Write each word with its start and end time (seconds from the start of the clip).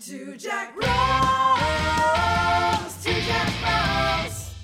Two 0.00 0.36
Jack 0.36 0.74
Bros. 0.74 0.86
Two 3.02 3.12
Jack 3.22 3.52
Bros. 3.62 4.54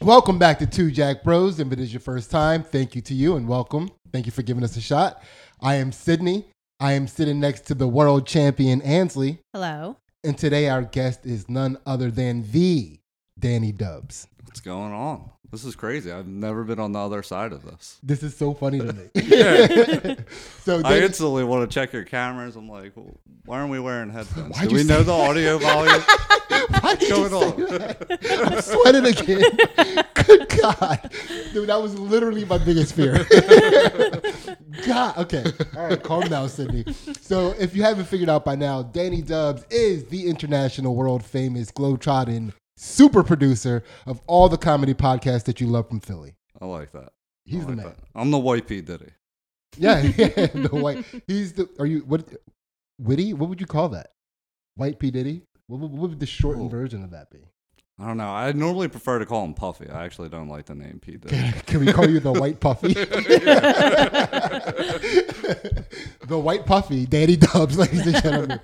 Welcome 0.00 0.38
back 0.38 0.58
to 0.58 0.66
Two 0.66 0.90
Jack 0.90 1.22
Bros. 1.22 1.60
If 1.60 1.70
it 1.72 1.78
is 1.78 1.92
your 1.92 2.00
first 2.00 2.30
time, 2.30 2.62
thank 2.64 2.94
you 2.96 3.02
to 3.02 3.14
you 3.14 3.36
and 3.36 3.46
welcome. 3.46 3.90
Thank 4.12 4.26
you 4.26 4.32
for 4.32 4.42
giving 4.42 4.64
us 4.64 4.76
a 4.76 4.80
shot. 4.80 5.22
I 5.60 5.76
am 5.76 5.92
Sydney. 5.92 6.46
I 6.80 6.92
am 6.92 7.06
sitting 7.06 7.38
next 7.38 7.66
to 7.66 7.74
the 7.74 7.86
world 7.86 8.26
champion 8.26 8.82
Ansley, 8.82 9.38
Hello. 9.52 9.96
and 10.24 10.36
today 10.36 10.68
our 10.68 10.82
guest 10.82 11.26
is 11.26 11.48
none 11.48 11.76
other 11.86 12.10
than 12.10 12.50
the 12.50 12.98
Danny 13.40 13.72
Dubs. 13.72 14.28
What's 14.44 14.60
going 14.60 14.92
on? 14.92 15.30
This 15.50 15.64
is 15.64 15.74
crazy. 15.74 16.12
I've 16.12 16.28
never 16.28 16.62
been 16.62 16.78
on 16.78 16.92
the 16.92 17.00
other 17.00 17.24
side 17.24 17.52
of 17.52 17.64
this. 17.64 17.98
This 18.04 18.22
is 18.22 18.36
so 18.36 18.54
funny 18.54 18.78
to 18.78 18.92
me. 18.92 19.08
so 20.60 20.80
I 20.84 20.98
instantly 20.98 21.42
want 21.42 21.68
to 21.68 21.74
check 21.74 21.92
your 21.92 22.04
cameras. 22.04 22.54
I'm 22.54 22.68
like, 22.68 22.92
well, 22.94 23.16
why 23.46 23.58
aren't 23.58 23.72
we 23.72 23.80
wearing 23.80 24.10
headphones? 24.10 24.56
Why'd 24.56 24.68
Do 24.68 24.76
we 24.76 24.84
know 24.84 24.98
say 24.98 25.04
the 25.04 25.12
audio 25.12 25.58
volume? 25.58 26.02
why 26.80 26.96
you 27.00 27.08
going 27.08 27.32
on? 27.32 27.60
that? 27.78 28.18
I'm 28.46 28.60
sweating 28.62 29.06
again. 29.06 29.42
Good 30.24 30.48
God, 30.60 31.10
dude, 31.52 31.68
that 31.68 31.82
was 31.82 31.98
literally 31.98 32.44
my 32.44 32.58
biggest 32.58 32.94
fear. 32.94 33.26
God, 34.86 35.18
okay, 35.18 35.44
all 35.76 35.88
right, 35.88 36.00
calm 36.00 36.28
down, 36.28 36.48
Sydney. 36.48 36.84
So, 37.20 37.54
if 37.58 37.74
you 37.74 37.82
haven't 37.82 38.04
figured 38.04 38.28
out 38.28 38.44
by 38.44 38.54
now, 38.54 38.82
Danny 38.82 39.22
Dubs 39.22 39.64
is 39.70 40.04
the 40.04 40.28
international, 40.28 40.94
world 40.94 41.24
famous, 41.24 41.72
globetrotting 41.72 42.52
super 42.80 43.22
producer 43.22 43.84
of 44.06 44.20
all 44.26 44.48
the 44.48 44.56
comedy 44.56 44.94
podcasts 44.94 45.44
that 45.44 45.60
you 45.60 45.66
love 45.66 45.88
from 45.88 46.00
Philly. 46.00 46.36
I 46.60 46.66
like 46.66 46.92
that. 46.92 47.10
He's 47.44 47.66
the 47.66 47.76
man. 47.76 47.86
that. 47.86 47.96
I'm 48.14 48.30
the 48.30 48.38
white 48.38 48.66
P 48.66 48.80
Diddy. 48.80 49.10
Yeah, 49.76 50.00
yeah, 50.16 50.28
the 50.54 50.68
white. 50.72 51.04
He's 51.26 51.52
the. 51.52 51.68
Are 51.78 51.86
you 51.86 52.00
what? 52.00 52.24
Witty? 52.98 53.34
What 53.34 53.48
would 53.48 53.60
you 53.60 53.66
call 53.66 53.88
that? 53.90 54.12
White 54.76 54.98
P 54.98 55.10
Diddy? 55.10 55.42
What 55.66 55.80
would, 55.80 55.90
what 55.92 56.10
would 56.10 56.20
the 56.20 56.26
shortened 56.26 56.66
Ooh. 56.66 56.76
version 56.76 57.04
of 57.04 57.10
that 57.10 57.30
be? 57.30 57.38
I 58.00 58.06
don't 58.06 58.16
know. 58.16 58.30
I 58.30 58.50
normally 58.52 58.88
prefer 58.88 59.18
to 59.18 59.26
call 59.26 59.44
him 59.44 59.52
Puffy. 59.52 59.86
I 59.90 60.06
actually 60.06 60.30
don't 60.30 60.48
like 60.48 60.64
the 60.64 60.74
name 60.74 61.00
P 61.00 61.18
Diddy. 61.18 61.52
Can 61.66 61.80
we 61.84 61.92
call 61.92 62.08
you 62.08 62.18
the 62.18 62.32
White 62.32 62.58
Puffy? 62.58 62.94
the 66.26 66.38
White 66.38 66.66
Puffy, 66.66 67.06
Danny 67.06 67.36
Dubs, 67.36 67.78
ladies 67.78 68.06
and 68.06 68.22
gentlemen. 68.22 68.60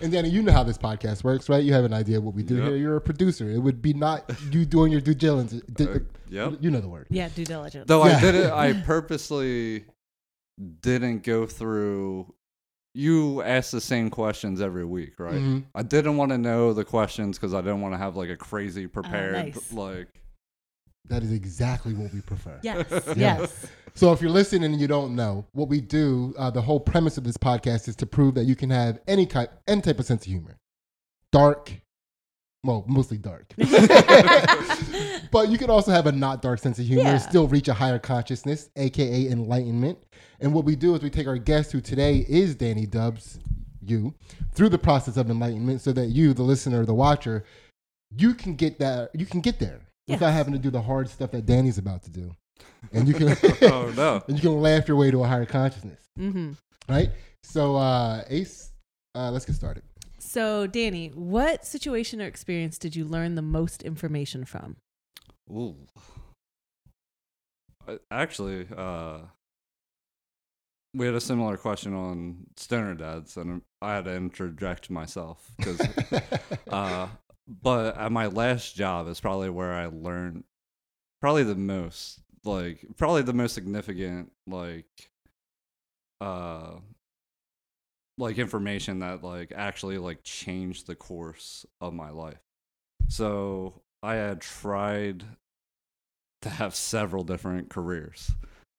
And 0.00 0.12
Danny, 0.12 0.28
you 0.28 0.42
know 0.42 0.52
how 0.52 0.62
this 0.62 0.78
podcast 0.78 1.24
works, 1.24 1.48
right? 1.48 1.62
You 1.64 1.72
have 1.72 1.84
an 1.84 1.94
idea 1.94 2.18
of 2.18 2.24
what 2.24 2.34
we 2.34 2.42
do 2.42 2.56
Yep. 2.56 2.64
here. 2.68 2.76
You're 2.76 2.96
a 2.96 3.00
producer. 3.00 3.50
It 3.50 3.58
would 3.58 3.80
be 3.80 3.94
not 3.94 4.30
you 4.50 4.64
doing 4.66 4.92
your 4.92 5.00
due 5.00 5.14
diligence. 5.14 5.62
di- 5.72 5.84
Uh, 5.88 5.98
yep. 6.28 6.54
You 6.60 6.70
know 6.70 6.80
the 6.80 6.88
word. 6.88 7.06
Yeah, 7.10 7.28
due 7.34 7.44
diligence. 7.44 7.86
Though 7.86 8.04
Yeah. 8.04 8.16
I 8.16 8.20
did 8.20 8.34
it, 8.34 8.52
I 8.52 8.72
purposely 8.74 9.84
didn't 10.82 11.22
go 11.22 11.46
through. 11.46 12.32
You 12.96 13.42
ask 13.42 13.72
the 13.72 13.80
same 13.80 14.08
questions 14.08 14.62
every 14.62 14.86
week, 14.86 15.20
right? 15.20 15.34
Mhm. 15.34 15.64
I 15.74 15.82
didn't 15.82 16.16
want 16.16 16.30
to 16.32 16.38
know 16.38 16.72
the 16.72 16.82
questions 16.82 17.36
because 17.36 17.52
I 17.52 17.60
didn't 17.60 17.82
want 17.82 17.92
to 17.92 17.98
have 17.98 18.16
like 18.16 18.30
a 18.30 18.36
crazy 18.36 18.86
prepared 18.86 19.34
nice. 19.34 19.70
like. 19.70 20.08
That 21.08 21.22
is 21.22 21.30
exactly 21.30 21.92
what 21.92 22.12
we 22.14 22.22
prefer. 22.22 22.58
Yes. 22.62 22.86
Yeah. 23.16 23.40
Yes. 23.40 23.66
So 23.94 24.12
if 24.12 24.22
you're 24.22 24.30
listening 24.30 24.64
and 24.72 24.80
you 24.80 24.86
don't 24.86 25.14
know, 25.14 25.46
what 25.52 25.68
we 25.68 25.82
do, 25.82 26.34
uh, 26.38 26.50
the 26.50 26.62
whole 26.62 26.80
premise 26.80 27.18
of 27.18 27.24
this 27.24 27.36
podcast 27.36 27.86
is 27.86 27.96
to 27.96 28.06
prove 28.06 28.34
that 28.34 28.44
you 28.44 28.56
can 28.56 28.70
have 28.70 28.98
any 29.06 29.26
type, 29.26 29.52
any 29.68 29.82
type 29.82 29.98
of 29.98 30.06
sense 30.06 30.22
of 30.24 30.30
humor, 30.32 30.56
dark, 31.32 31.72
well, 32.66 32.84
mostly 32.88 33.16
dark, 33.18 33.46
but 35.30 35.48
you 35.48 35.58
can 35.58 35.70
also 35.70 35.90
have 35.92 36.06
a 36.06 36.12
not 36.12 36.42
dark 36.42 36.58
sense 36.58 36.78
of 36.78 36.86
humor 36.86 37.02
Yeah. 37.04 37.12
and 37.12 37.22
still 37.22 37.46
reach 37.48 37.68
a 37.68 37.74
higher 37.74 37.98
consciousness, 37.98 38.68
aka 38.76 39.28
enlightenment. 39.28 39.98
And 40.40 40.52
what 40.52 40.64
we 40.64 40.76
do 40.76 40.94
is 40.94 41.02
we 41.02 41.10
take 41.10 41.26
our 41.26 41.38
guest, 41.38 41.72
who 41.72 41.80
today 41.80 42.24
is 42.28 42.54
Danny 42.54 42.86
Dubs, 42.86 43.38
you, 43.82 44.14
through 44.52 44.68
the 44.70 44.78
process 44.78 45.16
of 45.16 45.30
enlightenment, 45.30 45.80
so 45.80 45.92
that 45.92 46.06
you, 46.06 46.34
the 46.34 46.42
listener, 46.42 46.84
the 46.84 46.94
watcher, 46.94 47.44
you 48.16 48.34
can 48.34 48.54
get 48.54 48.78
that, 48.80 49.10
you 49.14 49.26
can 49.26 49.40
get 49.40 49.58
there 49.58 49.80
without 50.08 50.32
having 50.32 50.52
to 50.52 50.58
do 50.58 50.70
the 50.70 50.82
hard 50.82 51.08
stuff 51.08 51.30
that 51.32 51.46
Danny's 51.46 51.78
about 51.78 52.02
to 52.04 52.10
do, 52.10 52.34
and 52.92 53.08
you 53.08 53.14
can. 53.14 53.28
oh 53.62 53.92
no! 53.96 54.22
and 54.28 54.36
you 54.36 54.42
can 54.42 54.60
laugh 54.60 54.88
your 54.88 54.96
way 54.96 55.10
to 55.10 55.22
a 55.22 55.26
higher 55.26 55.46
consciousness, 55.46 56.00
hmm 56.16 56.52
right? 56.88 57.10
So, 57.42 57.76
uh, 57.76 58.22
Ace, 58.28 58.70
uh, 59.14 59.30
let's 59.30 59.44
get 59.44 59.54
started. 59.56 59.82
So, 60.36 60.66
Danny, 60.66 61.08
what 61.14 61.64
situation 61.64 62.20
or 62.20 62.26
experience 62.26 62.76
did 62.76 62.94
you 62.94 63.06
learn 63.06 63.36
the 63.36 63.40
most 63.40 63.82
information 63.82 64.44
from? 64.44 64.76
Ooh. 65.50 65.74
Actually, 68.10 68.68
uh, 68.76 69.20
we 70.92 71.06
had 71.06 71.14
a 71.14 71.22
similar 71.22 71.56
question 71.56 71.94
on 71.94 72.48
Stoner 72.58 72.92
Dads, 72.92 73.38
and 73.38 73.62
I 73.80 73.94
had 73.94 74.04
to 74.04 74.14
interject 74.14 74.90
myself 74.90 75.52
because. 75.56 75.80
uh, 76.70 77.08
but 77.48 77.96
at 77.96 78.12
my 78.12 78.26
last 78.26 78.76
job 78.76 79.08
is 79.08 79.20
probably 79.20 79.48
where 79.48 79.72
I 79.72 79.86
learned 79.86 80.44
probably 81.22 81.44
the 81.44 81.54
most, 81.54 82.20
like 82.44 82.84
probably 82.98 83.22
the 83.22 83.32
most 83.32 83.54
significant, 83.54 84.32
like, 84.46 84.84
uh, 86.20 86.72
like 88.18 88.38
information 88.38 89.00
that 89.00 89.22
like 89.22 89.52
actually 89.54 89.98
like 89.98 90.22
changed 90.22 90.86
the 90.86 90.94
course 90.94 91.66
of 91.80 91.92
my 91.92 92.10
life. 92.10 92.40
So 93.08 93.82
I 94.02 94.14
had 94.14 94.40
tried 94.40 95.24
to 96.42 96.48
have 96.50 96.74
several 96.74 97.24
different 97.24 97.68
careers. 97.70 98.30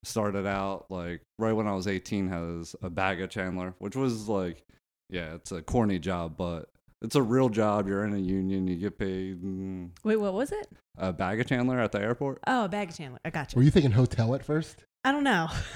Started 0.04 0.46
out 0.46 0.86
like 0.90 1.22
right 1.38 1.52
when 1.52 1.66
I 1.66 1.74
was 1.74 1.86
18 1.88 2.32
as 2.32 2.76
a 2.82 2.88
baggage 2.90 3.34
handler, 3.34 3.74
which 3.78 3.96
was 3.96 4.28
like, 4.28 4.64
yeah, 5.10 5.34
it's 5.34 5.50
a 5.52 5.60
corny 5.60 5.98
job, 5.98 6.36
but 6.36 6.68
it's 7.02 7.16
a 7.16 7.22
real 7.22 7.48
job. 7.48 7.88
You're 7.88 8.04
in 8.04 8.14
a 8.14 8.18
union, 8.18 8.68
you 8.68 8.76
get 8.76 8.98
paid. 8.98 9.42
mm, 9.42 9.90
Wait, 10.04 10.16
what 10.16 10.34
was 10.34 10.52
it? 10.52 10.68
A 10.96 11.12
baggage 11.12 11.48
handler 11.50 11.80
at 11.80 11.92
the 11.92 12.00
airport. 12.00 12.38
Oh, 12.46 12.64
a 12.66 12.68
baggage 12.68 12.96
handler. 12.98 13.18
I 13.24 13.30
got 13.30 13.52
you. 13.52 13.56
Were 13.58 13.62
you 13.64 13.70
thinking 13.70 13.90
hotel 13.92 14.34
at 14.34 14.44
first? 14.44 14.84
I 15.04 15.12
don't 15.12 15.24
know. 15.24 15.48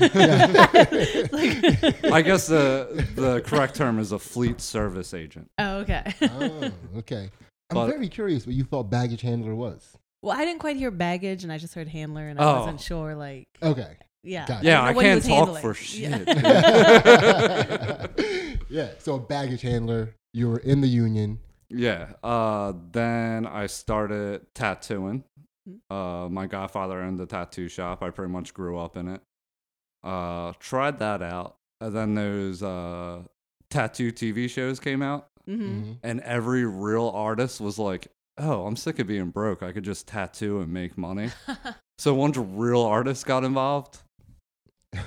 Like- 1.33 2.13
I 2.13 2.23
guess 2.23 2.47
the 2.49 3.07
the 3.15 3.41
correct 3.47 3.75
term 3.77 3.99
is 3.99 4.13
a 4.13 4.19
fleet 4.19 4.61
service 4.61 5.15
agent. 5.15 5.49
oh, 5.59 5.79
okay. 5.79 6.15
oh, 6.23 6.71
okay. 6.99 7.31
I'm 7.71 7.75
But- 7.75 7.87
very 7.89 8.09
curious 8.09 8.47
what 8.47 8.55
you 8.55 8.65
thought 8.65 8.85
baggage 8.91 9.21
handler 9.23 9.55
was. 9.55 9.97
well, 10.23 10.37
I 10.39 10.45
didn't 10.45 10.61
quite 10.61 10.77
hear 10.77 10.91
baggage, 10.91 11.43
and 11.45 11.53
I 11.53 11.59
just 11.59 11.75
heard 11.75 11.89
handler, 11.89 12.29
and 12.29 12.39
I 12.41 12.45
Oh. 12.45 12.59
wasn't 12.61 12.81
sure. 12.81 13.15
Like, 13.15 13.47
Okay. 13.63 13.97
yeah, 14.23 14.47
Gotcha. 14.47 14.65
Yeah, 14.67 14.87
didn't 14.93 14.99
I 14.99 15.03
can't 15.03 15.23
talk 15.25 15.33
handling. 15.33 15.63
for 15.63 15.75
shit. 15.75 16.29
Yeah. 16.29 18.07
yeah. 18.69 18.89
So, 18.99 19.15
a 19.15 19.19
baggage 19.21 19.63
handler, 19.63 20.15
you 20.33 20.49
were 20.51 20.59
in 20.59 20.81
the 20.81 20.89
union. 20.89 21.39
Yeah. 21.71 22.13
Uh, 22.23 22.75
then 22.93 23.47
I 23.47 23.67
started 23.67 24.47
tattooing. 24.55 25.25
Uh, 25.91 26.29
my 26.31 26.47
godfather 26.47 27.01
owned 27.01 27.21
a 27.21 27.27
tattoo 27.27 27.69
shop. 27.69 28.03
I 28.03 28.11
pretty 28.11 28.33
much 28.33 28.53
grew 28.55 28.79
up 28.79 28.97
in 28.97 29.09
it. 29.09 29.21
Uh, 30.03 30.53
tried 30.59 30.99
that 30.99 31.23
out. 31.23 31.57
And 31.81 31.95
then 31.95 32.15
those 32.15 32.63
uh, 32.63 33.23
tattoo 33.71 34.13
TV 34.13 34.49
shows 34.51 34.81
came 34.81 35.03
out. 35.03 35.29
hmm 35.47 35.53
Mhm. 35.55 35.97
And 36.03 36.21
every 36.21 36.65
real 36.65 37.09
artist 37.15 37.61
was 37.61 37.79
like, 37.79 38.09
oh, 38.39 38.67
I'm 38.67 38.77
sick 38.77 38.99
of 38.99 39.07
being 39.07 39.31
broke. 39.31 39.63
I 39.63 39.73
could 39.73 39.85
just 39.85 40.07
tattoo 40.09 40.61
and 40.61 40.73
make 40.73 40.97
money. 40.99 41.31
so 41.99 42.15
once 42.15 42.37
real 42.37 42.83
artists 42.83 43.25
got 43.25 43.45
involved, 43.45 43.99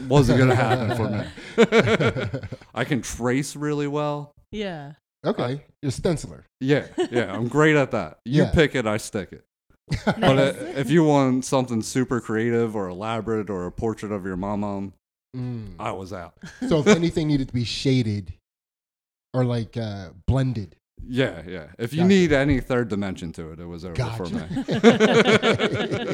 wasn't 0.08 0.38
going 0.38 0.50
to 0.50 0.56
happen 0.56 0.96
for 0.98 1.10
me. 1.10 2.40
I 2.76 2.84
can 2.86 3.02
trace 3.02 3.56
really 3.56 3.88
well. 3.88 4.32
yeah. 4.52 4.94
okay. 5.26 5.64
You're 5.82 5.90
a 5.90 5.94
stenciler. 5.94 6.44
Yeah, 6.60 6.88
yeah, 7.12 7.32
I'm 7.34 7.48
great 7.48 7.76
at 7.76 7.92
that. 7.92 8.20
You 8.26 8.44
Yeah. 8.44 8.52
pick 8.52 8.76
it, 8.76 8.86
I 8.88 8.98
stick 8.98 9.32
it. 9.32 9.44
But 10.06 10.18
Nice. 10.20 10.56
uh, 10.56 10.74
if 10.76 10.90
you 10.90 11.04
want 11.04 11.46
something 11.46 11.82
super 11.82 12.20
creative 12.20 12.76
or 12.76 12.88
elaborate 12.90 13.50
or 13.50 13.66
a 13.68 13.72
portrait 13.72 14.12
of 14.12 14.26
your 14.26 14.38
mama, 14.38 14.92
Mm. 15.36 15.74
I 15.80 15.92
was 15.92 16.14
out. 16.14 16.34
So, 16.70 16.80
if 16.80 16.88
anything 17.02 17.28
needed 17.28 17.50
to 17.50 17.54
be 17.54 17.66
shaded 17.66 18.34
or 19.34 19.44
like 19.44 19.76
uh, 19.76 20.12
blended, 20.28 20.78
Yeah, 21.06 21.42
yeah. 21.46 21.66
If 21.78 21.92
you 21.92 22.04
Gotcha. 22.04 22.08
need 22.08 22.32
any 22.32 22.62
third 22.62 22.88
dimension 22.88 23.34
to 23.34 23.52
it, 23.52 23.60
it 23.60 23.66
was 23.66 23.84
over 23.84 23.96
for 24.16 24.30
me. 24.30 24.40
Gotcha. 24.40 26.06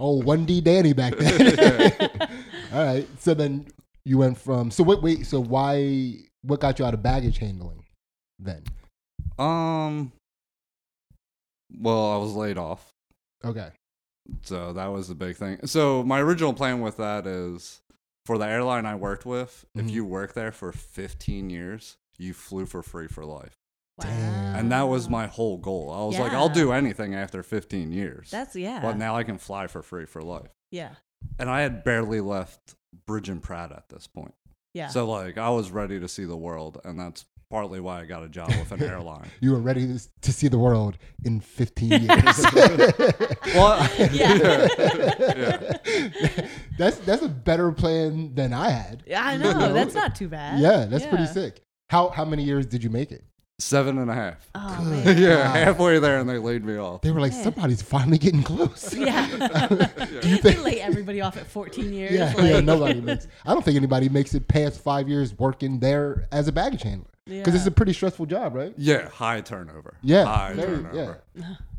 oh, 0.00 0.20
1D 0.22 0.62
Danny 0.64 0.92
back 0.92 1.16
then. 1.16 2.10
All 2.72 2.84
right. 2.84 3.06
So 3.20 3.34
then 3.34 3.66
you 4.04 4.18
went 4.18 4.38
from 4.38 4.70
so 4.70 4.84
wait 4.84 5.02
wait 5.02 5.26
so 5.26 5.40
why 5.40 6.14
what 6.42 6.60
got 6.60 6.78
you 6.78 6.84
out 6.84 6.94
of 6.94 7.02
baggage 7.02 7.38
handling 7.38 7.84
then? 8.38 8.62
Um, 9.38 10.12
well, 11.72 12.12
I 12.12 12.16
was 12.18 12.32
laid 12.34 12.58
off, 12.58 12.94
Okay. 13.44 13.70
so 14.42 14.72
that 14.72 14.86
was 14.86 15.08
the 15.08 15.14
big 15.14 15.36
thing. 15.36 15.66
So 15.66 16.02
my 16.02 16.20
original 16.20 16.52
plan 16.54 16.80
with 16.80 16.96
that 16.98 17.26
is 17.26 17.80
for 18.24 18.38
the 18.38 18.46
airline 18.46 18.86
I 18.86 18.94
worked 18.96 19.24
with. 19.26 19.64
Mhm. 19.76 19.84
If 19.84 19.90
you 19.90 20.04
work 20.04 20.32
there 20.34 20.52
for 20.52 20.72
15 20.72 21.50
years, 21.50 21.96
you 22.18 22.34
flew 22.34 22.66
for 22.66 22.82
free 22.82 23.06
for 23.08 23.24
life. 23.24 23.56
Damn. 24.00 24.56
And 24.56 24.72
that 24.72 24.82
was 24.82 25.08
my 25.08 25.26
whole 25.26 25.56
goal. 25.56 25.90
I 25.90 26.04
was 26.04 26.18
like, 26.18 26.32
I'll 26.32 26.48
do 26.50 26.72
anything 26.72 27.14
after 27.14 27.42
15 27.42 27.92
years. 27.92 28.30
That's 28.30 28.54
yeah. 28.54 28.80
But 28.82 28.98
now 28.98 29.16
I 29.16 29.22
can 29.22 29.38
fly 29.38 29.66
for 29.68 29.82
free 29.82 30.04
for 30.06 30.22
life. 30.22 30.50
yeah. 30.70 30.96
And 31.38 31.48
I 31.48 31.62
had 31.62 31.82
barely 31.82 32.20
left 32.20 32.74
Bridge 33.06 33.28
and 33.30 33.42
Pratt 33.42 33.72
at 33.72 33.88
this 33.88 34.06
point. 34.06 34.34
Yeah. 34.74 34.88
So 34.88 35.08
like 35.08 35.38
I 35.38 35.48
was 35.50 35.70
ready 35.70 35.98
to 35.98 36.08
see 36.08 36.24
the 36.24 36.36
world 36.36 36.78
and 36.84 37.00
that's 37.00 37.24
partly 37.50 37.80
why 37.80 38.00
I 38.00 38.04
got 38.06 38.22
a 38.24 38.28
job 38.28 38.48
with 38.48 38.72
an 38.72 38.82
airline. 38.88 39.28
You 39.40 39.52
were 39.52 39.58
ready 39.60 39.86
to, 39.86 40.08
to 40.22 40.32
see 40.32 40.48
the 40.48 40.58
world 40.58 40.96
in 41.24 41.40
15 41.40 41.88
years. 42.02 42.44
Well, 43.54 43.88
Yeah. 44.12 44.68
yeah. 45.36 46.48
that's 46.78 46.98
that's 46.98 47.22
a 47.22 47.28
better 47.28 47.72
plan 47.72 48.34
than 48.34 48.52
I 48.52 48.70
had. 48.70 49.02
Yeah, 49.06 49.24
I 49.24 49.36
know. 49.36 49.72
That's 49.72 49.94
not 49.94 50.14
too 50.14 50.28
bad. 50.28 50.60
Yeah, 50.60 50.86
that's 50.86 51.06
pretty 51.06 51.26
sick. 51.26 51.62
How 51.88 52.08
how 52.10 52.24
many 52.24 52.42
years 52.44 52.66
did 52.66 52.82
you 52.82 52.90
make 52.90 53.12
it? 53.12 53.24
Seven 53.58 53.96
and 53.96 54.10
a 54.10 54.14
half. 54.14 54.50
Oh, 54.54 55.02
Good. 55.04 55.16
yeah, 55.18 55.36
God. 55.44 55.56
halfway 55.56 55.98
there, 55.98 56.18
and 56.18 56.28
they 56.28 56.36
laid 56.36 56.62
me 56.62 56.76
off. 56.76 57.00
They 57.00 57.10
were 57.10 57.22
like, 57.22 57.32
Yeah. 57.32 57.44
somebody's 57.44 57.80
finally 57.80 58.18
getting 58.18 58.42
close. 58.42 58.92
Yeah. 58.94 59.26
Do 60.20 60.28
you 60.28 60.36
they 60.42 60.56
lay 60.58 60.78
everybody 60.82 61.22
off 61.22 61.38
at 61.38 61.46
14 61.46 61.90
years. 61.90 62.12
Yeah, 62.12 62.34
like- 62.34 62.44
yeah, 62.50 62.60
nobody 62.60 63.00
makes. 63.00 63.26
I 63.46 63.54
don't 63.54 63.64
think 63.64 63.78
anybody 63.78 64.10
makes 64.10 64.34
it 64.34 64.46
past 64.46 64.82
five 64.82 65.08
years 65.08 65.32
working 65.38 65.78
there 65.80 66.26
as 66.32 66.48
a 66.48 66.52
baggage 66.52 66.82
handler 66.82 67.08
because 67.26 67.54
it's 67.54 67.66
a 67.66 67.70
pretty 67.70 67.92
stressful 67.92 68.26
job, 68.26 68.54
right? 68.54 68.72
Yeah, 68.76 69.08
high 69.08 69.40
turnover. 69.40 69.94
Yeah, 70.02 70.24
high 70.24 70.52
very- 70.54 70.82
turnover. 70.82 71.22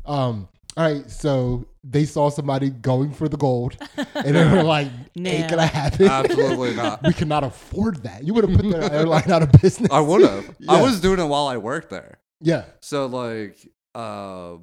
Um. 0.04 0.48
All 0.76 0.84
right, 0.84 1.10
so 1.10 1.66
they 1.82 2.04
saw 2.04 2.28
somebody 2.30 2.70
going 2.70 3.12
for 3.12 3.28
the 3.28 3.36
gold, 3.36 3.76
and 4.14 4.36
they 4.36 4.44
were 4.48 4.62
like, 4.62 4.86
"Ain't 5.16 5.40
Nah. 5.40 5.48
gonna 5.48 5.66
happen. 5.66 6.06
Absolutely 6.06 6.74
not. 6.74 7.02
we 7.06 7.12
cannot 7.12 7.42
afford 7.42 8.04
that. 8.04 8.22
You 8.22 8.32
would 8.34 8.48
have 8.48 8.56
put 8.56 8.70
the 8.70 8.92
airline 8.92 9.28
out 9.32 9.42
of 9.42 9.50
business." 9.60 9.90
I 9.90 9.98
would 10.00 10.22
have. 10.22 10.54
I 10.68 10.80
was 10.80 11.00
doing 11.00 11.18
it 11.18 11.24
while 11.24 11.48
I 11.48 11.56
worked 11.56 11.90
there. 11.90 12.18
Yeah. 12.40 12.66
So 12.80 13.06
like, 13.06 13.56
uh, 13.96 14.58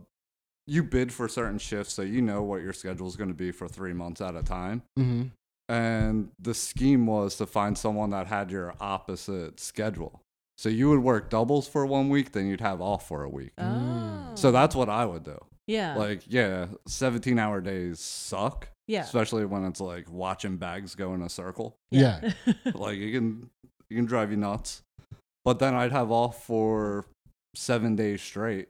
you 0.67 0.83
bid 0.83 1.11
for 1.11 1.27
certain 1.27 1.59
shifts, 1.59 1.93
so 1.93 2.01
you 2.01 2.21
know 2.21 2.43
what 2.43 2.61
your 2.61 2.71
schedule 2.71 3.07
is 3.09 3.17
going 3.17 3.29
to 3.29 3.35
be 3.35 3.51
for 3.51 3.67
three 3.67 3.91
months 3.93 4.21
at 4.21 4.35
a 4.37 4.43
time. 4.43 4.83
Mm-hmm. 4.97 5.23
And 5.67 6.29
the 6.39 6.53
scheme 6.53 7.07
was 7.07 7.35
to 7.37 7.45
find 7.45 7.77
someone 7.77 8.11
that 8.11 8.27
had 8.27 8.51
your 8.51 8.73
opposite 8.79 9.59
schedule. 9.59 10.21
So 10.57 10.69
you 10.69 10.89
would 10.89 11.03
work 11.03 11.29
doubles 11.29 11.67
for 11.67 11.85
one 11.85 12.09
week, 12.09 12.31
then 12.31 12.47
you'd 12.47 12.61
have 12.61 12.81
off 12.81 13.07
for 13.07 13.23
a 13.23 13.29
week. 13.29 13.51
Oh. 13.57 14.31
So 14.35 14.51
that's 14.51 14.75
what 14.75 14.89
I 14.89 15.05
would 15.05 15.23
do. 15.23 15.37
yeah. 15.67 15.95
Like, 15.95 16.21
yeah, 16.27 16.67
17 16.87 17.37
hour 17.37 17.59
days 17.61 17.99
suck, 17.99 18.69
yeah. 18.87 19.01
especially 19.01 19.45
when 19.45 19.65
it's 19.65 19.81
like 19.81 20.09
watching 20.11 20.57
bags 20.57 20.95
go 20.95 21.13
in 21.13 21.21
a 21.21 21.29
circle. 21.29 21.75
Yeah. 21.91 22.31
like 22.73 22.97
it 22.97 23.11
can 23.11 23.49
you 23.89 23.97
can 23.97 24.05
drive 24.05 24.31
you 24.31 24.37
nuts. 24.37 24.81
But 25.43 25.59
then 25.59 25.75
I'd 25.75 25.91
have 25.91 26.09
off 26.11 26.43
for 26.45 27.05
seven 27.55 27.95
days 27.95 28.21
straight. 28.21 28.69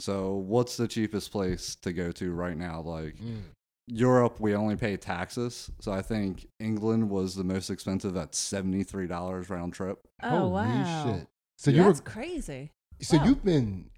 So 0.00 0.34
what's 0.34 0.76
the 0.76 0.88
cheapest 0.88 1.30
place 1.32 1.74
to 1.82 1.92
go 1.92 2.10
to 2.12 2.32
right 2.32 2.56
now? 2.56 2.80
Like 2.80 3.16
Mm. 3.16 3.42
Europe, 3.88 4.38
we 4.38 4.54
only 4.54 4.76
pay 4.76 4.96
taxes. 4.96 5.70
So 5.80 5.92
I 5.92 6.02
think 6.02 6.46
England 6.60 7.10
was 7.10 7.34
the 7.34 7.44
most 7.44 7.70
expensive 7.70 8.16
at 8.16 8.34
seventy 8.34 8.84
three 8.84 9.06
dollars 9.06 9.50
round 9.50 9.72
trip. 9.72 10.06
oh, 10.22 10.28
Holy 10.28 10.52
wow. 10.52 11.04
shit! 11.04 11.26
So 11.56 11.70
you 11.70 11.84
were 11.84 11.94
crazy. 11.94 12.70
so 13.00 13.16
wow. 13.16 13.24
you've 13.24 13.44
been 13.44 13.90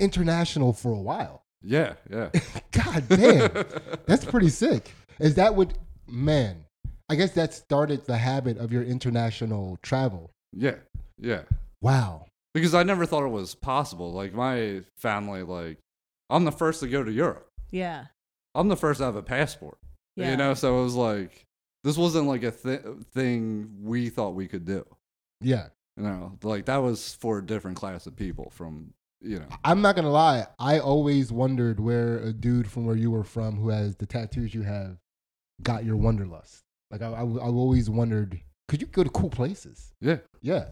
international 0.00 0.72
for 0.72 0.92
a 0.92 1.00
while. 1.00 1.42
Yeah, 1.62 1.94
yeah. 2.10 2.30
God 2.72 3.08
damn, 3.08 3.50
that's 4.06 4.24
pretty 4.24 4.48
sick. 4.48 4.92
Is 5.20 5.34
that 5.36 5.54
what 5.54 5.74
man? 6.08 6.64
I 7.08 7.14
guess 7.14 7.32
that 7.32 7.52
started 7.52 8.06
the 8.06 8.16
habit 8.16 8.56
of 8.58 8.72
your 8.72 8.82
international 8.82 9.78
travel. 9.82 10.30
yeah, 10.52 10.76
yeah. 11.18 11.42
Wow. 11.82 12.26
Because 12.54 12.74
I 12.74 12.82
never 12.82 13.06
thought 13.06 13.24
it 13.24 13.30
was 13.30 13.54
possible. 13.54 14.12
Like 14.12 14.32
my 14.32 14.82
family, 14.96 15.42
like 15.42 15.78
I'm 16.30 16.44
the 16.44 16.52
first 16.52 16.80
to 16.80 16.88
go 16.88 17.02
to 17.02 17.12
Europe. 17.12 17.48
Yeah. 17.70 18.06
I'm 18.54 18.68
the 18.68 18.76
first 18.76 18.98
to 18.98 19.04
have 19.04 19.16
a 19.16 19.22
passport. 19.22 19.78
Yeah. 20.16 20.30
You 20.30 20.36
know, 20.36 20.54
so 20.54 20.80
it 20.80 20.84
was 20.84 20.94
like 20.94 21.46
this 21.84 21.96
wasn't 21.96 22.26
like 22.26 22.42
a 22.42 22.50
th- 22.50 22.82
thing 23.12 23.70
we 23.82 24.08
thought 24.08 24.34
we 24.34 24.48
could 24.48 24.64
do. 24.64 24.84
Yeah. 25.40 25.68
You 25.96 26.04
know, 26.04 26.38
like 26.42 26.66
that 26.66 26.78
was 26.78 27.14
for 27.14 27.38
a 27.38 27.46
different 27.46 27.76
class 27.76 28.06
of 28.06 28.16
people 28.16 28.50
from 28.50 28.94
you 29.20 29.38
know. 29.38 29.46
I'm 29.64 29.82
not 29.82 29.96
gonna 29.96 30.10
lie. 30.10 30.46
I 30.58 30.78
always 30.78 31.32
wondered 31.32 31.80
where 31.80 32.18
a 32.18 32.32
dude 32.32 32.70
from 32.70 32.86
where 32.86 32.96
you 32.96 33.10
were 33.10 33.24
from, 33.24 33.56
who 33.56 33.68
has 33.68 33.96
the 33.96 34.06
tattoos 34.06 34.54
you 34.54 34.62
have, 34.62 34.96
got 35.62 35.84
your 35.84 35.96
wanderlust. 35.96 36.62
Like 36.90 37.02
I, 37.02 37.06
I, 37.06 37.22
I 37.22 37.48
always 37.48 37.88
wondered, 37.88 38.40
could 38.68 38.80
you 38.80 38.86
go 38.88 39.04
to 39.04 39.10
cool 39.10 39.30
places? 39.30 39.92
Yeah. 40.00 40.18
Yeah, 40.40 40.66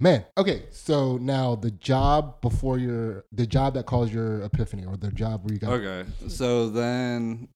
man. 0.00 0.24
Okay, 0.36 0.64
so 0.70 1.16
now 1.16 1.54
the 1.54 1.70
job 1.70 2.40
before 2.40 2.78
your, 2.78 3.24
the 3.32 3.46
job 3.46 3.74
that 3.74 3.86
caused 3.86 4.12
your 4.12 4.42
epiphany, 4.42 4.84
or 4.84 4.96
the 4.96 5.10
job 5.12 5.44
where 5.44 5.52
you 5.54 5.60
got. 5.60 5.72
Okay. 5.72 6.04
So 6.28 6.68
then 6.70 7.48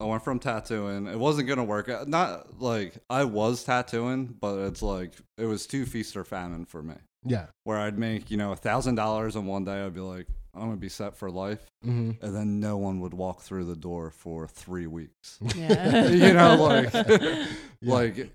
I 0.00 0.04
went 0.04 0.24
from 0.24 0.38
tattooing. 0.38 1.06
It 1.06 1.18
wasn't 1.18 1.48
gonna 1.48 1.64
work. 1.64 1.88
out. 1.88 2.08
Not 2.08 2.60
like 2.60 2.94
I 3.10 3.24
was 3.24 3.64
tattooing, 3.64 4.34
but 4.40 4.58
it's 4.60 4.82
like 4.82 5.12
it 5.36 5.44
was 5.46 5.66
too 5.66 5.84
feast 5.86 6.16
or 6.16 6.24
famine 6.24 6.64
for 6.64 6.82
me. 6.82 6.94
Yeah. 7.24 7.46
Where 7.64 7.78
I'd 7.78 7.98
make 7.98 8.30
you 8.30 8.36
know 8.38 8.52
a 8.52 8.56
thousand 8.56 8.94
dollars 8.94 9.36
in 9.36 9.44
one 9.46 9.64
day, 9.64 9.84
I'd 9.84 9.92
be 9.94 10.00
like, 10.00 10.26
I'm 10.54 10.62
gonna 10.62 10.76
be 10.76 10.88
set 10.88 11.16
for 11.16 11.30
life, 11.30 11.60
hmm 11.84 12.12
and 12.22 12.34
then 12.34 12.60
no 12.60 12.78
one 12.78 13.00
would 13.00 13.12
walk 13.12 13.42
through 13.42 13.66
the 13.66 13.76
door 13.76 14.10
for 14.10 14.48
three 14.48 14.86
weeks. 14.86 15.38
Yeah. 15.54 16.08
you 16.08 16.32
know, 16.32 16.56
like 16.56 16.92
Yeah. 17.12 17.46
like 17.82 18.30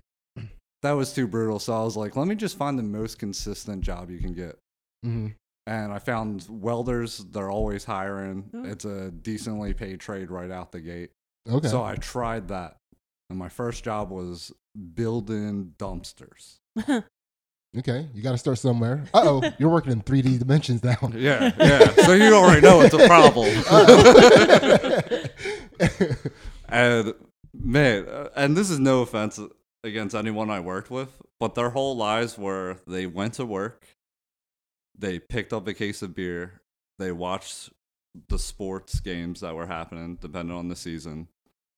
that 0.86 0.92
was 0.92 1.12
too 1.12 1.26
brutal. 1.26 1.58
So 1.58 1.74
I 1.74 1.82
was 1.82 1.96
like, 1.96 2.16
let 2.16 2.26
me 2.28 2.34
just 2.34 2.56
find 2.56 2.78
the 2.78 2.82
most 2.82 3.18
consistent 3.18 3.82
job 3.82 4.10
you 4.10 4.18
can 4.18 4.32
get. 4.32 4.58
hmm 5.02 5.28
And 5.66 5.92
I 5.92 5.98
found 5.98 6.46
welders, 6.48 7.18
they're 7.18 7.50
always 7.50 7.84
hiring. 7.84 8.42
Hmm. 8.52 8.66
It's 8.66 8.84
a 8.84 9.10
decently 9.10 9.74
paid 9.74 10.00
trade 10.00 10.30
right 10.30 10.50
out 10.50 10.72
the 10.72 10.80
gate. 10.80 11.10
Okay. 11.48 11.68
So 11.68 11.82
I 11.82 11.96
tried 11.96 12.48
that. 12.48 12.76
And 13.30 13.38
my 13.38 13.48
first 13.48 13.84
job 13.84 14.10
was 14.10 14.52
building 14.94 15.74
dumpsters. 15.78 16.58
okay, 17.78 18.08
you 18.14 18.22
got 18.22 18.32
to 18.32 18.38
start 18.38 18.58
somewhere. 18.58 19.04
Uh 19.12 19.22
oh, 19.24 19.42
you're 19.58 19.70
working 19.70 19.92
in 19.92 20.02
3D 20.02 20.38
dimensions 20.38 20.84
now. 20.84 20.96
Yeah, 21.14 21.52
yeah. 21.58 21.90
so 22.04 22.12
you 22.12 22.32
already 22.34 22.60
know 22.60 22.82
it's 22.82 22.94
a 22.94 23.06
problem. 23.06 23.48
And 26.68 27.14
man, 27.54 28.08
uh, 28.08 28.28
and 28.36 28.56
this 28.56 28.70
is 28.70 28.78
no 28.78 29.02
offense 29.02 29.40
against 29.84 30.14
anyone 30.14 30.50
I 30.50 30.60
worked 30.60 30.90
with, 30.90 31.20
but 31.38 31.54
their 31.54 31.70
whole 31.70 31.96
lives 31.96 32.36
were 32.38 32.78
they 32.86 33.06
went 33.06 33.34
to 33.34 33.46
work, 33.46 33.86
they 34.98 35.18
picked 35.18 35.52
up 35.52 35.66
a 35.68 35.74
case 35.74 36.02
of 36.02 36.14
beer, 36.14 36.60
they 36.98 37.12
watched 37.12 37.70
the 38.28 38.38
sports 38.38 39.00
games 39.00 39.40
that 39.40 39.54
were 39.54 39.66
happening, 39.66 40.16
depending 40.20 40.56
on 40.56 40.68
the 40.68 40.76
season, 40.76 41.28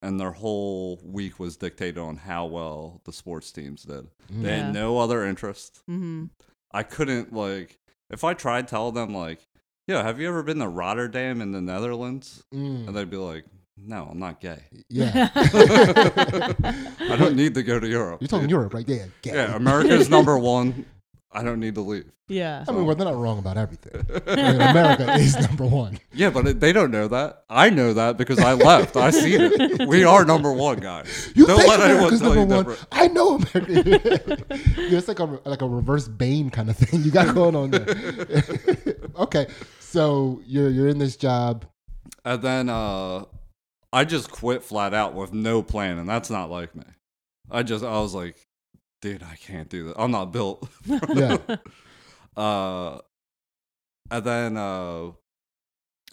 and 0.00 0.20
their 0.20 0.30
whole 0.32 1.00
week 1.02 1.38
was 1.40 1.56
dictated 1.56 1.98
on 1.98 2.16
how 2.16 2.46
well 2.46 3.00
the 3.04 3.12
sports 3.12 3.50
teams 3.50 3.82
did. 3.82 4.06
They 4.30 4.48
Yeah. 4.50 4.64
had 4.64 4.72
no 4.74 4.98
other 4.98 5.24
interest. 5.24 5.80
hmm 5.86 6.26
I 6.70 6.82
couldn't 6.82 7.32
like 7.32 7.78
if 8.10 8.22
I 8.24 8.34
tried 8.34 8.68
telling 8.68 8.94
them 8.94 9.12
like, 9.14 9.40
"Yeah, 9.86 10.02
have 10.02 10.20
you 10.20 10.28
ever 10.28 10.42
been 10.42 10.58
to 10.58 10.68
Rotterdam 10.68 11.40
in 11.40 11.52
the 11.52 11.60
Netherlands?" 11.62 12.44
Mm, 12.54 12.86
and 12.86 12.96
they'd 12.96 13.08
be 13.10 13.16
like, 13.16 13.46
"No, 13.86 14.08
I'm 14.10 14.18
not 14.18 14.40
gay." 14.40 14.58
yeah. 14.88 15.30
I 15.34 17.16
don't 17.16 17.36
need 17.36 17.54
to 17.54 17.62
go 17.62 17.78
to 17.80 17.88
Europe. 17.88 18.20
You're 18.20 18.28
talking 18.28 18.48
Europe 18.48 18.74
right 18.74 18.86
there. 18.86 19.08
Gay. 19.22 19.34
Yeah, 19.34 19.54
America's 19.56 20.08
number 20.16 20.38
one. 20.38 20.84
I 21.30 21.42
don't 21.42 21.60
need 21.60 21.74
to 21.74 21.82
leave. 21.82 22.10
Yeah. 22.28 22.64
I 22.66 22.72
mean, 22.72 22.86
well, 22.86 22.96
they're 22.96 23.04
not 23.06 23.16
wrong 23.16 23.38
about 23.38 23.58
everything. 23.58 24.02
I 24.26 24.36
mean, 24.52 24.60
America 24.62 25.14
is 25.14 25.38
number 25.38 25.66
one. 25.66 25.98
Yeah, 26.12 26.30
but 26.30 26.46
it, 26.46 26.60
they 26.60 26.72
don't 26.72 26.90
know 26.90 27.06
that. 27.08 27.44
I 27.50 27.68
know 27.68 27.92
that 27.92 28.16
because 28.16 28.38
I 28.38 28.54
left. 28.54 28.96
I 28.96 29.10
see 29.10 29.34
it. 29.34 29.86
We 29.86 30.04
are 30.04 30.24
number 30.24 30.52
one, 30.52 30.78
guys. 30.78 31.30
You 31.34 31.46
don't 31.46 31.58
think 31.58 31.68
let 31.68 31.80
anyone 31.80 31.96
America's 31.98 32.20
tell 32.20 32.34
you 32.34 32.46
number 32.46 32.54
one? 32.54 32.64
different. 32.64 32.88
I 32.92 33.08
know 33.08 33.34
America. 33.36 34.44
yeah, 34.88 34.98
it's 34.98 35.08
like 35.08 35.18
a 35.20 35.24
like 35.44 35.62
a 35.62 35.68
reverse 35.68 36.08
Bane 36.08 36.48
kind 36.48 36.70
of 36.70 36.76
thing 36.76 37.02
you 37.02 37.10
got 37.10 37.34
going 37.34 37.54
on 37.54 37.70
there. 37.72 37.86
okay, 39.16 39.46
so 39.80 40.40
you're 40.46 40.70
you're 40.70 40.88
in 40.88 40.98
this 40.98 41.16
job. 41.16 41.66
And 42.24 42.42
then 42.42 42.68
uh, 42.68 43.24
I 43.92 44.04
just 44.04 44.30
quit 44.30 44.62
flat 44.62 44.92
out 44.94 45.14
with 45.14 45.32
no 45.32 45.62
plan, 45.62 45.98
and 45.98 46.08
that's 46.08 46.30
not 46.30 46.50
like 46.50 46.74
me. 46.74 46.84
I 47.50 47.62
just 47.62 47.84
I 47.84 47.98
was 48.00 48.14
like, 48.14 48.36
dude, 49.00 49.22
I 49.22 49.36
can't 49.36 49.68
do 49.68 49.88
that. 49.88 50.00
I'm 50.00 50.10
not 50.10 50.32
built. 50.32 50.68
Yeah. 51.14 51.38
uh, 52.36 52.98
and 54.10 54.24
then 54.24 54.56
uh, 54.56 55.08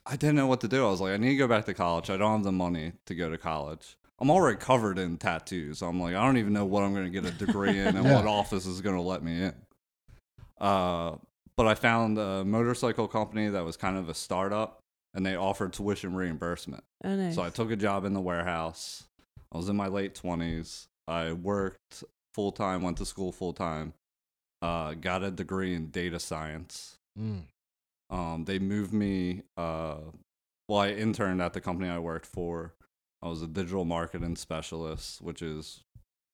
I 0.05 0.15
didn't 0.15 0.35
know 0.35 0.47
what 0.47 0.61
to 0.61 0.67
do. 0.67 0.85
I 0.85 0.89
was 0.89 1.01
like, 1.01 1.13
I 1.13 1.17
need 1.17 1.29
to 1.29 1.35
go 1.37 1.47
back 1.47 1.65
to 1.65 1.73
college. 1.73 2.09
I 2.09 2.17
don't 2.17 2.31
have 2.37 2.43
the 2.43 2.51
money 2.51 2.93
to 3.05 3.15
go 3.15 3.29
to 3.29 3.37
college. 3.37 3.97
I'm 4.19 4.29
already 4.31 4.57
covered 4.57 4.97
in 4.97 5.17
tattoos. 5.17 5.81
I'm 5.81 5.99
like, 5.99 6.15
I 6.15 6.25
don't 6.25 6.37
even 6.37 6.53
know 6.53 6.65
what 6.65 6.83
I'm 6.83 6.93
going 6.93 7.05
to 7.05 7.09
get 7.21 7.25
a 7.25 7.31
degree 7.31 7.77
in 7.79 7.95
and 7.97 8.05
Yeah. 8.05 8.15
what 8.15 8.25
office 8.27 8.65
is 8.65 8.79
going 8.81 8.95
to 8.95 9.01
let 9.01 9.23
me 9.23 9.43
in. 9.43 9.55
Uh, 10.59 11.15
but 11.57 11.67
I 11.67 11.75
found 11.75 12.17
a 12.17 12.45
motorcycle 12.45 13.07
company 13.07 13.49
that 13.49 13.63
was 13.65 13.75
kind 13.77 13.97
of 13.97 14.07
a 14.07 14.13
startup, 14.13 14.81
and 15.15 15.25
they 15.25 15.35
offered 15.35 15.73
tuition 15.73 16.13
reimbursement. 16.13 16.83
Oh, 17.03 17.15
nice. 17.15 17.33
So 17.35 17.41
I 17.41 17.49
took 17.49 17.71
a 17.71 17.75
job 17.75 18.05
in 18.05 18.13
the 18.13 18.21
warehouse. 18.21 19.03
I 19.51 19.57
was 19.57 19.69
in 19.69 19.75
my 19.75 19.87
late 19.87 20.13
twenties. 20.13 20.87
I 21.07 21.31
worked 21.33 22.03
full 22.33 22.51
time, 22.51 22.81
went 22.83 22.97
to 22.97 23.05
school 23.05 23.31
full 23.31 23.53
time. 23.53 23.93
Uh, 24.61 24.93
got 24.93 25.23
a 25.23 25.31
degree 25.31 25.73
in 25.73 25.87
data 25.87 26.19
science. 26.19 26.97
Mm. 27.19 27.43
Um, 28.09 28.45
they 28.45 28.59
moved 28.59 28.93
me. 28.93 29.43
Uh, 29.57 29.97
well, 30.67 30.79
I 30.79 30.89
interned 30.89 31.41
at 31.41 31.53
the 31.53 31.61
company 31.61 31.89
I 31.89 31.99
worked 31.99 32.25
for. 32.25 32.73
I 33.21 33.27
was 33.29 33.41
a 33.41 33.47
digital 33.47 33.85
marketing 33.85 34.35
specialist, 34.35 35.21
which 35.21 35.41
is 35.41 35.83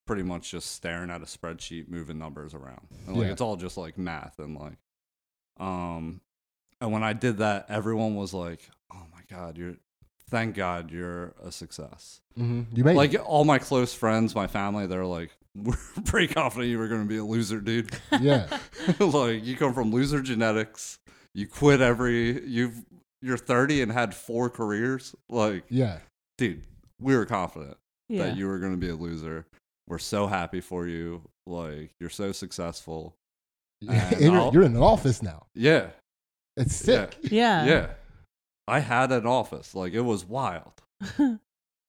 pretty 0.08 0.24
much 0.24 0.52
just 0.52 0.72
staring 0.72 1.10
at 1.10 1.22
a 1.22 1.26
spreadsheet, 1.26 1.88
moving 1.90 2.18
numbers 2.18 2.54
around, 2.54 2.88
and 3.08 3.16
like 3.18 3.28
Yeah. 3.28 3.32
it's 3.34 3.42
all 3.42 3.56
just 3.56 3.78
like 3.78 3.98
math 3.98 4.40
and 4.40 4.58
like, 4.58 4.78
um, 5.60 6.22
and 6.82 6.92
when 6.92 7.04
I 7.04 7.14
did 7.14 7.38
that, 7.38 7.68
everyone 7.70 8.16
was 8.16 8.34
like, 8.34 8.70
"Oh 8.94 9.04
my 9.14 9.22
god, 9.30 9.58
you're, 9.58 9.76
thank 10.30 10.56
God 10.56 10.92
you're 10.92 11.34
a 11.44 11.52
success." 11.52 12.20
hmm 12.36 12.64
You 12.74 12.84
made 12.84 12.96
Like 12.98 13.16
all 13.26 13.46
my 13.46 13.60
close 13.60 13.94
friends, 13.94 14.36
my 14.36 14.48
family, 14.48 14.88
they're 14.88 15.06
like, 15.06 15.32
"We're 15.56 15.76
pretty 16.06 16.34
confident 16.34 16.70
you 16.70 16.78
were 16.80 16.88
going 16.88 17.02
to 17.04 17.08
be 17.08 17.18
a 17.18 17.24
loser, 17.24 17.62
dude." 17.62 17.92
Yeah. 18.20 18.48
like 19.00 19.46
you 19.46 19.56
come 19.56 19.74
from 19.74 19.92
loser 19.92 20.22
genetics, 20.22 21.00
you 21.34 21.48
quit 21.48 21.80
every 21.82 22.46
you've 22.48 22.84
you're 23.24 23.38
30 23.38 23.84
and 23.84 23.92
had 23.92 24.16
four 24.16 24.50
careers. 24.50 25.16
Like, 25.30 25.64
Yeah. 25.70 26.00
dude, 26.40 26.64
we 27.00 27.16
were 27.16 27.28
confident 27.28 27.78
Yeah. 28.10 28.24
that 28.24 28.36
you 28.38 28.48
were 28.48 28.58
going 28.58 28.72
to 28.72 28.80
be 28.80 28.90
a 28.90 28.96
loser. 28.96 29.46
We're 29.88 30.00
so 30.00 30.26
happy 30.26 30.60
for 30.60 30.88
you. 30.88 31.22
Like, 31.46 31.92
you're 32.00 32.10
so 32.10 32.32
successful. 32.32 33.16
And 33.88 33.92
And 34.14 34.22
you're, 34.22 34.54
you're 34.54 34.64
in 34.64 34.76
an 34.76 34.82
office 34.82 35.22
now. 35.22 35.46
Yeah. 35.54 35.90
It's 36.58 36.76
sick. 36.76 37.18
yeah. 37.24 37.66
Yeah. 37.66 37.88
I 38.68 38.80
had 38.80 39.12
an 39.12 39.26
office. 39.26 39.74
Like, 39.76 39.94
it 39.94 40.02
was 40.02 40.26
wild. 40.26 40.82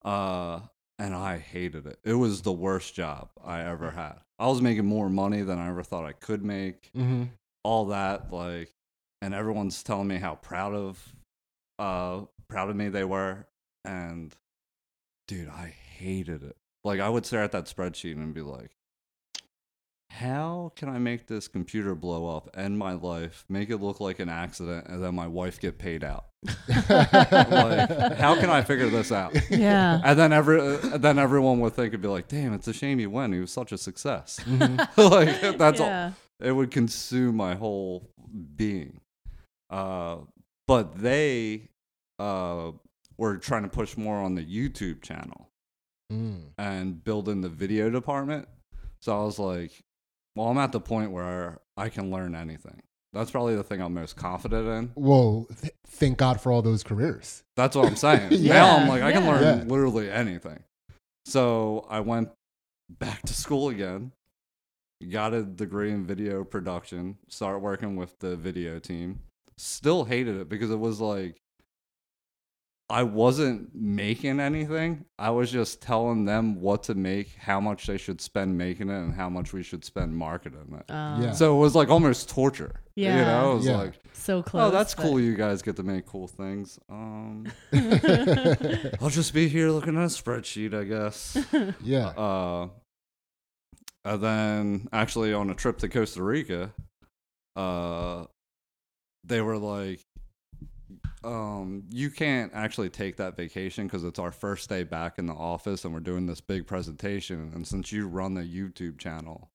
uh, 0.05 0.61
and 0.99 1.15
I 1.15 1.39
hated 1.39 1.87
it. 1.87 1.99
It 2.05 2.15
was 2.15 2.43
the 2.43 2.53
worst 2.53 2.95
job 2.95 3.31
I 3.45 3.63
ever 3.63 3.91
had. 3.91 4.17
I 4.39 4.47
was 4.49 4.61
making 4.63 4.87
more 4.87 5.09
money 5.09 5.43
than 5.43 5.59
I 5.59 5.69
ever 5.69 5.83
thought 5.83 6.05
I 6.05 6.13
could 6.13 6.45
make. 6.45 6.91
hmm 6.95 7.25
all 7.65 7.85
that 7.87 8.33
like 8.33 8.75
and 9.21 9.33
everyone's 9.33 9.85
telling 9.85 10.09
me 10.09 10.17
how 10.17 10.35
proud 10.35 10.75
of 10.75 11.15
uh 11.79 12.23
proud 12.49 12.69
of 12.69 12.75
me 12.75 12.89
they 12.89 13.05
were 13.05 13.47
and 13.85 14.35
dude 15.29 15.49
i 15.49 15.73
hated 15.97 16.43
it 16.43 16.57
like 16.83 16.99
i 16.99 17.09
would 17.09 17.25
stare 17.25 17.45
at 17.45 17.53
that 17.53 17.67
spreadsheet 17.67 18.15
and 18.15 18.35
be 18.35 18.41
like 18.41 18.73
how 20.19 20.71
can 20.77 20.89
i 20.89 20.99
make 20.99 21.27
this 21.27 21.49
computer 21.49 21.95
blow 21.95 22.37
up 22.37 22.51
end 22.55 22.79
my 22.79 22.93
life 22.93 23.45
make 23.49 23.71
it 23.71 23.79
look 23.79 23.99
like 24.01 24.19
an 24.19 24.29
accident 24.29 24.87
and 24.89 25.03
then 25.03 25.15
my 25.15 25.27
wife 25.27 25.59
get 25.61 25.79
paid 25.79 26.05
out 26.05 26.27
like 26.79 28.17
how 28.19 28.35
can 28.39 28.51
i 28.51 28.63
figure 28.63 28.89
this 28.91 29.11
out 29.13 29.35
Yeah. 29.51 30.01
and 30.05 30.19
then 30.19 30.33
every 30.33 30.61
uh, 30.61 30.99
then 30.99 31.19
everyone 31.19 31.61
would 31.61 31.73
think 31.75 31.89
it'd 31.89 32.03
be 32.03 32.09
like 32.09 32.29
damn 32.29 32.53
it's 32.53 32.69
a 32.69 32.73
shame 32.73 32.99
he 32.99 33.07
went 33.07 33.33
he 33.33 33.41
was 33.41 33.51
such 33.53 33.73
a 33.73 33.79
success 33.79 34.39
Mm-hmm. 34.45 35.01
like 35.01 35.59
that's 35.59 35.81
all 35.81 36.13
it 36.41 36.53
would 36.53 36.73
consume 36.73 37.37
my 37.37 37.55
whole 37.55 38.11
being. 38.57 39.01
Uh, 39.71 40.17
but 40.67 40.99
they 41.01 41.69
uh, 42.19 42.73
were 43.17 43.37
trying 43.37 43.63
to 43.63 43.69
push 43.69 43.97
more 43.97 44.17
on 44.17 44.35
the 44.35 44.45
YouTube 44.45 45.03
channel 45.03 45.49
Mm. 46.13 46.47
and 46.59 47.03
build 47.05 47.29
in 47.29 47.41
the 47.43 47.49
video 47.49 47.89
department. 47.91 48.49
So 49.01 49.19
I 49.19 49.25
was 49.25 49.39
like, 49.39 49.71
well, 50.37 50.49
I'm 50.49 50.59
at 50.59 50.73
the 50.73 50.81
point 50.81 51.11
where 51.13 51.61
I 51.77 51.89
can 51.89 52.11
learn 52.11 52.35
anything. 52.35 52.83
That's 53.13 53.31
probably 53.31 53.55
the 53.57 53.63
thing 53.63 53.83
I'm 53.83 53.93
most 53.95 54.17
confident 54.17 54.67
in. 54.69 54.87
Whoa. 54.95 55.47
Th- 55.61 55.75
thank 55.87 56.17
God 56.17 56.41
for 56.41 56.51
all 56.51 56.63
those 56.63 56.83
careers. 56.83 57.43
That's 57.57 57.77
what 57.77 57.87
I'm 57.87 57.97
saying. 57.97 58.29
Yeah. 58.33 58.53
Now 58.55 58.77
I'm 58.79 58.89
like, 58.89 59.03
I 59.03 59.13
can 59.13 59.27
learn 59.27 59.43
Yeah. 59.43 59.65
literally 59.67 60.11
anything. 60.11 60.61
So 61.27 61.87
I 61.91 62.01
went 62.01 62.31
back 62.89 63.21
to 63.23 63.35
school 63.35 63.69
again, 63.69 64.13
got 65.11 65.35
a 65.35 65.43
degree 65.43 65.93
in 65.93 66.07
video 66.07 66.43
production, 66.45 67.19
started 67.29 67.59
working 67.59 67.97
with 67.97 68.19
the 68.21 68.35
video 68.37 68.79
team. 68.79 69.21
Still 69.59 70.05
hated 70.05 70.37
it 70.41 70.49
because 70.49 70.71
it 70.71 70.81
was 70.81 71.01
like, 71.01 71.37
I 72.91 73.05
wasn't 73.05 73.75
making 73.75 74.39
anything. 74.39 75.07
I 75.19 75.31
was 75.31 75.51
just 75.51 75.81
telling 75.81 76.27
them 76.27 76.61
what 76.61 76.83
to 76.85 76.95
make, 76.95 77.35
how 77.37 77.59
much 77.59 77.87
they 77.87 77.97
should 77.97 78.21
spend 78.21 78.59
making 78.59 78.91
it, 78.91 78.97
and 78.99 79.15
how 79.15 79.31
much 79.31 79.55
we 79.55 79.63
should 79.63 79.83
spend 79.85 80.15
marketing 80.15 80.79
it. 80.79 80.91
Um, 80.93 81.23
Yeah. 81.23 81.33
So 81.33 81.57
it 81.57 81.59
was 81.59 81.75
like 81.75 81.89
almost 81.89 82.29
torture. 82.29 82.83
You 82.95 83.07
Yeah. 83.07 83.25
know, 83.25 83.53
it 83.53 83.55
was 83.57 83.67
Yeah. 83.67 83.77
like, 83.79 83.95
So 84.13 84.43
close. 84.43 84.65
oh, 84.65 84.71
that's 84.71 84.95
but- 84.95 85.03
cool. 85.05 85.19
You 85.21 85.35
guys 85.35 85.63
get 85.63 85.77
to 85.77 85.83
make 85.83 86.05
cool 86.05 86.29
things. 86.29 86.79
Um, 86.91 87.47
I'll 89.01 89.09
just 89.11 89.33
be 89.33 89.49
here 89.49 89.71
looking 89.71 89.97
at 89.97 90.03
a 90.03 90.07
spreadsheet, 90.09 90.75
I 90.75 90.85
guess. 90.85 91.39
yeah. 91.83 92.09
Uh, 92.09 92.69
and 94.05 94.23
then 94.23 94.89
actually 94.93 95.33
on 95.33 95.49
a 95.49 95.55
trip 95.55 95.79
to 95.79 95.89
Costa 95.89 96.23
Rica, 96.23 96.75
uh, 97.57 98.25
they 99.25 99.41
were 99.41 99.57
like, 99.57 100.01
um, 101.25 101.85
you 101.91 102.11
can't 102.11 102.53
actually 102.55 102.91
take 102.91 103.17
that 103.17 103.37
vacation 103.37 103.87
because 103.87 104.05
it's 104.05 104.19
our 104.19 104.33
first 104.33 104.69
day 104.69 104.83
back 104.83 105.19
in 105.19 105.27
the 105.27 105.33
office 105.35 105.85
and 105.85 105.93
we're 105.95 106.01
doing 106.01 106.27
this 106.27 106.41
big 106.41 106.67
presentation. 106.67 107.53
And 107.55 107.67
since 107.67 107.93
you 107.93 108.09
run 108.09 108.35
the 108.35 108.43
YouTube 108.43 108.99
channel, 108.99 109.51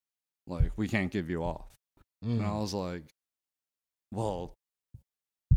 like, 0.46 0.72
we 0.76 0.88
can't 0.88 1.10
give 1.10 1.28
you 1.30 1.42
off. 1.42 1.66
And 2.22 2.42
I 2.42 2.46
Mm. 2.46 2.60
was 2.60 2.74
like, 2.74 3.02
well, 4.12 4.54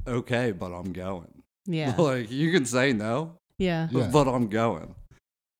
okay, 0.07 0.51
but 0.51 0.73
I'm 0.73 0.93
going. 0.93 1.43
Yeah. 1.67 1.95
like, 1.95 2.31
you 2.31 2.51
can 2.51 2.65
say 2.65 2.91
no, 2.91 3.37
Yeah. 3.59 3.87
Yeah. 3.91 4.09
but 4.11 4.27
I'm 4.27 4.47
going. 4.47 4.95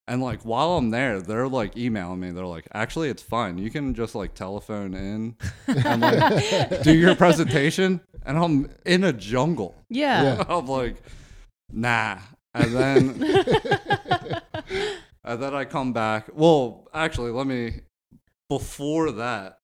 And 0.07 0.21
like 0.21 0.41
while 0.41 0.77
I'm 0.77 0.89
there, 0.89 1.21
they're 1.21 1.47
like 1.47 1.77
emailing 1.77 2.19
me. 2.19 2.31
They're 2.31 2.45
like, 2.45 2.67
actually, 2.73 3.09
it's 3.09 3.21
fine. 3.21 3.57
You 3.57 3.69
can 3.69 3.93
just 3.93 4.15
like 4.15 4.33
telephone 4.33 4.93
in 4.93 5.35
and 5.67 6.01
like 6.01 6.81
do 6.83 6.93
your 6.93 7.15
presentation. 7.15 8.01
And 8.25 8.37
I'm 8.37 8.69
in 8.85 9.03
a 9.03 9.13
jungle. 9.13 9.75
Yeah. 9.89 10.23
Yeah. 10.23 10.43
I'm 10.49 10.67
like, 10.67 11.01
nah. 11.71 12.19
And 12.53 12.75
then 12.75 13.23
and 15.23 15.41
then 15.41 15.53
I 15.53 15.65
come 15.65 15.93
back. 15.93 16.29
Well, 16.33 16.87
actually, 16.93 17.31
let 17.31 17.47
me. 17.47 17.81
Before 18.49 19.11
that, 19.11 19.59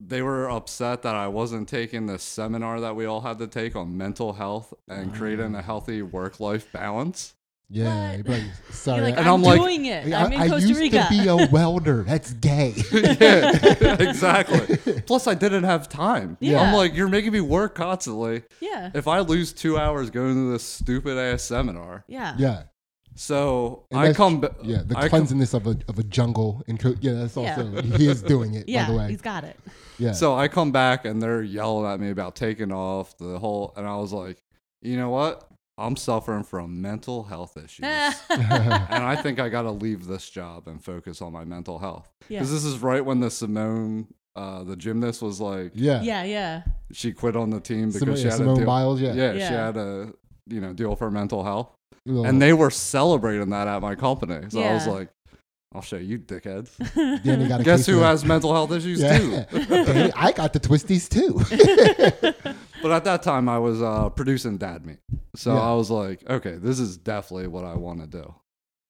they 0.00 0.22
were 0.22 0.50
upset 0.50 1.02
that 1.02 1.14
I 1.14 1.28
wasn't 1.28 1.68
taking 1.68 2.06
the 2.06 2.18
seminar 2.18 2.80
that 2.80 2.96
we 2.96 3.04
all 3.04 3.20
had 3.20 3.38
to 3.38 3.46
take 3.46 3.76
on 3.76 3.96
mental 3.96 4.32
health 4.32 4.74
and 4.88 5.14
creating 5.14 5.54
ah. 5.54 5.58
a 5.58 5.62
healthy 5.62 6.02
work 6.02 6.40
life 6.40 6.72
balance. 6.72 7.34
Yeah. 7.72 8.08
What? 8.08 8.16
You'd 8.18 8.28
like, 8.28 8.42
sorry. 8.70 9.00
Like, 9.02 9.16
And 9.16 9.26
I'm, 9.28 9.34
I'm 9.34 9.42
like- 9.42 9.60
doing 9.60 9.84
it. 9.86 10.12
I, 10.12 10.24
I'm 10.24 10.32
in 10.32 10.40
I 10.40 10.48
Costa 10.48 10.68
used 10.68 10.80
Rica. 10.80 11.02
to 11.04 11.08
be 11.08 11.28
a 11.28 11.36
welder. 11.52 12.02
That's 12.02 12.32
gay. 12.32 12.74
yeah, 12.92 13.56
exactly. 14.00 14.76
Plus, 15.02 15.26
I 15.26 15.34
didn't 15.34 15.64
have 15.64 15.88
time. 15.88 16.36
Yeah. 16.40 16.60
I'm 16.60 16.74
like, 16.74 16.94
you're 16.94 17.08
making 17.08 17.32
me 17.32 17.40
work 17.40 17.74
constantly. 17.74 18.42
yeah. 18.60 18.90
If 18.94 19.06
I 19.08 19.20
lose 19.20 19.52
two 19.52 19.78
hours 19.78 20.10
going 20.10 20.34
to 20.34 20.52
this 20.52 20.64
stupid 20.64 21.16
ass 21.16 21.42
seminar, 21.42 22.04
Yeah. 22.08 22.34
yeah. 22.38 22.62
so 23.14 23.84
And 23.90 24.00
I 24.00 24.02
that's- 24.08 24.16
come. 24.16 24.40
ba- 24.40 24.56
Yeah. 24.62 24.82
The 24.84 24.96
I 24.98 25.08
come- 25.08 25.26
cleansingness 25.26 25.54
of 25.54 25.66
a 25.66 25.76
of 25.88 25.98
a 25.98 26.02
jungle 26.02 26.62
in 26.66 26.76
Co- 26.78 26.94
yeah. 27.00 27.12
That's 27.12 27.36
Yeah. 27.36 27.56
also 27.56 27.82
he 27.82 28.06
is 28.08 28.22
doing 28.22 28.54
it. 28.54 28.68
Yeah. 28.68 28.86
By 28.86 28.92
the 28.92 28.98
way. 28.98 29.08
He's 29.10 29.20
got 29.20 29.44
it. 29.44 29.56
Yeah. 29.98 30.12
So 30.12 30.34
I 30.34 30.48
come 30.48 30.72
back 30.72 31.04
and 31.04 31.22
they're 31.22 31.42
yelling 31.42 31.86
at 31.90 32.00
me 32.00 32.10
about 32.10 32.34
taking 32.34 32.72
off 32.72 33.16
the 33.18 33.38
whole, 33.38 33.72
and 33.76 33.86
I 33.86 33.96
was 33.96 34.12
like, 34.12 34.42
you 34.82 34.96
know 34.96 35.10
what? 35.10 35.46
I'm 35.80 35.96
suffering 35.96 36.42
from 36.44 36.80
mental 36.82 37.24
health 37.24 37.56
issues. 37.56 37.80
and 38.30 39.04
I 39.04 39.16
think 39.22 39.40
I 39.40 39.48
got 39.48 39.62
to 39.62 39.70
leave 39.70 40.06
this 40.06 40.28
job 40.30 40.68
and 40.68 40.82
focus 40.82 41.20
on 41.22 41.32
my 41.32 41.44
mental 41.44 41.78
health. 41.78 42.08
Yeah. 42.28 42.38
Because 42.40 42.52
this 42.52 42.64
is 42.64 42.78
right 42.78 43.04
when 43.04 43.20
the 43.20 43.30
Simone, 43.30 44.06
uh, 44.36 44.62
the 44.64 44.76
gymnast, 44.76 45.22
was 45.22 45.40
like, 45.40 45.72
yeah. 45.74 46.02
Yeah. 46.02 46.22
Yeah. 46.24 46.62
she 46.92 47.12
quit 47.12 47.34
on 47.36 47.50
the 47.50 47.60
team 47.60 47.86
because 47.86 48.00
Simone, 48.00 48.16
she 48.16 48.24
had 48.24 48.32
Simone 48.34 48.54
a 48.54 48.56
deal. 48.58 48.66
Biles. 48.66 49.00
Yeah. 49.00 49.14
yeah, 49.14 49.32
she 49.34 49.54
had 49.54 49.76
a 49.76 50.12
you 50.48 50.60
know 50.60 50.72
deal 50.72 50.96
for 50.96 51.10
mental 51.10 51.44
health, 51.44 51.70
Little- 52.04 52.26
and 52.26 52.40
they 52.42 52.52
were 52.52 52.70
celebrating 52.70 53.50
that 53.50 53.68
at 53.68 53.80
my 53.82 53.94
company. 53.94 54.46
So 54.48 54.60
I 54.60 54.74
was 54.74 54.86
like, 54.86 55.08
"I'll 55.72 55.82
show 55.82 55.96
you, 55.96 56.18
dickheads." 56.18 56.70
Danny 57.24 57.46
got 57.46 57.60
a 57.60 57.64
Guess 57.64 57.86
who 57.86 57.98
has 58.00 58.24
mental 58.24 58.52
health 58.52 58.72
issues 58.72 59.00
Yeah. 59.00 59.18
too? 59.44 59.44
Danny, 59.68 60.12
I 60.16 60.32
got 60.32 60.52
the 60.52 60.58
twisties 60.60 61.08
too. 61.08 61.38
But 62.82 62.92
at 62.92 63.04
that 63.04 63.22
time, 63.22 63.48
I 63.48 63.58
was 63.58 63.82
uh, 63.82 64.08
producing 64.10 64.56
Dad 64.58 64.86
Meat, 64.86 64.98
so 65.36 65.54
Yeah. 65.54 65.60
I 65.60 65.74
was 65.74 65.90
like, 65.90 66.28
"Okay, 66.28 66.56
this 66.56 66.78
is 66.80 66.96
definitely 66.96 67.46
what 67.48 67.64
I 67.64 67.74
want 67.74 68.00
to 68.00 68.06
do." 68.06 68.34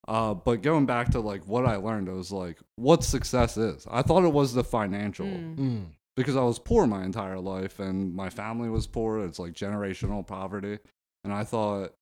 Uh, 0.07 0.33
but 0.33 0.61
going 0.61 0.85
back 0.85 1.11
to 1.11 1.19
like 1.19 1.47
what 1.47 1.65
I 1.65 1.75
learned, 1.75 2.07
it 2.07 2.13
was 2.13 2.31
like 2.31 2.57
what 2.75 3.03
success 3.03 3.57
is. 3.57 3.85
I 3.89 4.01
thought 4.01 4.23
it 4.23 4.33
was 4.33 4.53
the 4.53 4.63
financial. 4.63 5.25
Mm. 5.25 5.57
Mm. 5.57 5.85
because 6.17 6.35
I 6.35 6.41
was 6.43 6.59
poor 6.59 6.85
my 6.87 7.03
entire 7.05 7.39
life 7.39 7.79
and 7.79 8.13
my 8.13 8.29
family 8.29 8.69
was 8.69 8.85
poor. 8.87 9.23
It's 9.25 9.39
like 9.39 9.53
generational 9.53 10.25
poverty. 10.27 10.77
And 11.23 11.31
I 11.31 11.43
thought, 11.45 11.93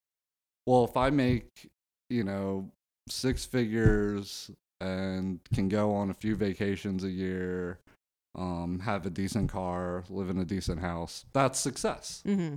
well, 0.65 0.83
if 0.85 0.97
I 0.97 1.09
make, 1.11 1.69
you 2.09 2.23
know, 2.23 2.71
six 3.07 3.45
figures 3.45 4.49
and 4.81 5.39
can 5.53 5.69
go 5.69 5.93
on 5.93 6.09
a 6.09 6.13
few 6.15 6.35
vacations 6.35 7.03
a 7.03 7.09
year, 7.09 7.79
um, 8.39 8.79
have 8.79 9.05
a 9.05 9.09
decent 9.09 9.51
car, 9.51 10.03
live 10.09 10.29
in 10.29 10.39
a 10.39 10.45
decent 10.45 10.79
house, 10.79 11.25
that's 11.33 11.59
success. 11.59 12.23
Mm-hmm. 12.25 12.55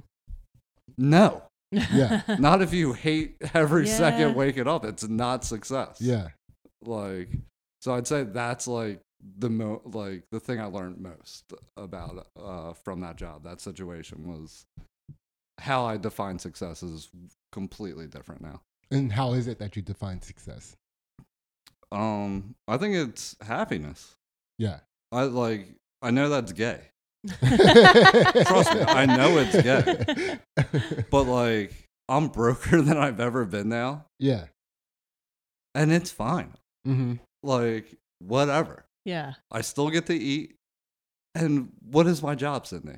No, 0.99 1.43
Yeah. 1.71 2.23
not 2.39 2.63
if 2.63 2.73
you 2.73 2.93
hate 2.93 3.37
every 3.55 3.87
Yeah. 3.87 3.97
second 3.97 4.35
waking 4.37 4.69
up. 4.69 4.85
It's 4.85 5.09
not 5.09 5.45
success. 5.45 5.99
Yeah. 6.01 6.29
like 6.85 7.29
so 7.81 7.95
i'd 7.95 8.07
say 8.07 8.23
that's 8.25 8.67
like 8.67 9.01
the 9.39 9.49
mo 9.49 9.81
like 9.85 10.25
the 10.33 10.41
thing 10.41 10.61
i 10.61 10.65
learned 10.65 10.99
most 11.01 11.53
about 11.77 12.27
uh 12.37 12.73
from 12.73 13.01
that 13.01 13.15
job 13.17 13.45
that 13.45 13.61
situation 13.61 14.27
was 14.27 14.65
how 15.61 15.85
i 15.85 15.97
define 15.97 16.39
success 16.41 16.83
is 16.83 17.09
completely 17.53 18.07
different 18.09 18.41
now 18.41 18.61
And 18.91 19.13
how 19.13 19.33
is 19.35 19.47
it 19.47 19.59
that 19.61 19.77
you 19.77 19.83
define 19.83 20.21
success? 20.23 20.77
Um, 21.93 22.55
I 22.69 22.77
think 22.79 22.95
it's 22.95 23.37
happiness. 23.41 24.17
Yeah. 24.59 24.81
I 25.13 25.25
like. 25.25 25.69
I 26.01 26.11
know 26.11 26.29
that's 26.29 26.53
gay, 26.53 26.81
Trust 27.29 27.53
Trust 28.49 28.75
me, 28.75 28.81
I 28.83 29.07
know 29.07 29.39
it's 29.39 29.63
gay. 29.63 30.39
but 31.11 31.23
like, 31.25 31.89
I'm 32.09 32.27
broker 32.29 32.83
than 32.83 32.97
I've 32.97 33.21
ever 33.21 33.45
been 33.45 33.69
now, 33.69 34.07
Yeah. 34.19 34.47
and 35.77 35.93
it's 35.93 36.11
fine. 36.11 36.55
Mm-hmm. 36.87 37.15
Like, 37.45 37.95
whatever. 38.19 38.85
Yeah. 39.05 39.35
I 39.51 39.61
still 39.61 39.91
get 39.91 40.07
to 40.07 40.15
eat. 40.15 40.57
And 41.35 41.71
what 41.89 42.07
is 42.07 42.23
my 42.23 42.35
job, 42.35 42.67
Sydney? 42.67 42.97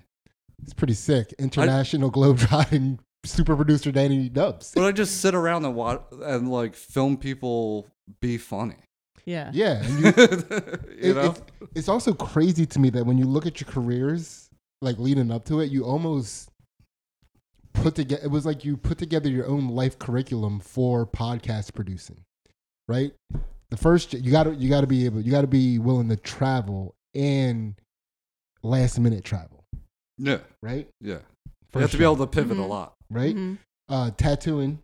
It's 0.62 0.72
pretty 0.74 0.94
sick. 0.94 1.34
International 1.38 2.10
globetrotting 2.10 2.98
super 3.24 3.54
producer 3.56 3.92
Danny 3.92 4.28
Dubs. 4.28 4.72
But 4.74 4.84
I 4.84 4.92
just 4.92 5.20
sit 5.20 5.34
around 5.34 5.64
and 5.66 5.74
watch 5.74 6.02
and 6.22 6.50
like 6.50 6.74
film 6.74 7.16
people 7.16 7.86
be 8.20 8.38
funny. 8.38 8.76
Yeah. 9.26 9.50
Yeah. 9.54 9.82
And 9.82 9.98
you, 9.98 10.04
you 10.04 11.10
it- 11.10 11.14
know? 11.16 11.30
it's, 11.30 11.42
it's 11.74 11.88
also 11.88 12.12
crazy 12.12 12.66
to 12.66 12.78
me 12.78 12.90
that 12.90 13.04
when 13.06 13.18
you 13.18 13.24
look 13.24 13.46
at 13.46 13.60
your 13.60 13.68
careers, 13.70 14.48
like 14.82 14.98
leading 14.98 15.30
up 15.30 15.44
to 15.46 15.60
it, 15.60 15.70
you 15.70 15.84
almost 15.84 16.50
put 17.72 17.94
together. 17.94 18.22
It 18.24 18.28
was 18.30 18.46
like 18.46 18.64
you 18.64 18.76
put 18.76 18.98
together 18.98 19.28
your 19.28 19.46
own 19.46 19.68
life 19.68 19.98
curriculum 19.98 20.60
for 20.60 21.06
podcast 21.06 21.74
producing, 21.74 22.20
right? 22.88 23.12
The 23.70 23.76
first 23.76 24.12
you 24.14 24.30
got 24.30 24.44
to 24.44 24.54
you 24.54 24.68
got 24.68 24.82
to 24.82 24.86
be 24.86 25.04
able 25.06 25.20
you 25.20 25.30
got 25.30 25.40
to 25.40 25.46
be 25.46 25.78
willing 25.78 26.08
to 26.10 26.16
travel 26.16 26.94
and 27.14 27.74
last 28.62 28.98
minute 29.00 29.24
travel, 29.24 29.64
yeah, 30.18 30.38
right? 30.62 30.88
yeah. 31.00 31.18
You 31.74 31.80
have 31.80 31.90
to 31.90 31.98
be 31.98 32.04
able 32.04 32.16
to 32.18 32.26
pivot 32.28 32.56
Mhm. 32.56 32.62
a 32.62 32.66
lot. 32.66 32.94
right? 33.10 33.34
Mhm. 33.34 33.58
Uh, 33.88 34.10
tattooing, 34.12 34.78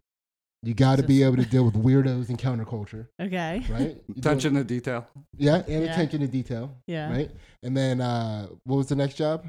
you 0.63 0.75
got 0.75 0.97
to 0.97 1.03
be 1.03 1.23
able 1.23 1.37
to 1.37 1.45
deal 1.47 1.65
with 1.65 1.75
weirdos 1.75 2.29
and 2.29 2.39
counterculture, 2.39 3.07
Okay. 3.21 3.65
right? 3.71 3.97
You 4.09 4.15
do- 4.15 4.19
Attention 4.19 4.55
to 4.55 4.65
detail. 4.65 5.07
yeah, 5.37 5.57
and 5.67 5.85
Yeah. 5.85 5.93
attention 5.93 6.21
to 6.21 6.27
detail, 6.27 6.75
Yeah. 6.87 7.11
right? 7.11 7.31
And 7.63 7.77
then 7.77 8.01
uh, 8.01 8.47
what 8.65 8.77
was 8.77 8.87
the 8.89 8.97
next 8.97 9.15
job? 9.15 9.47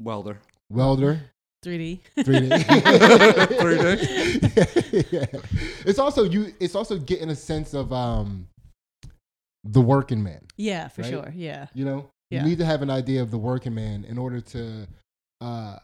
Welder. 0.00 0.38
Welder. 0.70 1.20
3D. 1.64 2.00
3D. 2.18 2.50
3D. 3.58 5.12
yeah. 5.12 5.24
It's 5.86 5.98
also 5.98 6.24
you. 6.24 6.52
It's 6.60 6.74
also 6.74 6.98
getting 6.98 7.30
a 7.30 7.36
sense 7.36 7.74
of 7.74 7.92
um, 7.92 8.46
the 9.64 9.80
working 9.80 10.22
man. 10.22 10.40
yeah, 10.56 10.88
for 10.88 11.02
Right? 11.02 11.10
sure. 11.10 11.32
Yeah. 11.34 11.66
You 11.74 11.84
know, 11.84 12.10
Yeah. 12.30 12.42
you 12.42 12.50
need 12.50 12.58
to 12.58 12.64
have 12.66 12.82
an 12.82 12.90
idea 12.90 13.22
of 13.22 13.30
the 13.30 13.38
working 13.38 13.74
man 13.74 14.04
in 14.04 14.18
order 14.18 14.40
to 14.40 14.86
uh, 15.40 15.78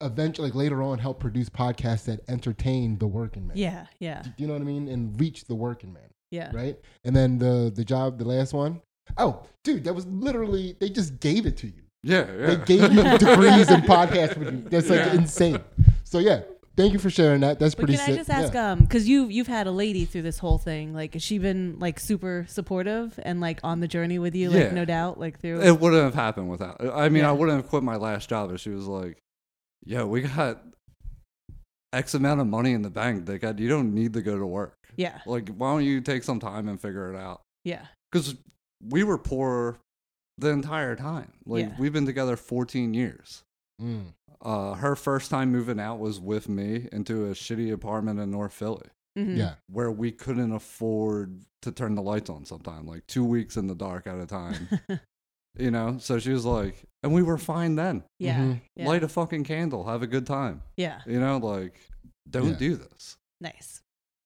eventually, 0.00 0.48
like 0.48 0.54
later 0.54 0.82
on, 0.82 0.98
help 0.98 1.20
produce 1.20 1.48
podcasts 1.48 2.04
that 2.06 2.20
entertain 2.28 2.98
the 2.98 3.06
working 3.06 3.46
man. 3.46 3.56
Yeah. 3.56 3.86
Yeah. 3.98 4.22
Do 4.22 4.30
you 4.38 4.46
know 4.46 4.54
what 4.54 4.62
I 4.62 4.66
mean? 4.66 4.88
And 4.88 5.18
reach 5.20 5.44
the 5.44 5.54
working 5.54 5.92
man, 5.92 6.08
Yeah. 6.30 6.50
right? 6.52 6.78
And 7.04 7.14
then 7.14 7.38
the 7.38 7.72
the 7.74 7.84
job, 7.84 8.18
the 8.18 8.24
last 8.24 8.52
one. 8.52 8.80
Oh, 9.18 9.42
dude, 9.64 9.84
that 9.84 9.94
was 9.94 10.06
literally 10.06 10.76
they 10.80 10.88
just 10.88 11.20
gave 11.20 11.46
it 11.46 11.56
to 11.58 11.66
you. 11.66 11.82
Yeah, 12.02 12.22
They 12.24 12.56
gave 12.56 12.92
you 12.92 13.02
degrees 13.18 13.70
in 13.70 13.82
podcast 13.82 14.34
producing. 14.34 14.64
That's 14.70 14.88
like 14.88 15.00
Yeah. 15.00 15.14
insane. 15.14 15.60
So 16.04 16.18
yeah, 16.18 16.40
thank 16.76 16.94
you 16.94 16.98
for 16.98 17.10
sharing 17.10 17.40
that. 17.42 17.58
That's 17.58 17.74
But 17.74 17.84
pretty 17.86 17.96
can 17.98 18.06
sick. 18.06 18.14
I 18.14 18.16
just 18.16 18.30
ask, 18.30 18.54
Yeah. 18.54 18.70
um, 18.72 18.78
because 18.80 19.06
you 19.06 19.26
you've 19.26 19.48
had 19.48 19.66
a 19.66 19.70
lady 19.70 20.06
through 20.06 20.22
this 20.22 20.38
whole 20.38 20.56
thing, 20.56 20.94
like 20.94 21.12
has 21.12 21.22
she 21.22 21.36
been 21.38 21.76
like 21.78 22.00
super 22.00 22.46
supportive 22.48 23.18
and 23.22 23.40
like 23.40 23.60
on 23.64 23.80
the 23.80 23.88
journey 23.88 24.18
with 24.18 24.34
you, 24.34 24.48
like 24.48 24.60
Yeah. 24.68 24.72
no 24.72 24.84
doubt, 24.86 25.20
like 25.20 25.40
through. 25.40 25.60
It 25.60 25.78
wouldn't 25.78 26.02
have 26.02 26.14
happened 26.14 26.48
without. 26.48 26.80
I 26.82 27.10
mean, 27.10 27.22
Yeah. 27.24 27.28
I 27.30 27.32
wouldn't 27.32 27.56
have 27.60 27.68
quit 27.68 27.82
my 27.82 27.96
last 27.96 28.30
job 28.30 28.50
if 28.52 28.60
she 28.60 28.70
was 28.70 28.86
like, 28.86 29.18
"Yo, 29.84 30.06
we 30.06 30.22
got 30.22 30.62
X 31.92 32.14
amount 32.14 32.40
of 32.40 32.46
money 32.46 32.72
in 32.72 32.82
the 32.82 32.90
bank. 32.90 33.26
They 33.26 33.38
got 33.38 33.58
you 33.58 33.68
don't 33.68 33.94
need 33.94 34.12
to 34.14 34.22
go 34.22 34.38
to 34.38 34.46
work. 34.46 34.76
yeah, 34.96 35.20
Like, 35.26 35.48
why 35.50 35.72
don't 35.72 35.84
you 35.84 36.00
take 36.00 36.22
some 36.24 36.40
time 36.40 36.68
and 36.68 36.80
figure 36.80 37.12
it 37.12 37.16
out? 37.16 37.42
yeah, 37.64 37.86
Because 38.10 38.36
we 38.82 39.02
were 39.04 39.18
poor 39.18 39.78
the 40.38 40.48
entire 40.50 40.94
time. 40.96 41.32
Like, 41.46 41.66
Yeah. 41.66 41.76
we've 41.78 41.92
been 41.92 42.06
together 42.06 42.36
14 42.36 42.94
years. 42.94 43.42
Mm. 43.80 44.14
Uh, 44.42 44.74
her 44.74 44.96
first 44.96 45.30
time 45.30 45.50
moving 45.52 45.78
out 45.80 45.98
was 45.98 46.18
with 46.20 46.48
me 46.48 46.88
into 46.92 47.26
a 47.26 47.30
shitty 47.34 47.72
apartment 47.72 48.18
in 48.20 48.30
North 48.30 48.52
Philly 48.52 48.88
Mhm. 49.18 49.36
Yeah. 49.36 49.54
where 49.68 49.90
we 49.90 50.12
couldn't 50.12 50.52
afford 50.52 51.44
to 51.62 51.72
turn 51.72 51.94
the 51.94 52.02
lights 52.02 52.30
on 52.30 52.44
sometime, 52.46 52.86
like 52.86 53.06
two 53.06 53.24
weeks 53.24 53.56
in 53.56 53.66
the 53.66 53.74
dark 53.74 54.06
at 54.06 54.18
a 54.18 54.26
time. 54.26 54.68
you 55.58 55.70
know? 55.70 55.98
So 55.98 56.18
she 56.18 56.30
was 56.32 56.44
like, 56.46 56.84
and 57.02 57.12
we 57.14 57.22
were 57.22 57.38
fine 57.38 57.76
then. 57.76 58.04
yeah, 58.18 58.38
Mhm. 58.38 58.60
yeah, 58.76 58.86
Light 58.88 59.02
a 59.02 59.08
fucking 59.08 59.44
candle, 59.44 59.84
have 59.86 60.02
a 60.02 60.06
good 60.06 60.26
time. 60.26 60.62
yeah, 60.76 61.00
You 61.06 61.20
know, 61.20 61.38
like, 61.38 61.74
don't 62.28 62.50
Yeah. 62.50 62.56
do 62.58 62.76
this. 62.76 63.16
nice, 63.40 63.80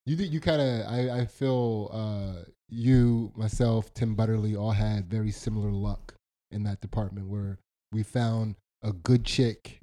You 0.06 0.16
did- 0.16 0.32
you 0.32 0.40
kind 0.40 0.60
of 0.60 0.87
I 0.87 1.20
I 1.20 1.26
feel 1.26 1.88
uh 1.92 2.44
you 2.68 3.32
myself 3.37 3.92
Tim 3.94 4.14
Butterly 4.14 4.56
all 4.56 4.72
had 4.72 5.08
very 5.08 5.30
similar 5.30 5.70
luck 5.70 6.14
in 6.50 6.64
that 6.64 6.80
department 6.80 7.28
where 7.28 7.58
we 7.92 8.02
found 8.02 8.56
a 8.82 8.92
good 8.92 9.24
chick 9.24 9.80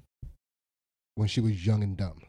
when 1.16 1.28
she 1.28 1.42
was 1.42 1.66
young 1.66 1.82
and 1.84 1.96
dumb. 1.98 2.20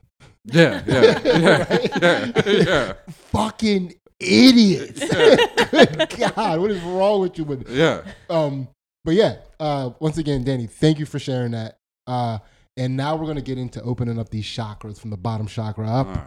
Yeah, 0.44 0.82
yeah, 0.86 1.20
yeah, 1.24 1.58
Right? 1.68 2.02
yeah, 2.02 2.42
yeah, 2.46 2.92
Fucking 3.08 3.94
idiots. 4.20 5.00
good 5.00 6.08
God, 6.36 6.60
what 6.60 6.70
is 6.70 6.80
wrong 6.82 7.20
with 7.20 7.36
you? 7.38 7.44
With 7.44 7.68
yeah. 7.68 8.02
um, 8.30 8.68
but 9.04 9.14
yeah. 9.14 9.36
Uh, 9.60 9.90
once 10.00 10.18
again, 10.18 10.44
Danny, 10.44 10.66
thank 10.66 10.98
you 10.98 11.06
for 11.06 11.18
sharing 11.18 11.52
that. 11.52 11.78
Uh, 12.06 12.38
and 12.76 12.96
now 12.96 13.16
we're 13.16 13.26
gonna 13.26 13.40
get 13.40 13.58
into 13.58 13.82
opening 13.82 14.18
up 14.18 14.30
these 14.30 14.44
chakras 14.44 14.98
from 14.98 15.10
the 15.10 15.16
bottom 15.16 15.46
chakra 15.46 15.88
up. 15.88 16.06
Right. 16.08 16.24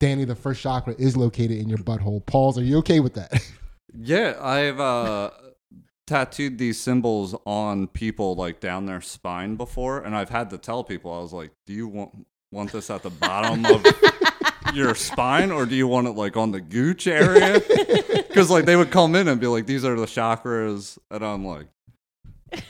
Danny, 0.00 0.24
the 0.24 0.34
first 0.34 0.60
chakra 0.60 0.94
is 0.98 1.16
located 1.16 1.58
in 1.58 1.68
your 1.68 1.78
butthole. 1.78 2.24
Pauls, 2.26 2.58
are 2.58 2.64
you 2.64 2.78
okay 2.78 3.00
with 3.00 3.14
that? 3.14 3.32
Yeah, 3.94 4.36
I've 4.40 4.80
uh, 4.80 5.30
tattooed 6.06 6.56
these 6.56 6.80
symbols 6.80 7.34
on 7.44 7.88
people 7.88 8.34
like 8.34 8.58
down 8.58 8.86
their 8.86 9.02
spine 9.02 9.56
before, 9.56 10.00
and 10.00 10.16
I've 10.16 10.30
had 10.30 10.48
to 10.50 10.56
tell 10.58 10.82
people 10.82 11.12
I 11.12 11.18
was 11.18 11.34
like, 11.34 11.50
"Do 11.66 11.74
you 11.74 11.88
want 11.88 12.26
want 12.50 12.72
this 12.72 12.88
at 12.88 13.02
the 13.02 13.10
bottom 13.10 13.66
of 13.66 13.84
your 14.74 14.94
spine, 14.94 15.50
or 15.50 15.66
do 15.66 15.74
you 15.74 15.86
want 15.86 16.06
it 16.06 16.12
like 16.12 16.36
on 16.36 16.52
the 16.52 16.60
gooch 16.60 17.06
area?" 17.06 17.60
Because 18.32 18.48
like 18.50 18.64
they 18.64 18.76
would 18.76 18.90
come 18.90 19.14
in 19.14 19.28
and 19.28 19.38
be 19.40 19.46
like, 19.46 19.66
"These 19.66 19.84
are 19.84 19.94
the 19.94 20.06
chakras," 20.06 20.98
and 21.10 21.22
I'm 21.22 21.44
like, 21.44 21.66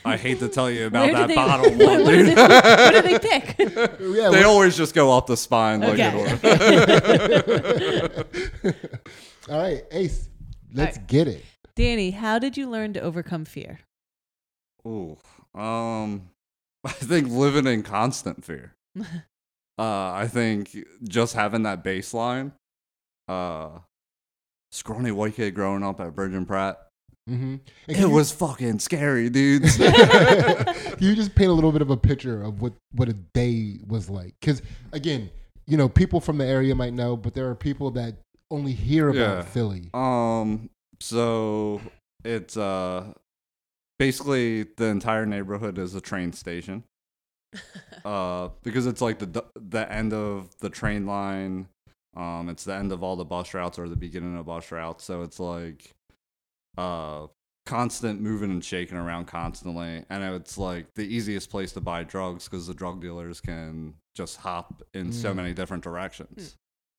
"I 0.04 0.16
hate 0.16 0.40
to 0.40 0.48
tell 0.48 0.68
you 0.68 0.88
about 0.88 1.04
Where 1.04 1.12
that 1.14 1.20
did 1.28 1.30
they- 1.30 1.34
bottom 1.36 1.72
what- 1.78 1.86
one, 1.86 2.02
what 2.04 2.10
did 2.10 2.26
dude." 2.26 2.36
they- 2.36 2.42
what 2.42 2.92
did 2.92 3.04
they 3.04 3.18
pick? 3.20 3.54
Yeah, 4.00 4.30
they 4.30 4.42
always 4.42 4.76
just 4.76 4.92
go 4.94 5.16
up 5.16 5.28
the 5.28 5.36
spine 5.36 5.80
like. 5.80 6.00
All 9.48 9.58
right, 9.60 9.84
Ace, 9.92 10.28
let's 10.74 10.96
All 10.96 11.00
right. 11.02 11.06
get 11.08 11.28
it. 11.28 11.44
Danny, 11.74 12.10
how 12.10 12.38
did 12.38 12.56
you 12.56 12.68
learn 12.68 12.92
to 12.94 13.00
overcome 13.00 13.44
fear? 13.44 13.80
Ooh, 14.86 15.16
um, 15.54 16.28
I 16.84 16.90
think 16.90 17.28
living 17.28 17.66
in 17.66 17.82
constant 17.82 18.44
fear. 18.44 18.74
Uh, 19.78 20.12
I 20.12 20.28
think 20.28 20.76
just 21.02 21.34
having 21.34 21.62
that 21.64 21.82
baseline. 21.82 22.52
Uh, 23.28 23.78
scrawny 24.70 25.10
white 25.10 25.34
kid 25.36 25.54
growing 25.54 25.82
up 25.82 26.00
at 26.00 26.14
Bridge 26.14 26.34
and 26.34 26.46
Pratt. 26.46 26.78
Mm-hmm. 27.30 27.56
It 27.88 28.06
was 28.10 28.32
fucking 28.32 28.80
scary, 28.80 29.30
dudes. 29.30 29.76
Can 29.76 30.96
you 30.98 31.14
just 31.14 31.34
paint 31.34 31.50
a 31.50 31.52
little 31.54 31.70
bit 31.72 31.80
of 31.82 31.90
a 31.90 31.96
picture 31.96 32.42
of 32.42 32.60
what 32.60 32.72
what 32.92 33.08
a 33.08 33.12
day 33.12 33.78
was 33.86 34.10
like? 34.10 34.34
Because 34.40 34.60
again, 34.92 35.30
you 35.66 35.76
know, 35.76 35.88
people 35.88 36.20
from 36.20 36.38
the 36.38 36.44
area 36.44 36.74
might 36.74 36.92
know, 36.92 37.16
but 37.16 37.34
there 37.34 37.48
are 37.48 37.54
people 37.54 37.92
that 37.92 38.16
only 38.50 38.72
hear 38.72 39.08
about 39.08 39.36
Yeah. 39.36 39.42
Philly. 39.42 39.88
um, 39.94 40.68
so 41.00 41.80
it's 42.24 42.56
uh, 42.56 43.12
basically 43.98 44.64
the 44.76 44.86
entire 44.86 45.24
neighborhood 45.24 45.78
is 45.78 45.94
a 45.94 46.00
train 46.00 46.32
station. 46.32 46.82
Uh, 48.04 48.48
because 48.62 48.86
it's 48.86 49.00
like 49.00 49.18
the 49.18 49.44
the 49.54 49.90
end 49.92 50.12
of 50.12 50.48
the 50.58 50.68
train 50.70 51.06
line. 51.06 51.68
Um, 52.16 52.48
it's 52.50 52.64
the 52.64 52.74
end 52.74 52.92
of 52.92 53.02
all 53.02 53.16
the 53.16 53.24
bus 53.24 53.54
routes 53.54 53.78
or 53.78 53.88
the 53.88 53.96
beginning 53.96 54.36
of 54.36 54.44
bus 54.46 54.70
routes. 54.70 55.04
So 55.04 55.22
it's 55.22 55.40
like, 55.40 55.90
uh, 56.76 57.28
constant 57.64 58.20
moving 58.20 58.50
and 58.50 58.62
shaking 58.62 58.98
around 58.98 59.26
constantly, 59.26 60.04
and 60.10 60.22
it's 60.34 60.58
like 60.58 60.92
the 60.94 61.04
easiest 61.04 61.48
place 61.48 61.72
to 61.72 61.80
buy 61.80 62.02
drugs 62.04 62.44
because 62.48 62.66
the 62.66 62.74
drug 62.74 63.00
dealers 63.00 63.40
can 63.40 63.94
just 64.14 64.36
hop 64.38 64.82
in 64.92 65.10
so 65.12 65.32
Mm. 65.32 65.36
many 65.36 65.54
different 65.54 65.82
directions. 65.82 66.56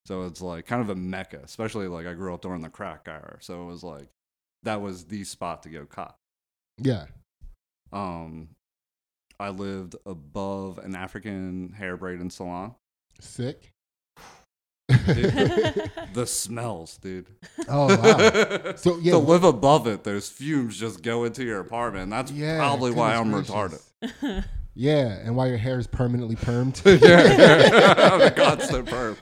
So 0.08 0.24
it's 0.24 0.42
like 0.42 0.66
kind 0.66 0.82
of 0.82 0.90
a 0.90 0.96
mecca, 0.96 1.42
especially 1.44 1.88
like 1.88 2.08
I 2.08 2.14
grew 2.14 2.34
up 2.34 2.42
during 2.42 2.62
the 2.62 2.70
crack 2.70 3.04
era. 3.08 3.38
So 3.40 3.62
it 3.62 3.66
was 3.66 3.84
like 3.84 4.10
that 4.64 4.82
was 4.82 5.06
the 5.06 5.24
spot 5.26 5.62
to 5.64 5.70
go 5.70 5.86
cop. 5.86 6.18
Yeah. 6.78 7.06
Um, 7.92 8.50
I 9.40 9.50
lived 9.50 9.96
above 10.06 10.78
an 10.78 10.96
African 10.96 11.74
hair 11.74 11.98
braiding 11.98 12.30
salon. 12.30 12.76
Sick. 13.20 13.72
The 16.14 16.26
smells, 16.28 16.98
dude. 16.98 17.28
oh 17.68 17.88
wow. 17.98 18.74
So 18.78 18.98
yeah, 19.00 19.14
to 19.14 19.20
what- 19.20 19.30
live 19.30 19.44
above 19.44 19.88
it, 19.88 20.04
those 20.04 20.30
fumes 20.30 20.78
just 20.80 21.02
go 21.02 21.24
into 21.24 21.44
your 21.44 21.60
apartment. 21.60 22.12
That's 22.12 22.32
Yeah, 22.32 22.58
probably 22.60 22.92
why 22.92 23.16
I'm 23.16 23.32
goodness 23.32 23.50
retarded. 23.50 24.46
Yeah, 24.76 25.20
and 25.24 25.36
why 25.36 25.48
your 25.50 25.58
hair 25.58 25.78
is 25.78 25.86
permanently 25.86 26.36
permed. 26.36 26.82
yeah, 27.00 28.18
the 28.18 28.32
constant 28.36 28.88
perm. 28.90 29.16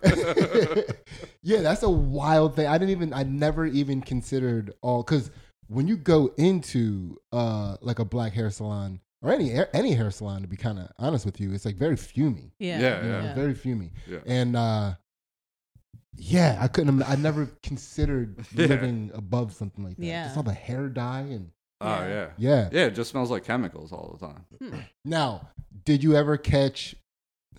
yeah, 1.44 1.60
that's 1.62 1.84
a 1.84 1.90
wild 1.90 2.56
thing. 2.56 2.68
I 2.68 2.78
didn't 2.78 2.92
even 2.92 3.14
I 3.14 3.24
never 3.24 3.66
even 3.66 4.00
considered 4.02 4.74
all 4.82 5.04
cuz 5.04 5.30
when 5.68 5.88
you 5.90 5.98
go 5.98 6.34
into 6.38 7.18
uh 7.34 7.76
like 7.82 8.00
a 8.00 8.06
black 8.06 8.32
hair 8.34 8.50
salon 8.50 9.02
or 9.22 9.32
any 9.32 9.54
any 9.74 9.94
hair 9.94 10.12
salon 10.12 10.42
to 10.42 10.48
be 10.48 10.58
kind 10.58 10.80
of 10.80 10.90
honest 10.98 11.26
with 11.26 11.40
you, 11.40 11.54
it's 11.54 11.66
like 11.66 11.76
very 11.78 11.96
fumey. 11.96 12.52
Yeah. 12.60 12.80
Yeah, 12.80 13.04
You 13.04 13.10
know, 13.12 13.20
yeah. 13.22 13.34
very 13.36 13.54
fumey. 13.54 13.92
Yeah. 14.08 14.20
And 14.26 14.56
uh 14.56 14.94
yeah, 16.18 16.58
I 16.62 16.68
couldn't 16.68 17.02
I 17.04 17.16
never 17.16 17.48
considered 17.64 18.46
Yeah. 18.56 18.68
living 18.68 19.12
above 19.14 19.54
something 19.54 19.84
like 19.84 19.98
that. 19.98 20.06
Yeah. 20.06 20.24
Just 20.26 20.38
all 20.38 20.44
the 20.44 20.54
hair 20.54 20.88
dye 20.90 21.22
and 21.22 21.52
Oh 21.84 21.88
yeah. 22.08 22.30
yeah. 22.38 22.70
Yeah, 22.72 22.86
it 22.86 22.92
just 22.96 23.10
smells 23.10 23.32
like 23.32 23.44
chemicals 23.44 23.92
all 23.92 24.16
the 24.20 24.28
time. 24.28 24.86
Now, 25.04 25.50
did 25.84 26.04
you 26.04 26.16
ever 26.16 26.38
catch? 26.38 26.94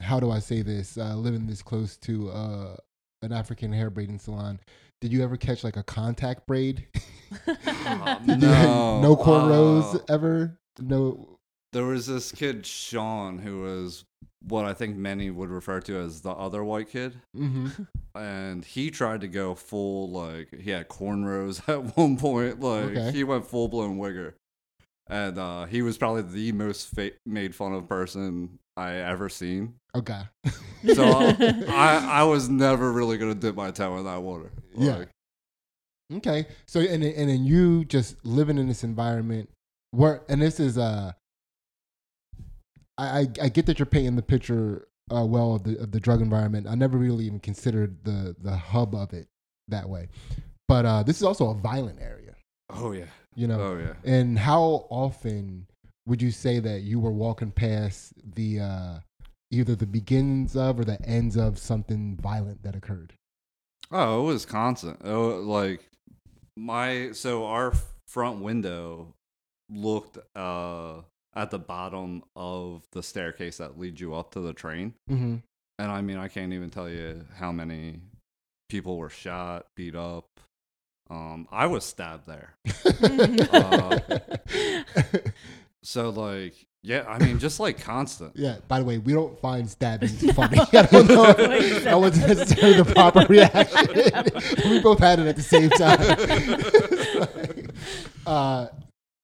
How 0.00 0.20
do 0.20 0.30
I 0.30 0.38
say 0.38 0.62
this? 0.62 0.96
Uh, 0.96 1.16
living 1.16 1.48
this 1.48 1.60
close 1.60 1.96
to 1.98 2.30
uh, 2.30 2.76
an 3.22 3.32
African 3.32 3.72
hair 3.72 3.90
braiding 3.90 4.20
salon, 4.20 4.60
did 5.00 5.12
you 5.12 5.24
ever 5.24 5.36
catch 5.36 5.64
like 5.64 5.76
a 5.76 5.82
contact 5.82 6.46
braid? 6.46 6.86
Did 7.46 7.56
you- 8.28 8.36
no, 8.36 9.00
no 9.00 9.16
cornrows 9.16 9.96
uh, 9.96 10.00
ever. 10.08 10.56
No. 10.78 11.38
There 11.72 11.84
was 11.86 12.06
this 12.06 12.32
kid 12.32 12.66
Sean 12.66 13.38
who 13.38 13.60
was 13.62 14.04
what 14.46 14.64
I 14.64 14.74
think 14.74 14.96
many 14.96 15.30
would 15.30 15.48
refer 15.50 15.80
to 15.80 15.96
as 15.98 16.20
the 16.20 16.30
other 16.32 16.62
white 16.64 16.90
kid, 16.90 17.14
hmm 17.34 17.68
and 18.14 18.62
he 18.64 18.90
tried 18.90 19.22
to 19.22 19.28
go 19.28 19.54
full 19.54 20.10
like 20.10 20.52
he 20.60 20.70
had 20.70 20.88
cornrows 20.88 21.66
at 21.68 21.96
one 21.96 22.16
point. 22.18 22.60
Like 22.60 22.84
Okay. 22.96 23.12
he 23.12 23.24
went 23.24 23.46
full 23.46 23.68
blown 23.68 23.98
wigger, 23.98 24.34
and 25.08 25.38
uh, 25.38 25.64
he 25.64 25.80
was 25.82 25.96
probably 25.96 26.22
the 26.22 26.52
most 26.52 26.88
fa- 26.94 27.12
made 27.24 27.54
fun 27.54 27.72
of 27.72 27.88
person 27.88 28.58
I 28.76 28.96
ever 28.96 29.28
seen. 29.30 29.74
Okay. 29.94 30.22
So 30.94 31.04
I 31.06 32.06
I 32.10 32.22
was 32.24 32.48
never 32.50 32.92
really 32.92 33.16
gonna 33.16 33.34
dip 33.34 33.54
my 33.54 33.70
toe 33.70 33.96
in 33.98 34.04
that 34.04 34.20
water. 34.22 34.50
Yeah. 34.76 35.04
Okay. 36.12 36.46
So 36.66 36.80
and 36.80 37.02
and 37.02 37.30
then 37.30 37.44
you 37.44 37.84
just 37.86 38.22
living 38.26 38.58
in 38.58 38.68
this 38.68 38.84
environment 38.84 39.48
where 39.92 40.22
and 40.28 40.42
this 40.42 40.60
is 40.60 40.76
uh 40.76 41.12
I 42.98 43.20
I, 43.20 43.26
I 43.42 43.48
get 43.48 43.66
that 43.66 43.78
you're 43.78 43.86
painting 43.86 44.16
the 44.16 44.22
picture 44.22 44.86
uh, 45.10 45.24
well 45.24 45.54
of 45.54 45.64
the 45.64 45.78
of 45.78 45.90
the 45.92 46.00
drug 46.00 46.20
environment. 46.20 46.66
I 46.68 46.74
never 46.74 46.98
really 46.98 47.24
even 47.26 47.40
considered 47.40 48.04
the 48.04 48.34
the 48.40 48.56
hub 48.56 48.94
of 48.94 49.12
it 49.12 49.26
that 49.68 49.88
way. 49.88 50.08
But 50.68 50.86
uh 50.86 51.02
this 51.02 51.16
is 51.16 51.22
also 51.22 51.50
a 51.50 51.54
violent 51.54 52.00
area, 52.00 52.34
Oh 52.70 52.92
yeah. 52.92 53.06
you 53.34 53.46
know. 53.46 53.60
Oh 53.60 53.78
yeah. 53.78 53.94
And 54.04 54.38
how 54.38 54.86
often 54.90 55.66
would 56.06 56.20
you 56.22 56.30
say 56.30 56.58
that 56.58 56.80
you 56.80 56.98
were 56.98 57.12
walking 57.12 57.50
past 57.50 58.12
the 58.34 58.60
uh 58.60 58.98
either 59.50 59.74
the 59.74 59.86
beginnings 59.86 60.56
of 60.56 60.80
or 60.80 60.84
the 60.84 61.00
ends 61.02 61.36
of 61.36 61.58
something 61.58 62.16
violent 62.22 62.62
that 62.62 62.74
occurred? 62.74 63.12
Oh, 63.90 64.22
it 64.22 64.26
was 64.32 64.46
constant. 64.46 65.00
Oh, 65.04 65.40
like 65.40 65.88
my 66.56 67.12
so 67.12 67.44
our 67.46 67.72
front 68.08 68.40
window 68.40 69.14
looked 69.70 70.18
uh 70.36 71.02
at 71.34 71.50
the 71.50 71.58
bottom 71.58 72.22
of 72.36 72.82
the 72.92 73.02
staircase 73.02 73.56
that 73.58 73.78
leads 73.78 74.00
you 74.00 74.14
up 74.14 74.32
to 74.32 74.40
the 74.40 74.52
train. 74.52 74.94
Mm-hmm. 75.10 75.36
And 75.78 75.90
I 75.90 76.00
mean, 76.02 76.18
I 76.18 76.28
can't 76.28 76.52
even 76.52 76.70
tell 76.70 76.88
you 76.88 77.24
how 77.36 77.50
many 77.52 78.00
people 78.68 78.96
were 78.98 79.10
shot, 79.10 79.66
beat 79.76 79.94
up. 79.96 80.26
Um, 81.10 81.48
I 81.50 81.66
was 81.66 81.84
stabbed 81.84 82.26
there. 82.26 82.54
Uh, 83.52 83.98
So 85.84 86.10
like, 86.10 86.54
yeah, 86.84 87.02
I 87.08 87.18
mean, 87.18 87.40
just 87.40 87.58
like 87.58 87.80
constant. 87.80 88.36
Yeah. 88.36 88.58
By 88.68 88.78
the 88.78 88.84
way, 88.84 88.98
we 88.98 89.12
don't 89.12 89.36
find 89.40 89.68
stabbings 89.68 90.22
funny. 90.34 90.58
I 90.60 90.82
don't 90.82 91.08
know. 91.08 91.24
if 91.36 91.82
that 91.84 91.98
wasn't 92.00 92.28
necessarily 92.28 92.76
the 92.80 92.84
proper 92.84 93.26
reaction. 93.28 94.70
we 94.70 94.78
both 94.80 95.00
had 95.00 95.18
it 95.18 95.26
at 95.26 95.34
the 95.34 95.42
same 95.42 95.70
time. 95.70 97.72
uh, 98.26 98.66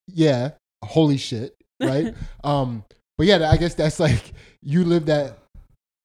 yeah. 0.08 0.50
Holy 0.82 1.16
shit. 1.16 1.54
Right. 1.80 2.14
um. 2.44 2.84
But 3.16 3.26
yeah, 3.26 3.50
I 3.50 3.56
guess 3.56 3.74
that's 3.74 3.98
like 3.98 4.32
you 4.62 4.84
live 4.84 5.06
that 5.06 5.38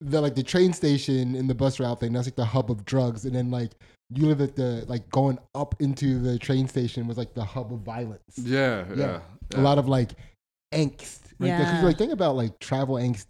the 0.00 0.20
like 0.20 0.34
the 0.34 0.42
train 0.42 0.72
station 0.72 1.34
and 1.36 1.48
the 1.48 1.54
bus 1.54 1.78
route 1.78 2.00
thing. 2.00 2.12
That's 2.12 2.26
like 2.26 2.34
the 2.36 2.44
hub 2.44 2.70
of 2.70 2.84
drugs, 2.84 3.24
and 3.24 3.34
then 3.34 3.50
like 3.50 3.70
you 4.10 4.26
live 4.26 4.40
at 4.40 4.56
the 4.56 4.84
like 4.88 5.08
going 5.10 5.38
up 5.54 5.74
into 5.80 6.18
the 6.18 6.38
train 6.38 6.66
station 6.68 7.06
was 7.06 7.16
like 7.16 7.32
the 7.34 7.44
hub 7.44 7.72
of 7.72 7.80
violence. 7.80 8.20
Yeah, 8.36 8.84
yeah. 8.90 8.94
Yeah. 8.96 9.20
yeah. 9.52 9.60
A 9.60 9.62
lot 9.62 9.78
of 9.78 9.88
like 9.88 10.10
angst. 10.72 11.20
Right 11.38 11.48
Yeah. 11.48 11.80
you 11.80 11.86
like 11.86 11.98
think 11.98 12.12
about 12.12 12.36
like 12.36 12.58
travel 12.58 12.96
angst 12.96 13.26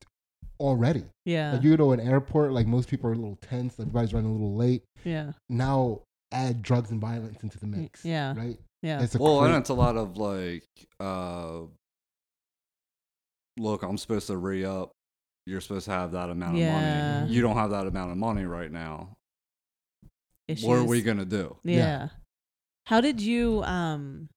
already. 0.61 1.05
yeah. 1.27 1.53
Like 1.53 1.63
you 1.63 1.77
go 1.77 1.95
to 1.95 2.01
an 2.01 2.07
airport, 2.09 2.53
like 2.53 2.67
most 2.67 2.89
people 2.89 3.11
are 3.11 3.13
a 3.13 3.17
little 3.17 3.39
tense, 3.43 3.79
everybody's 3.79 4.15
running 4.15 4.31
a 4.31 4.33
little 4.33 4.55
late. 4.57 4.83
yeah. 5.05 5.33
Now 5.49 6.01
add 6.33 6.63
drugs 6.63 6.91
and 6.91 7.01
violence 7.01 7.43
into 7.43 7.59
the 7.59 7.67
mix. 7.67 8.05
yeah. 8.05 8.35
Right? 8.37 8.59
Yeah. 8.83 9.03
It's 9.03 9.15
a 9.15 9.19
well, 9.19 9.39
cra- 9.41 9.49
and 9.49 9.57
it's 9.59 9.71
a 9.71 9.75
lot 9.75 9.97
of 9.97 10.17
like, 10.17 10.65
uh, 11.01 11.61
look, 13.57 13.83
I'm 13.83 13.99
supposed 13.99 14.27
to 14.29 14.37
re 14.37 14.65
up. 14.65 14.91
You're 15.47 15.61
supposed 15.61 15.85
to 15.87 15.91
have 15.93 16.13
that 16.13 16.31
amount 16.31 16.57
Yeah. 16.57 16.77
of 17.17 17.21
money. 17.23 17.35
You 17.35 17.43
don't 17.43 17.57
have 17.57 17.71
that 17.71 17.87
amount 17.87 18.11
of 18.13 18.17
money 18.17 18.45
right 18.45 18.71
now. 18.73 19.11
What 20.63 20.79
are 20.79 20.85
we 20.85 21.03
gonna 21.03 21.25
do? 21.25 21.57
Yeah. 21.65 21.77
Yeah. 21.77 22.09
How 22.87 23.01
did 23.01 23.21
you 23.21 23.63
um 23.65 24.29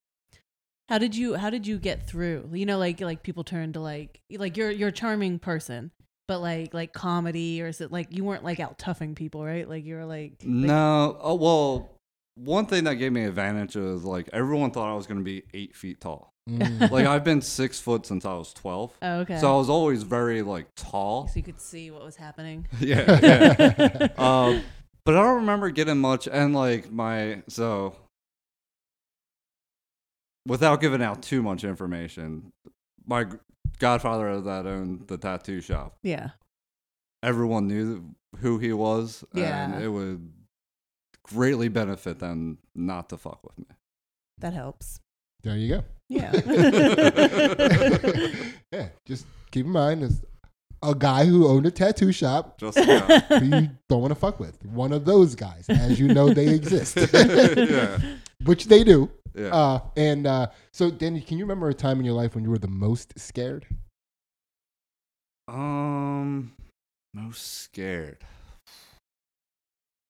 how 0.90 0.98
did 0.98 1.16
you 1.16 1.36
how 1.36 1.50
did 1.50 1.68
you 1.68 1.78
get 1.78 2.08
through? 2.08 2.50
You 2.54 2.66
know, 2.66 2.78
like 2.78 3.02
like 3.02 3.24
people 3.24 3.44
turn 3.44 3.74
to 3.74 3.80
like 3.80 4.20
like 4.32 4.56
you're 4.56 4.72
you're 4.72 4.90
a 4.90 4.94
charming 4.94 5.38
person, 5.40 5.92
but 6.28 6.40
like 6.40 6.74
like 6.74 6.94
comedy 6.94 7.62
or 7.62 7.68
is 7.68 7.82
it 7.82 7.92
like 7.92 8.08
you 8.12 8.24
weren't 8.24 8.44
like 8.44 8.60
out 8.60 8.78
toughing 8.80 9.16
people, 9.16 9.44
right? 9.44 9.68
Like 9.68 9.84
you 9.84 9.96
were 9.96 10.06
like, 10.06 10.34
like 10.42 10.46
No. 10.48 11.18
Oh 11.22 11.36
well. 11.36 11.90
One 12.36 12.68
thing 12.68 12.84
that 12.84 12.96
gave 12.96 13.12
me 13.12 13.24
advantage 13.24 13.76
is 13.76 14.04
like 14.04 14.30
everyone 14.32 14.72
thought 14.72 14.90
I 14.92 14.96
was 14.96 15.08
gonna 15.08 15.22
be 15.22 15.44
eight 15.54 15.76
feet 15.76 16.00
tall. 16.00 16.32
Mm. 16.48 16.90
Like 16.92 17.06
I've 17.06 17.24
been 17.24 17.42
six 17.42 17.80
foot 17.80 18.06
since 18.06 18.26
I 18.26 18.34
was 18.34 18.54
twelve. 18.54 18.94
Oh, 19.02 19.20
okay. 19.20 19.38
So 19.38 19.54
I 19.54 19.58
was 19.58 19.70
always 19.70 20.04
very 20.04 20.42
like 20.42 20.68
tall. 20.76 21.28
so 21.28 21.34
you 21.36 21.44
could 21.44 21.60
see 21.60 21.92
what 21.92 22.04
was 22.04 22.16
happening. 22.16 22.68
yeah, 22.80 23.20
yeah. 23.22 24.08
um, 24.18 24.62
but 25.06 25.16
I 25.18 25.24
don't 25.24 25.36
remember 25.38 25.70
getting 25.72 25.98
much. 25.98 26.28
And 26.28 26.54
like 26.56 26.92
my 26.92 27.44
so, 27.50 27.96
without 30.46 30.82
giving 30.82 31.02
out 31.02 31.22
too 31.22 31.42
much 31.42 31.64
information, 31.64 32.52
my 33.06 33.26
g- 33.26 33.38
godfather 33.80 34.40
that 34.42 34.66
owned 34.66 35.08
the 35.08 35.18
tattoo 35.18 35.62
shop. 35.62 35.98
Yeah. 36.04 36.30
Everyone 37.24 37.68
knew 37.68 38.16
who 38.40 38.60
he 38.60 38.72
was, 38.74 39.24
Yeah. 39.34 39.66
and 39.74 39.84
it 39.84 39.90
would 39.90 40.32
greatly 41.24 41.68
benefit 41.68 42.20
them 42.20 42.60
not 42.76 43.10
to 43.10 43.18
fuck 43.18 43.44
with 43.44 43.58
me. 43.60 43.66
That 44.38 44.54
helps. 44.54 45.00
there 45.44 45.58
you 45.58 45.68
go. 45.78 45.84
Yeah. 46.10 46.32
yeah. 48.72 48.90
Just 49.06 49.26
keep 49.52 49.66
in 49.66 49.72
mind 49.72 50.02
there's 50.04 50.22
a 50.84 50.94
guy 50.96 51.26
who 51.26 51.48
owned 51.48 51.66
a 51.66 51.72
tattoo 51.72 52.12
shop 52.12 52.60
Just 52.60 52.78
yeah. 52.78 53.20
who 53.40 53.46
you 53.46 53.70
don't 53.90 54.02
want 54.02 54.12
to 54.12 54.16
fuck 54.20 54.40
with. 54.40 54.64
One 54.66 54.94
of 54.94 55.06
those 55.06 55.36
guys. 55.36 55.66
As 55.70 56.00
you 56.00 56.14
know 56.14 56.34
they 56.34 56.50
exist. 56.54 56.98
yeah, 57.14 57.98
Which 58.46 58.66
they 58.66 58.84
do. 58.84 59.10
yeah. 59.36 59.48
Uh, 59.48 59.80
and 59.96 60.28
uh, 60.28 60.48
so, 60.74 60.92
Danny, 60.92 61.22
can 61.22 61.38
you 61.38 61.46
remember 61.46 61.70
a 61.70 61.74
time 61.74 62.00
in 62.00 62.06
your 62.06 62.14
life 62.16 62.36
when 62.36 62.44
you 62.44 62.50
were 62.52 62.60
the 62.60 62.68
most 62.68 63.18
scared? 63.20 63.66
Um, 65.48 66.54
most 67.14 67.64
scared. 67.64 68.18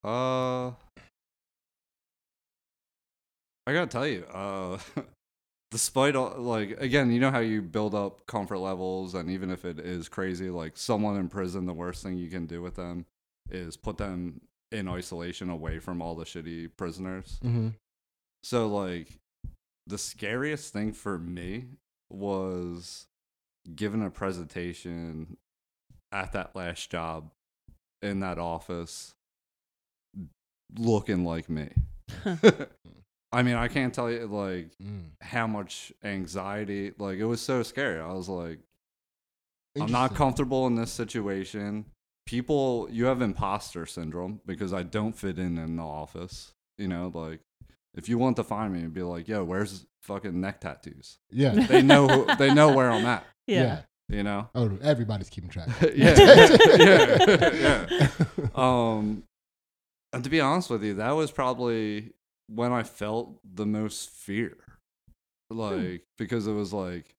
Uh, 0.04 0.68
I 3.66 3.72
gotta 3.72 3.86
tell 3.86 4.06
you, 4.06 4.24
uh, 4.32 4.78
despite 5.70 6.16
all, 6.16 6.34
like 6.38 6.80
again, 6.80 7.10
you 7.10 7.20
know 7.20 7.30
how 7.30 7.40
you 7.40 7.62
build 7.62 7.94
up 7.94 8.26
comfort 8.26 8.58
levels, 8.58 9.14
and 9.14 9.30
even 9.30 9.50
if 9.50 9.64
it 9.64 9.78
is 9.78 10.08
crazy, 10.08 10.50
like 10.50 10.76
someone 10.76 11.16
in 11.16 11.28
prison, 11.28 11.66
the 11.66 11.74
worst 11.74 12.02
thing 12.02 12.16
you 12.16 12.30
can 12.30 12.46
do 12.46 12.62
with 12.62 12.76
them 12.76 13.06
is 13.50 13.76
put 13.76 13.98
them 13.98 14.40
in 14.70 14.88
isolation 14.88 15.50
away 15.50 15.78
from 15.78 16.02
all 16.02 16.14
the 16.14 16.24
shitty 16.24 16.70
prisoners. 16.76 17.38
Mm-hmm. 17.44 17.68
So 18.42 18.68
like 18.68 19.18
the 19.86 19.98
scariest 19.98 20.72
thing 20.72 20.92
for 20.92 21.18
me 21.18 21.66
was 22.10 23.06
giving 23.74 24.04
a 24.04 24.10
presentation 24.10 25.36
at 26.12 26.32
that 26.32 26.54
last 26.54 26.90
job 26.90 27.30
in 28.02 28.20
that 28.20 28.38
office 28.38 29.14
looking 30.76 31.24
like 31.24 31.48
me. 31.48 31.70
I 33.32 33.42
mean, 33.42 33.56
I 33.56 33.68
can't 33.68 33.92
tell 33.92 34.10
you 34.10 34.26
like 34.26 34.70
Mm. 34.82 35.10
how 35.20 35.46
much 35.46 35.92
anxiety 36.02 36.92
like 36.98 37.18
it 37.18 37.24
was 37.26 37.40
so 37.40 37.62
scary. 37.62 38.00
I 38.00 38.12
was 38.12 38.28
like 38.28 38.58
I'm 39.80 39.92
not 39.92 40.14
comfortable 40.14 40.66
in 40.66 40.74
this 40.74 40.90
situation. 40.90 41.84
People, 42.26 42.88
you 42.90 43.04
have 43.06 43.22
imposter 43.22 43.86
syndrome 43.86 44.40
because 44.44 44.72
I 44.72 44.82
don't 44.82 45.12
fit 45.16 45.38
in 45.38 45.56
in 45.56 45.76
the 45.76 45.82
office. 45.84 46.52
You 46.76 46.88
know, 46.88 47.10
like 47.14 47.40
if 47.94 48.08
you 48.08 48.18
want 48.18 48.36
to 48.36 48.44
find 48.44 48.72
me, 48.72 48.80
and 48.80 48.92
be 48.92 49.02
like, 49.02 49.28
"Yo, 49.28 49.44
where's 49.44 49.86
fucking 50.02 50.38
neck 50.40 50.60
tattoos?" 50.60 51.18
Yeah. 51.30 51.50
They 51.54 51.82
know 51.82 52.06
who, 52.08 52.36
they 52.36 52.52
know 52.52 52.72
where 52.76 52.90
I'm 52.90 53.06
at. 53.06 53.24
yeah. 53.46 53.82
You 54.10 54.22
know? 54.22 54.48
Oh, 54.54 54.78
everybody's 54.82 55.28
keeping 55.28 55.50
track. 55.50 55.68
yeah, 55.94 56.16
yeah, 56.78 57.46
yeah. 57.52 58.08
Um, 58.54 59.24
and 60.14 60.24
to 60.24 60.30
be 60.30 60.40
honest 60.40 60.70
with 60.70 60.82
you, 60.82 60.94
that 60.94 61.10
was 61.12 61.30
probably 61.30 62.12
when 62.48 62.72
I 62.72 62.82
felt 62.82 63.38
the 63.44 63.66
most 63.66 64.10
fear. 64.10 64.56
Like, 65.50 66.02
because 66.18 66.46
it 66.46 66.52
was 66.52 66.72
like, 66.72 67.14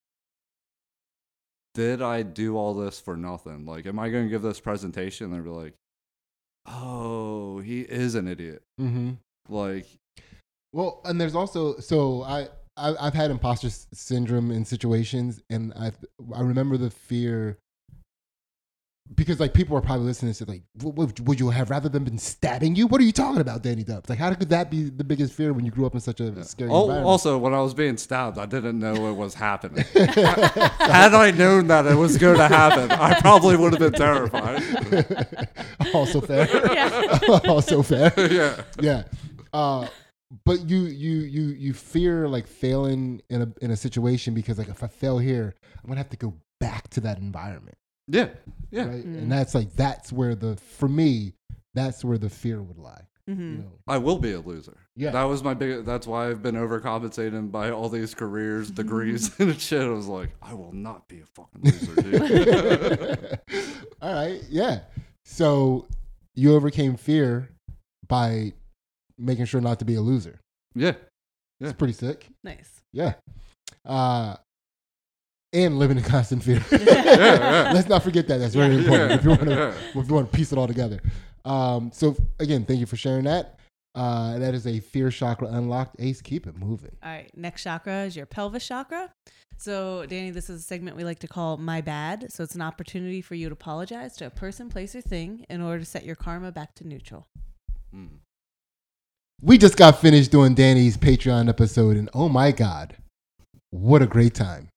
did 1.74 2.02
I 2.02 2.24
do 2.24 2.58
all 2.58 2.74
this 2.74 3.00
for 3.00 3.16
nothing? 3.16 3.66
Like, 3.66 3.86
am 3.86 4.00
I 4.00 4.10
going 4.10 4.26
to 4.26 4.30
give 4.30 4.42
this 4.42 4.60
presentation? 4.60 5.26
And 5.26 5.34
they'll 5.34 5.54
be 5.54 5.60
like, 5.60 5.74
oh, 6.68 7.60
he 7.60 7.82
is 7.82 8.16
an 8.16 8.28
idiot. 8.28 8.62
Mm-hmm. 8.80 9.12
Like, 9.48 9.88
Well, 10.74 11.02
and 11.06 11.20
there's 11.20 11.36
also 11.36 11.78
so 11.80 12.24
I, 12.24 12.50
I 12.78 12.96
I've 13.00 13.14
had 13.14 13.32
imposter 13.32 13.70
syndrome 13.94 14.52
in 14.52 14.66
situations, 14.66 15.42
and 15.50 15.74
I 15.74 15.92
I 16.36 16.42
remember 16.42 16.78
the 16.78 16.92
fear 16.92 17.58
because 19.16 19.40
like 19.40 19.54
people 19.54 19.76
are 19.76 19.82
probably 19.82 20.06
listening 20.06 20.34
to 20.34 20.46
this, 20.46 20.48
like, 20.48 20.64
"W- 20.78 20.96
would, 20.96 21.28
would 21.28 21.40
you 21.40 21.50
have 21.50 21.70
rather 21.70 21.90
than 21.90 22.04
been 22.04 22.18
stabbing 22.18 22.76
you? 22.76 22.88
What 22.88 23.02
are 23.02 23.04
you 23.04 23.12
talking 23.12 23.42
about, 23.42 23.64
Danny 23.64 23.84
Dubs? 23.84 24.10
Like, 24.10 24.20
how 24.20 24.34
could 24.34 24.50
that 24.50 24.70
be 24.70 24.84
the 24.84 25.04
biggest 25.04 25.34
fear 25.34 25.52
when 25.52 25.66
you 25.66 25.72
grew 25.72 25.86
up 25.86 25.96
in 25.96 26.00
such 26.00 26.20
a 26.20 26.44
scary 26.44 26.70
oh, 26.70 26.84
environment? 26.84 27.08
also, 27.08 27.38
when 27.38 27.54
I 27.54 27.62
was 27.62 27.74
being 27.74 27.98
stabbed, 27.98 28.38
I 28.38 28.46
didn't 28.46 28.78
know 28.78 29.10
it 29.10 29.14
was 29.16 29.34
happening. 29.34 29.84
Had 29.96 31.14
I 31.14 31.32
known 31.32 31.68
that 31.68 31.86
it 31.88 31.96
was 31.96 32.18
going 32.18 32.38
to 32.38 32.48
happen, 32.48 32.92
I 32.92 33.20
probably 33.20 33.58
would 33.58 33.74
have 33.74 33.92
been 33.92 34.00
terrified. 34.00 34.64
also 35.94 36.22
fair. 36.22 36.48
Yeah. 36.74 37.20
also 37.48 37.82
fair. 37.82 38.14
yeah. 38.32 38.62
yeah. 38.80 39.04
Uh, 39.52 39.88
but 40.46 40.70
you 40.70 40.82
you 40.82 41.18
you 41.22 41.42
you 41.48 41.74
fear 41.74 42.28
like 42.28 42.46
failing 42.46 43.22
in 43.30 43.42
a 43.42 43.54
in 43.64 43.72
a 43.72 43.76
situation 43.76 44.36
because 44.36 44.60
like 44.60 44.70
if 44.70 44.84
I 44.84 44.88
fail 44.88 45.18
here, 45.18 45.56
I'm 45.84 45.88
gonna 45.88 45.98
have 45.98 46.10
to 46.10 46.18
go 46.18 46.36
back 46.60 46.88
to 46.90 47.02
that 47.02 47.18
environment. 47.18 47.76
Yeah. 48.10 48.30
Yeah. 48.72 48.86
Right. 48.88 49.06
Mm. 49.06 49.18
And 49.20 49.32
that's 49.32 49.56
like 49.56 49.74
that's 49.76 50.12
where 50.12 50.36
the 50.36 50.56
for 50.58 50.90
me, 50.90 51.34
that's 51.76 52.04
where 52.04 52.18
the 52.18 52.30
fear 52.30 52.62
would 52.62 52.78
lie. 52.78 53.04
You 53.28 53.36
hmm 53.36 53.56
know. 53.60 53.72
I 53.88 54.00
will 54.00 54.18
be 54.18 54.32
a 54.34 54.40
loser. 54.40 54.78
Yeah. 54.96 55.12
That 55.12 55.24
was 55.26 55.44
my 55.44 55.54
big. 55.54 55.86
That's 55.86 56.08
why 56.08 56.30
I've 56.30 56.42
been 56.42 56.56
overcompensating 56.56 57.52
by 57.52 57.70
all 57.72 57.88
these 57.90 58.14
careers, 58.16 58.72
degrees, 58.82 59.32
and 59.40 59.60
shit. 59.60 59.82
I 59.84 59.90
was 59.90 60.08
like, 60.08 60.32
I 60.42 60.54
will 60.56 60.72
not 60.74 61.08
be 61.08 61.22
a 61.22 61.26
fucking 61.36 61.62
loser, 61.62 62.02
dude. 62.02 63.40
All 64.02 64.14
right. 64.14 64.42
Yeah. 64.50 64.80
So 65.26 65.86
you 66.36 66.54
overcame 66.56 66.96
fear 66.98 67.50
by 68.08 68.54
making 69.18 69.46
sure 69.46 69.62
not 69.62 69.78
to 69.80 69.86
be 69.86 69.96
a 69.96 70.02
loser. 70.02 70.40
yeah. 70.76 70.94
It's 71.62 71.72
Yeah. 71.72 71.74
pretty 71.74 71.94
sick. 71.94 72.26
Nice. 72.44 72.82
Yeah. 72.94 73.14
Uh, 73.86 74.38
and 75.54 75.80
living 75.80 75.98
in 75.98 76.04
constant 76.04 76.44
fear. 76.44 76.64
yeah. 76.72 77.72
Let's 77.74 77.90
not 77.90 78.04
forget 78.04 78.28
that. 78.28 78.38
That's 78.38 78.56
very 78.56 78.76
Yeah. 78.76 78.80
important. 78.82 79.12
If 79.14 79.24
you 79.24 79.30
want 79.30 79.42
to, 79.44 79.50
Yeah. 79.50 80.00
if 80.02 80.08
you 80.08 80.14
want 80.14 80.32
to 80.32 80.38
piece 80.38 80.52
it 80.52 80.58
all 80.58 80.68
together. 80.68 81.00
Um, 81.46 81.92
so 81.94 82.16
again, 82.40 82.66
thank 82.66 82.80
you 82.80 82.86
for 82.86 82.98
sharing 82.98 83.24
that. 83.26 83.58
Uh, 83.96 84.38
that 84.38 84.54
is 84.54 84.68
a 84.68 84.80
fear 84.80 85.10
chakra 85.10 85.48
unlocked. 85.48 85.96
Ace, 86.00 86.22
keep 86.22 86.46
it 86.46 86.56
moving. 86.58 86.96
All 87.04 87.10
right. 87.12 87.32
Next 87.36 87.64
chakra 87.64 88.04
is 88.04 88.16
your 88.16 88.26
pelvis 88.28 88.66
chakra. 88.66 89.12
So, 89.58 90.06
Danny, 90.06 90.30
this 90.32 90.50
is 90.50 90.62
a 90.62 90.64
segment 90.64 90.96
we 90.96 91.04
like 91.04 91.20
to 91.20 91.28
call 91.28 91.58
My 91.58 91.82
Bad. 91.82 92.32
So, 92.32 92.44
it's 92.44 92.56
an 92.56 92.62
opportunity 92.62 93.22
for 93.22 93.36
you 93.36 93.50
to 93.50 93.54
apologize 93.54 94.16
to 94.18 94.26
a 94.26 94.30
person, 94.30 94.70
place, 94.70 94.96
or 94.96 95.02
thing 95.02 95.46
in 95.50 95.62
order 95.62 95.80
to 95.80 95.86
set 95.86 96.06
your 96.06 96.16
karma 96.16 96.52
back 96.52 96.76
to 96.76 96.88
neutral. 96.88 97.28
Mm. 97.94 98.20
We 99.42 99.58
just 99.58 99.76
got 99.76 100.00
finished 100.00 100.32
doing 100.32 100.54
Danny's 100.54 100.96
Patreon 100.96 101.50
episode, 101.50 101.98
and 101.98 102.10
oh 102.14 102.30
my 102.30 102.52
god, 102.54 102.96
what 103.72 104.02
a 104.02 104.08
great 104.08 104.34
time! 104.34 104.69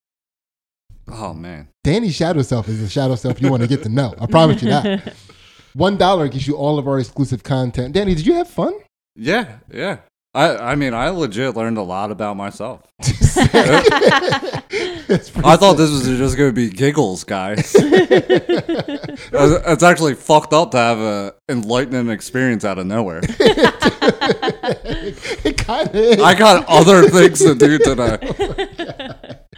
Oh 1.08 1.34
man. 1.34 1.68
Danny's 1.84 2.14
shadow 2.14 2.42
self 2.42 2.68
is 2.68 2.80
the 2.80 2.88
shadow 2.88 3.16
self 3.16 3.40
you 3.42 3.50
want 3.50 3.62
to 3.62 3.68
get 3.68 3.82
to 3.82 3.88
know. 3.88 4.14
I 4.20 4.26
promise 4.26 4.62
you 4.62 4.70
that. 4.70 5.14
One 5.74 5.96
dollar 5.96 6.28
gets 6.28 6.46
you 6.46 6.56
all 6.56 6.78
of 6.78 6.86
our 6.86 6.98
exclusive 6.98 7.42
content. 7.42 7.94
Danny, 7.94 8.14
did 8.14 8.26
you 8.26 8.34
have 8.34 8.48
fun? 8.48 8.74
Yeah. 9.16 9.58
Yeah. 9.72 9.98
I. 10.34 10.56
I 10.56 10.74
mean, 10.74 10.94
I 10.94 11.08
legit 11.10 11.56
learned 11.56 11.78
a 11.78 11.82
lot 11.82 12.10
about 12.10 12.36
myself. 12.36 12.82
I 13.00 13.04
thought 15.56 15.74
this 15.74 15.90
was 15.90 16.06
just 16.06 16.36
going 16.36 16.50
to 16.50 16.54
be 16.54 16.70
giggles, 16.70 17.24
guys. 17.24 17.74
it's 17.78 19.30
it's 19.32 19.82
actually 19.82 20.14
fucked 20.14 20.52
up 20.52 20.70
to 20.72 20.78
have 20.78 20.98
an 20.98 21.32
enlightening 21.48 22.10
experience 22.10 22.64
out 22.64 22.78
of 22.78 22.86
nowhere. 22.86 23.20
it 25.44 25.58
kind 25.58 25.88
of 25.88 25.94
is. 25.94 26.20
I 26.20 26.34
got 26.34 26.64
other 26.68 27.08
things 27.08 27.38
to 27.40 27.54
do 27.54 27.78
today. 27.78 28.18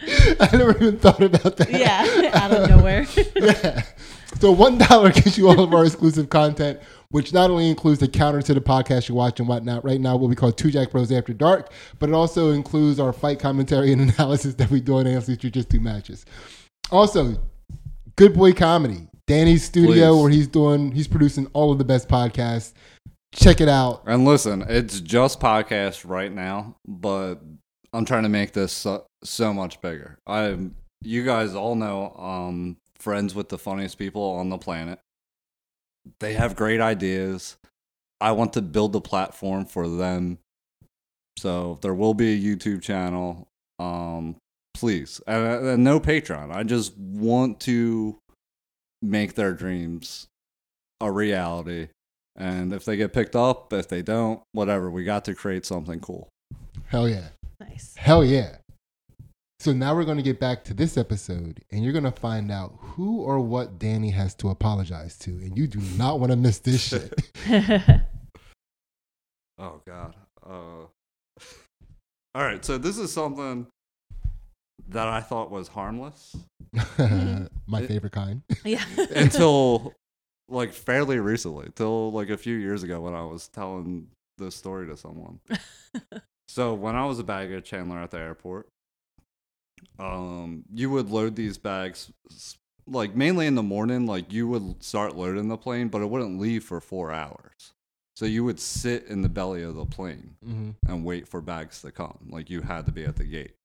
I 0.39 0.49
never 0.53 0.75
even 0.77 0.99
thought 0.99 1.21
about 1.21 1.57
that. 1.57 1.69
yeah, 1.69 2.31
out 2.33 2.51
of 2.51 2.69
nowhere. 2.69 3.05
yeah. 3.35 3.83
So 4.39 4.51
one 4.51 4.77
dollar 4.77 5.11
gets 5.11 5.37
you 5.37 5.47
all 5.47 5.61
of 5.61 5.73
our 5.73 5.85
exclusive 5.85 6.29
content, 6.29 6.79
which 7.09 7.33
not 7.33 7.49
only 7.49 7.69
includes 7.69 7.99
the 7.99 8.07
counter 8.07 8.41
to 8.41 8.53
the 8.53 8.61
podcast 8.61 9.07
you 9.07 9.15
watch 9.15 9.39
and 9.39 9.47
whatnot. 9.47 9.85
Right 9.85 9.99
now, 9.99 10.17
what 10.17 10.29
we 10.29 10.35
call 10.35 10.51
Two 10.51 10.71
Jack 10.71 10.91
Bros 10.91 11.11
After 11.11 11.33
Dark, 11.33 11.71
but 11.99 12.09
it 12.09 12.13
also 12.13 12.51
includes 12.51 12.99
our 12.99 13.13
fight 13.13 13.39
commentary 13.39 13.91
and 13.91 14.01
analysis 14.11 14.55
that 14.55 14.69
we 14.69 14.81
do 14.81 14.97
on 14.97 15.05
AFC 15.05 15.35
Street 15.35 15.53
Just 15.53 15.69
Two 15.69 15.79
matches. 15.79 16.25
Also, 16.91 17.37
Good 18.15 18.33
Boy 18.33 18.53
Comedy, 18.53 19.07
Danny's 19.27 19.63
studio, 19.63 20.13
Please. 20.13 20.21
where 20.21 20.29
he's 20.29 20.47
doing, 20.47 20.91
he's 20.91 21.07
producing 21.07 21.47
all 21.53 21.71
of 21.71 21.77
the 21.77 21.85
best 21.85 22.07
podcasts. 22.07 22.73
Check 23.33 23.59
it 23.59 23.67
out. 23.67 24.03
And 24.05 24.23
listen, 24.23 24.63
it's 24.69 25.01
just 25.01 25.39
podcast 25.41 26.07
right 26.07 26.31
now, 26.31 26.75
but 26.87 27.35
I'm 27.91 28.05
trying 28.05 28.23
to 28.23 28.29
make 28.29 28.53
this 28.53 28.71
so, 28.71 29.05
so 29.25 29.53
much 29.53 29.81
bigger. 29.81 30.17
I, 30.25 30.57
you 31.01 31.23
guys 31.23 31.55
all 31.55 31.75
know, 31.75 32.15
um, 32.17 32.77
friends 32.97 33.35
with 33.35 33.49
the 33.49 33.57
funniest 33.57 33.97
people 33.97 34.23
on 34.23 34.49
the 34.49 34.57
planet. 34.57 34.99
They 36.19 36.33
have 36.33 36.55
great 36.55 36.81
ideas. 36.81 37.57
I 38.21 38.31
want 38.31 38.53
to 38.53 38.61
build 38.61 38.95
a 38.95 39.01
platform 39.01 39.65
for 39.65 39.87
them. 39.87 40.39
So 41.37 41.79
there 41.81 41.93
will 41.93 42.13
be 42.13 42.33
a 42.33 42.39
YouTube 42.39 42.81
channel. 42.81 43.47
Um, 43.79 44.37
please, 44.73 45.21
and, 45.27 45.67
and 45.67 45.83
no 45.83 45.99
Patreon. 45.99 46.55
I 46.55 46.63
just 46.63 46.97
want 46.97 47.59
to 47.61 48.17
make 49.01 49.35
their 49.35 49.53
dreams 49.53 50.27
a 51.01 51.11
reality. 51.11 51.89
And 52.37 52.73
if 52.73 52.85
they 52.85 52.97
get 52.97 53.13
picked 53.13 53.35
up, 53.35 53.73
if 53.73 53.87
they 53.87 54.01
don't, 54.01 54.41
whatever, 54.51 54.89
we 54.89 55.03
got 55.03 55.25
to 55.25 55.35
create 55.35 55.65
something 55.65 55.99
cool. 55.99 56.29
Hell 56.87 57.07
yeah. 57.07 57.29
nice. 57.59 57.95
Hell 57.97 58.23
yeah. 58.23 58.57
So 59.65 59.73
now 59.73 59.95
we're 59.95 60.05
going 60.05 60.17
to 60.17 60.23
get 60.23 60.39
back 60.39 60.63
to 60.65 60.75
this 60.75 60.95
episode, 60.95 61.59
and 61.71 61.83
you're 61.83 61.91
going 61.91 62.03
to 62.03 62.11
find 62.11 62.51
out 62.51 62.75
who 62.77 63.21
or 63.21 63.39
what 63.39 63.79
Danny 63.79 64.11
has 64.11 64.35
to 64.35 64.49
apologize 64.49 65.17
to, 65.17 65.31
and 65.31 65.57
you 65.57 65.65
do 65.65 65.79
not 65.97 66.19
want 66.19 66.31
to 66.31 66.35
miss 66.35 66.59
this 66.59 66.79
shit. 66.87 67.19
Oh 69.57 69.81
God. 69.87 70.15
Uh, 70.45 70.85
all 72.35 72.43
right, 72.43 72.63
so 72.63 72.77
this 72.77 72.99
is 72.99 73.11
something 73.11 73.65
that 74.89 75.07
I 75.07 75.21
thought 75.21 75.49
was 75.49 75.69
harmless 75.69 76.35
My 77.65 77.87
favorite 77.87 78.11
kind. 78.11 78.43
yeah. 78.63 78.83
until 79.15 79.93
like 80.47 80.73
fairly 80.73 81.17
recently, 81.17 81.69
till 81.73 82.11
like 82.11 82.29
a 82.29 82.37
few 82.37 82.55
years 82.55 82.83
ago 82.83 83.01
when 83.01 83.15
I 83.15 83.23
was 83.25 83.47
telling 83.47 84.09
this 84.37 84.55
story 84.55 84.85
to 84.89 84.95
someone. 84.97 85.39
So 86.47 86.75
when 86.75 86.95
I 86.95 87.05
was 87.05 87.17
a 87.17 87.23
baggage 87.23 87.71
handler 87.71 87.99
at 87.99 88.11
the 88.11 88.19
airport, 88.19 88.67
um, 89.99 90.63
you 90.73 90.89
would 90.89 91.09
load 91.09 91.35
these 91.35 91.57
bags 91.57 92.11
like 92.87 93.15
mainly 93.15 93.47
in 93.47 93.55
the 93.55 93.63
morning. 93.63 94.05
Like 94.05 94.31
you 94.33 94.47
would 94.47 94.83
start 94.83 95.15
loading 95.15 95.47
the 95.47 95.57
plane, 95.57 95.87
but 95.87 96.01
it 96.01 96.09
wouldn't 96.09 96.39
leave 96.39 96.63
for 96.63 96.79
four 96.81 97.11
hours. 97.11 97.73
So 98.15 98.25
you 98.25 98.43
would 98.45 98.59
sit 98.59 99.05
in 99.07 99.21
the 99.21 99.29
belly 99.29 99.61
of 99.63 99.75
the 99.75 99.85
plane 99.85 100.35
hmm 100.43 100.71
and 100.87 101.03
wait 101.03 101.27
for 101.27 101.41
bags 101.41 101.81
to 101.81 101.91
come. 101.91 102.17
Like 102.29 102.49
you 102.49 102.61
had 102.61 102.85
to 102.85 102.91
be 102.91 103.03
at 103.05 103.15
the 103.17 103.25
gate. 103.25 103.55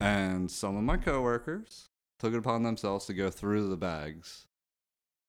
And 0.00 0.50
some 0.50 0.76
of 0.76 0.82
my 0.82 0.96
coworkers 0.98 1.88
took 2.18 2.34
it 2.34 2.38
upon 2.38 2.62
themselves 2.62 3.06
to 3.06 3.14
go 3.14 3.30
through 3.30 3.68
the 3.68 3.76
bags 3.76 4.46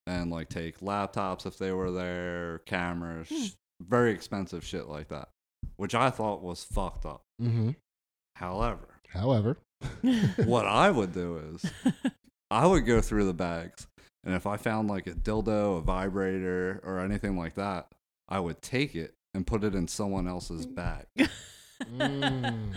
and 0.05 0.29
like 0.29 0.49
take 0.49 0.79
laptops 0.79 1.45
if 1.45 1.57
they 1.57 1.71
were 1.71 1.91
there, 1.91 2.59
cameras, 2.65 3.27
sh- 3.27 3.51
very 3.81 4.11
expensive 4.11 4.63
shit 4.65 4.87
like 4.87 5.07
that, 5.09 5.29
which 5.77 5.95
I 5.95 6.09
thought 6.09 6.41
was 6.41 6.63
fucked 6.63 7.05
up. 7.05 7.23
hmm 7.39 7.71
However, 8.35 9.01
However, 9.09 9.57
what 10.45 10.65
I 10.65 10.89
would 10.89 11.13
do 11.13 11.37
is 11.53 11.71
I 12.49 12.65
would 12.65 12.85
go 12.85 13.01
through 13.01 13.25
the 13.25 13.33
bags, 13.33 13.87
and 14.23 14.35
if 14.35 14.47
I 14.47 14.57
found 14.57 14.89
like 14.89 15.07
a 15.07 15.11
dildo, 15.11 15.77
a 15.77 15.81
vibrator, 15.81 16.81
or 16.83 16.99
anything 16.99 17.37
like 17.37 17.55
that, 17.55 17.87
I 18.29 18.39
would 18.39 18.61
take 18.61 18.95
it 18.95 19.13
and 19.33 19.45
put 19.45 19.63
it 19.63 19.75
in 19.75 19.87
someone 19.87 20.27
else's 20.27 20.65
bag. 20.65 21.05
Mm. 21.93 22.73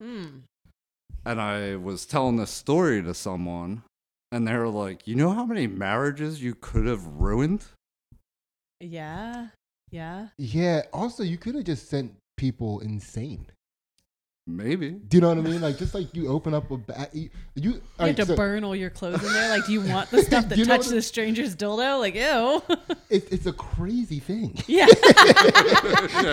Mm. 0.00 0.42
and 1.26 1.40
I 1.40 1.74
was 1.74 2.06
telling 2.06 2.36
this 2.36 2.52
story 2.52 3.02
to 3.02 3.12
someone, 3.12 3.82
and 4.30 4.46
they 4.46 4.56
were 4.56 4.68
like, 4.68 5.08
"You 5.08 5.16
know 5.16 5.30
how 5.32 5.44
many 5.44 5.66
marriages 5.66 6.40
you 6.40 6.54
could 6.54 6.86
have 6.86 7.04
ruined?" 7.04 7.64
Yeah. 8.78 9.48
Yeah. 9.90 10.28
yeah. 10.38 10.82
Also, 10.92 11.24
you 11.24 11.38
could 11.38 11.56
have 11.56 11.64
just 11.64 11.88
sent 11.88 12.14
people 12.36 12.78
insane. 12.78 13.46
Maybe. 14.56 14.90
Do 14.90 15.16
you 15.16 15.20
know 15.20 15.28
what 15.28 15.38
I 15.38 15.42
mean? 15.42 15.60
Like 15.60 15.78
just 15.78 15.94
like 15.94 16.14
you 16.14 16.28
open 16.28 16.54
up 16.54 16.70
a 16.70 16.76
bag, 16.76 17.08
you, 17.12 17.30
you, 17.54 17.70
You 17.72 17.82
all 17.98 18.06
have 18.06 18.16
to 18.16 18.26
so 18.26 18.36
burn 18.36 18.64
all 18.64 18.74
your 18.74 18.90
clothes 18.90 19.22
in 19.24 19.32
there. 19.32 19.50
Like, 19.50 19.66
do 19.66 19.72
you 19.72 19.80
want 19.82 20.10
the 20.10 20.22
stuff 20.22 20.48
that 20.48 20.58
You 20.58 20.64
know 20.64 20.76
touched 20.76 20.90
the 20.90 21.00
stranger's 21.02 21.54
dildo? 21.54 22.00
Like, 22.00 22.14
ew. 22.14 22.62
It, 23.10 23.32
it's 23.32 23.46
a 23.46 23.52
crazy 23.52 24.20
thing. 24.20 24.56
yeah. 24.68 24.86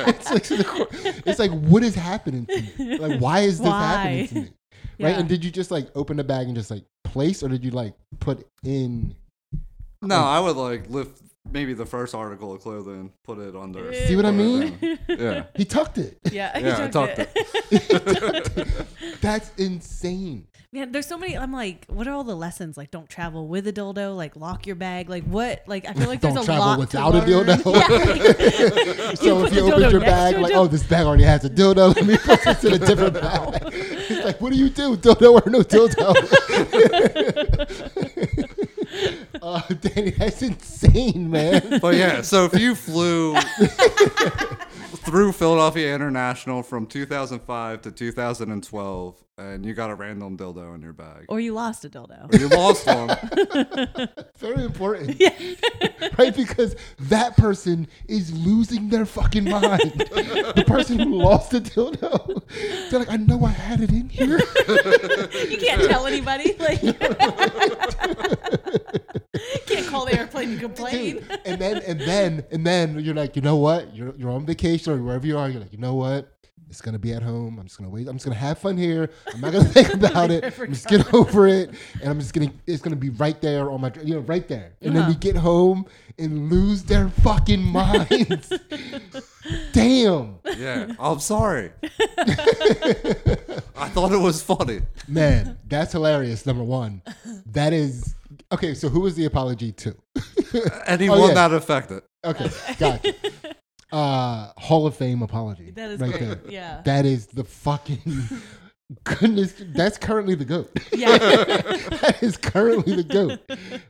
it's, 0.07 0.29
like, 0.29 0.45
it's 1.25 1.39
like 1.39 1.49
what 1.49 1.81
is 1.81 1.95
happening 1.95 2.45
to 2.45 2.61
me? 2.77 2.97
Like 2.99 3.19
why 3.19 3.39
is 3.39 3.57
this 3.57 3.67
happening 3.67 4.27
to 4.27 4.35
me? 4.35 4.41
Right? 4.41 5.09
Yeah. 5.11 5.19
And 5.19 5.27
did 5.29 5.43
you 5.43 5.49
just 5.49 5.71
like 5.71 5.87
open 5.95 6.17
the 6.17 6.23
bag 6.23 6.45
and 6.47 6.55
just 6.55 6.69
like 6.69 6.83
place, 7.03 7.41
or 7.41 7.49
did 7.49 7.63
you 7.63 7.71
like 7.71 7.93
put 8.19 8.47
in? 8.63 9.15
No, 10.03 10.17
I 10.17 10.39
would 10.39 10.55
like 10.55 10.89
lift 10.89 11.21
maybe 11.51 11.73
the 11.73 11.85
first 11.85 12.13
article 12.15 12.53
of 12.53 12.61
clothing, 12.61 13.11
put 13.23 13.39
it 13.39 13.55
under. 13.55 13.93
See 13.93 14.15
what 14.15 14.25
I 14.25 14.31
mean? 14.31 14.77
Yeah. 15.07 15.43
He 15.55 15.65
tucked 15.65 15.97
it. 15.97 16.19
Yeah. 16.31 16.57
Yeah, 16.57 16.77
I 16.77 16.85
he 16.85 16.91
tucked 16.91 17.15
took 17.17 17.29
it. 17.71 18.87
That's 19.21 19.51
insane. 19.57 20.47
Man, 20.73 20.91
there's 20.91 21.07
so 21.07 21.17
many. 21.17 21.37
I'm 21.37 21.53
like, 21.53 21.85
what 21.87 22.07
are 22.07 22.13
all 22.13 22.25
the 22.25 22.35
lessons? 22.35 22.75
Like, 22.77 22.91
don't 22.91 23.09
travel 23.09 23.47
with 23.47 23.67
a 23.67 23.73
dildo. 23.73 24.15
Like, 24.15 24.35
lock 24.35 24.67
your 24.67 24.75
bag. 24.75 25.09
Like, 25.09 25.23
what? 25.23 25.63
Like, 25.65 25.87
I 25.87 25.93
feel 25.93 26.07
like 26.07 26.19
there's 26.19 26.33
Don't 26.33 26.43
a 26.43 26.45
travel 26.45 26.65
lot 26.65 26.79
without 26.79 27.11
to 27.11 27.17
a 27.19 27.21
dildo. 27.21 27.63
Yeah. 28.97 29.13
So 29.15 29.41
put 29.41 29.51
if 29.53 29.57
you 29.57 29.71
open 29.73 29.89
your 29.91 30.01
bag, 30.01 30.37
like, 30.37 30.53
oh, 30.53 30.67
this 30.67 30.83
bag 30.83 31.05
already 31.05 31.23
has 31.23 31.45
a 31.45 31.49
dildo. 31.49 31.95
Let 31.95 32.05
me 32.05 32.17
put 32.17 32.43
this 32.43 32.63
in 32.65 32.73
a 32.73 32.77
different 32.79 33.13
bag. 33.13 33.61
It's 33.73 34.25
like, 34.25 34.41
what 34.41 34.51
do 34.51 34.57
you 34.59 34.69
do? 34.69 34.97
Dildo 34.97 35.41
or 35.41 35.49
no 35.49 35.61
dildo? 35.61 36.13
Uh, 39.47 39.61
Danny, 39.81 40.11
that's 40.11 40.41
insane, 40.41 41.29
man. 41.29 41.79
But 41.81 41.95
yeah, 41.95 42.21
so 42.21 42.45
if 42.45 42.59
you 42.59 42.75
flew 42.75 43.39
through 45.05 45.31
Philadelphia 45.31 45.95
International 45.95 46.63
from 46.63 46.85
2005 46.85 47.81
to 47.83 47.91
2012 47.91 49.23
and 49.37 49.63
you 49.65 49.73
got 49.73 49.89
a 49.91 49.95
random 49.95 50.35
dildo 50.37 50.73
in 50.75 50.81
your 50.81 50.93
bag, 50.93 51.25
or 51.29 51.39
you 51.39 51.53
lost 51.53 51.85
a 51.85 51.89
dildo. 51.89 52.33
or 52.33 52.37
you 52.37 52.47
lost 52.49 52.85
one, 52.87 53.09
Very 54.37 54.63
important. 54.63 55.19
Yeah. 55.19 55.33
Right? 56.17 56.35
Because 56.35 56.75
that 56.99 57.37
person 57.37 57.87
is 58.07 58.31
losing 58.35 58.89
their 58.89 59.05
fucking 59.05 59.43
mind. 59.43 59.81
the 60.55 60.63
person 60.65 60.97
who 60.97 61.15
lost 61.15 61.51
the 61.51 61.61
dildo, 61.61 62.41
they're 62.89 62.99
like, 62.99 63.09
I 63.11 63.17
know 63.17 63.43
I 63.45 63.49
had 63.49 63.81
it 63.81 63.91
in 63.91 64.09
here. 64.09 64.39
You 65.47 65.57
can't 65.57 65.83
tell 65.83 66.07
anybody. 66.07 66.55
Like, 66.57 66.81
can't 69.67 69.87
call 69.87 70.05
the 70.05 70.15
airplane 70.17 70.51
and 70.51 70.59
complain. 70.59 71.15
Dude, 71.17 71.39
and 71.45 71.61
then 71.61 71.77
and 71.83 71.99
then 71.99 72.45
and 72.51 72.65
then 72.65 72.99
you're 72.99 73.15
like, 73.15 73.35
you 73.35 73.41
know 73.41 73.57
what? 73.57 73.95
You're 73.95 74.15
you're 74.17 74.31
on 74.31 74.45
vacation 74.45 74.93
or 74.93 75.03
wherever 75.03 75.25
you 75.27 75.37
are. 75.37 75.49
You're 75.49 75.61
like, 75.61 75.71
you 75.73 75.79
know 75.79 75.95
what? 75.95 76.31
It's 76.69 76.81
gonna 76.81 76.99
be 76.99 77.13
at 77.13 77.23
home. 77.23 77.59
I'm 77.59 77.65
just 77.67 77.77
gonna 77.77 77.89
wait. 77.89 78.07
I'm 78.07 78.15
just 78.15 78.25
gonna 78.25 78.35
have 78.37 78.57
fun 78.59 78.75
here. 78.77 79.09
I'm 79.33 79.39
not 79.41 79.53
gonna 79.53 79.63
think 79.77 79.93
about 79.93 80.31
it. 80.31 80.43
I'm 80.59 80.73
just 80.73 80.87
get 80.87 81.13
over 81.13 81.47
it, 81.47 81.69
and 82.01 82.09
I'm 82.11 82.19
just 82.19 82.33
gonna. 82.33 82.51
It's 82.65 82.81
gonna 82.81 82.95
be 82.97 83.09
right 83.11 83.39
there 83.41 83.71
on 83.71 83.81
my, 83.81 83.91
you 84.03 84.15
know, 84.15 84.19
right 84.21 84.45
there. 84.47 84.73
And 84.81 84.93
then 84.95 85.03
Uh-huh. 85.03 85.11
we 85.11 85.15
get 85.15 85.35
home 85.37 85.85
and 86.19 86.49
lose 86.51 86.83
their 86.83 87.09
fucking 87.09 87.63
minds. 87.63 88.51
Damn, 89.71 90.39
yeah, 90.57 90.91
I'm 90.99 91.19
sorry. 91.19 91.71
I 93.77 93.89
thought 93.89 94.11
it 94.11 94.19
was 94.19 94.41
funny. 94.41 94.81
man, 95.07 95.57
that's 95.67 95.93
hilarious. 95.93 96.45
Number 96.45 96.63
one, 96.63 97.01
that 97.47 97.71
is 97.73 98.13
okay. 98.51 98.73
So 98.73 98.89
who 98.89 99.01
was 99.01 99.15
the 99.15 99.25
apology 99.25 99.71
to? 99.73 99.95
Anyone 100.85 101.19
Oh, 101.19 101.27
yeah. 101.29 101.33
that 101.35 101.53
affected. 101.53 101.97
It. 101.97 102.03
Okay, 102.25 102.49
gotcha. 102.77 103.13
Uh, 103.91 104.51
Hall 104.57 104.85
of 104.85 104.95
Fame 104.95 105.21
apology. 105.21 105.71
That 105.71 105.91
is 105.91 105.99
right 105.99 106.11
great. 106.11 106.21
there. 106.25 106.39
Yeah. 106.49 106.81
That 106.83 107.05
is 107.05 107.27
the 107.27 107.43
fucking 107.45 108.01
goodness. 109.03 109.53
That's 109.75 109.97
currently 109.97 110.35
the 110.35 110.43
goat. 110.45 110.69
Yeah. 110.91 111.17
that 111.17 112.17
is 112.21 112.35
currently 112.37 112.95
the 112.97 113.03
goat. 113.03 113.39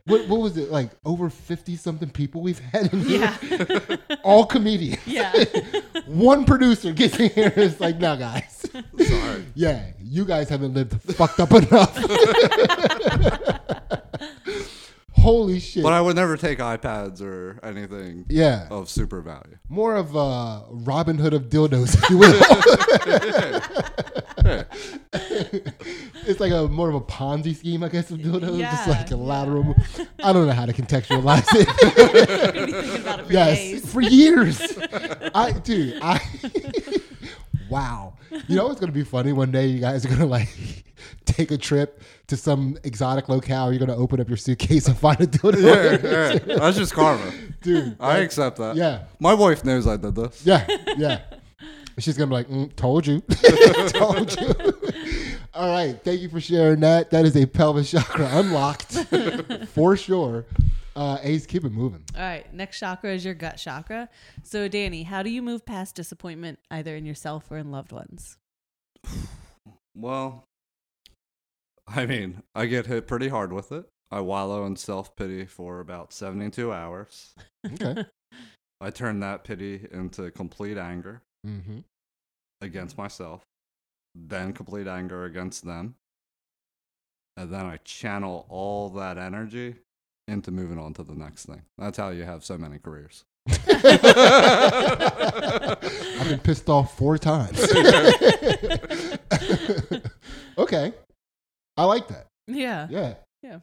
What, 0.06 0.28
what 0.28 0.40
was 0.40 0.58
it 0.58 0.70
like? 0.72 0.92
Over 1.04 1.30
fifty 1.30 1.76
something 1.76 2.10
people 2.10 2.42
we've 2.42 2.60
had 2.60 2.94
in 2.94 3.02
here. 3.02 3.36
Yeah. 3.42 3.96
All 4.24 4.46
comedians. 4.46 5.06
Yeah. 5.08 5.34
One 6.06 6.46
producer 6.46 6.94
gets 6.94 7.20
in 7.20 7.30
here 7.32 7.52
and 7.56 7.58
is 7.64 7.80
like, 7.80 7.98
"No, 7.98 8.16
guys. 8.18 8.66
Sorry. 9.00 9.46
Yeah, 9.56 9.92
you 10.00 10.26
guys 10.26 10.48
haven't 10.50 10.74
lived 10.74 11.02
fucked 11.14 11.40
up 11.40 11.52
enough." 11.52 11.98
Holy 15.28 15.60
shit. 15.60 15.84
But 15.84 15.92
I 15.92 16.00
would 16.00 16.16
never 16.16 16.38
take 16.38 16.60
iPads 16.60 17.22
or 17.22 17.60
anything 17.62 18.26
yeah, 18.30 18.66
of 18.72 18.90
super 18.90 19.20
value. 19.20 19.58
more 19.68 19.98
of 19.98 20.16
a 20.16 20.64
Robin 20.70 21.18
Hood 21.18 21.34
of 21.34 21.50
dildos, 21.50 22.02
if 22.02 22.10
you 22.10 22.18
will. 22.18 22.32
it's 26.26 26.40
like 26.40 26.54
a 26.54 26.70
more 26.70 26.88
of 26.88 26.96
a 26.96 27.02
Ponzi 27.02 27.54
scheme, 27.54 27.84
I 27.84 27.90
guess, 27.90 28.10
of 28.10 28.20
dildos. 28.20 28.58
just 28.58 28.88
like 28.88 29.12
a 29.12 29.18
lateral. 29.18 29.66
move. 29.66 30.08
I 30.24 30.32
don't 30.32 30.48
know 30.48 30.54
how 30.54 30.66
to 30.66 30.72
contextualize 30.72 31.46
it. 31.50 31.68
You're 32.54 32.54
gonna 32.54 32.66
be 32.66 32.72
thinking 32.72 33.02
about 33.02 33.20
it 33.20 33.26
for 33.26 33.34
yes, 33.34 33.58
days. 33.58 33.94
for 33.94 34.02
years. 34.02 34.62
I 35.36 35.52
dude, 35.52 36.00
I 36.02 36.22
wow. 37.70 38.14
You 38.48 38.56
know 38.56 38.68
what's 38.68 38.80
gonna 38.80 38.92
be 38.92 39.04
funny? 39.04 39.34
One 39.34 39.52
day 39.52 39.68
you 39.68 39.80
guys 39.80 40.06
are 40.06 40.10
gonna 40.10 40.26
like 40.26 40.50
take 41.26 41.52
a 41.52 41.58
trip 41.58 42.02
to 42.28 42.38
some 42.38 42.78
exotic 42.84 43.30
locale. 43.30 43.72
You're 43.72 43.80
gonna 43.80 43.96
open 43.98 44.20
up 44.20 44.28
your 44.28 44.38
suitcase 44.38 44.88
and 44.88 44.98
find 44.98 45.20
a 45.22 45.28
dildo. 45.28 46.04
Yeah, 46.04 46.40
yeah. 46.46 46.58
That's 46.58 46.78
just 46.78 46.94
karma. 46.94 47.32
Dude, 47.62 47.96
I 48.00 48.18
accept 48.20 48.58
that. 48.58 48.76
yeah. 48.76 49.04
My 49.20 49.34
wife 49.34 49.64
knows 49.66 49.88
I 49.88 49.98
did 49.98 50.16
this. 50.16 50.46
Yeah, 50.46 50.66
yeah. 50.98 51.22
She's 52.00 52.16
gonna 52.18 52.28
be 52.28 52.34
like, 52.34 52.48
mm, 52.48 52.76
"Told 52.76 53.08
you, 53.08 53.22
told 53.90 54.40
you." 54.40 54.54
All 55.56 55.72
right, 55.72 56.00
thank 56.04 56.22
you 56.22 56.30
for 56.30 56.40
sharing 56.40 56.82
that. 56.82 57.10
That 57.10 57.26
is 57.26 57.36
a 57.36 57.48
pelvis 57.48 57.90
chakra 57.90 58.30
unlocked 58.34 58.94
for 59.70 59.98
sure. 59.98 60.46
Uh, 60.98 61.20
Ace, 61.22 61.46
keep 61.46 61.64
it 61.64 61.72
moving. 61.72 62.04
All 62.16 62.22
right. 62.22 62.52
Next 62.52 62.80
chakra 62.80 63.14
is 63.14 63.24
your 63.24 63.36
gut 63.36 63.58
chakra. 63.58 64.10
So, 64.42 64.68
Danny, 64.68 65.04
how 65.04 65.22
do 65.22 65.30
you 65.30 65.44
move 65.44 65.64
past 65.64 65.94
disappointment 65.94 66.58
either 66.72 66.96
in 66.96 67.06
yourself 67.06 67.52
or 67.52 67.58
in 67.58 67.72
loved 67.72 67.92
ones? 67.92 68.38
Well, 70.00 70.44
I 71.88 72.06
mean, 72.06 72.44
I 72.54 72.68
get 72.68 72.86
hit 72.86 73.08
pretty 73.08 73.30
hard 73.30 73.52
with 73.52 73.72
it. 73.72 73.86
I 74.12 74.20
wallow 74.20 74.64
in 74.68 74.76
self 74.76 75.16
pity 75.16 75.48
for 75.48 75.80
about 75.80 76.14
72 76.14 76.72
hours. 76.72 77.34
Okay. 77.66 78.06
I 78.82 78.92
turn 78.92 79.22
that 79.22 79.44
pity 79.44 79.88
into 79.92 80.30
complete 80.30 80.78
anger 80.78 81.24
mm-hmm. 81.44 81.80
against 82.62 82.96
myself, 82.96 83.42
then 84.14 84.54
complete 84.54 84.86
anger 84.86 85.26
against 85.26 85.66
them. 85.66 85.96
And 87.36 87.52
then 87.52 87.66
I 87.66 87.78
channel 87.78 88.46
all 88.50 88.90
that 88.92 89.18
energy 89.18 89.78
into 90.28 90.52
moving 90.52 90.78
on 90.78 90.94
to 90.96 91.04
the 91.04 91.16
next 91.16 91.46
thing. 91.46 91.62
That's 91.78 91.98
how 91.98 92.10
you 92.10 92.24
have 92.24 92.44
so 92.44 92.58
many 92.58 92.80
careers. 92.80 93.24
I've 93.50 93.60
been 96.28 96.40
pissed 96.40 96.70
off 96.70 96.98
four 96.98 97.18
times. 97.18 97.60
okay, 100.58 100.94
I 101.78 101.84
like 101.86 102.08
that. 102.10 102.28
Yeah. 102.48 102.88
Yeah. 102.90 103.14
Yeah. 103.42 103.60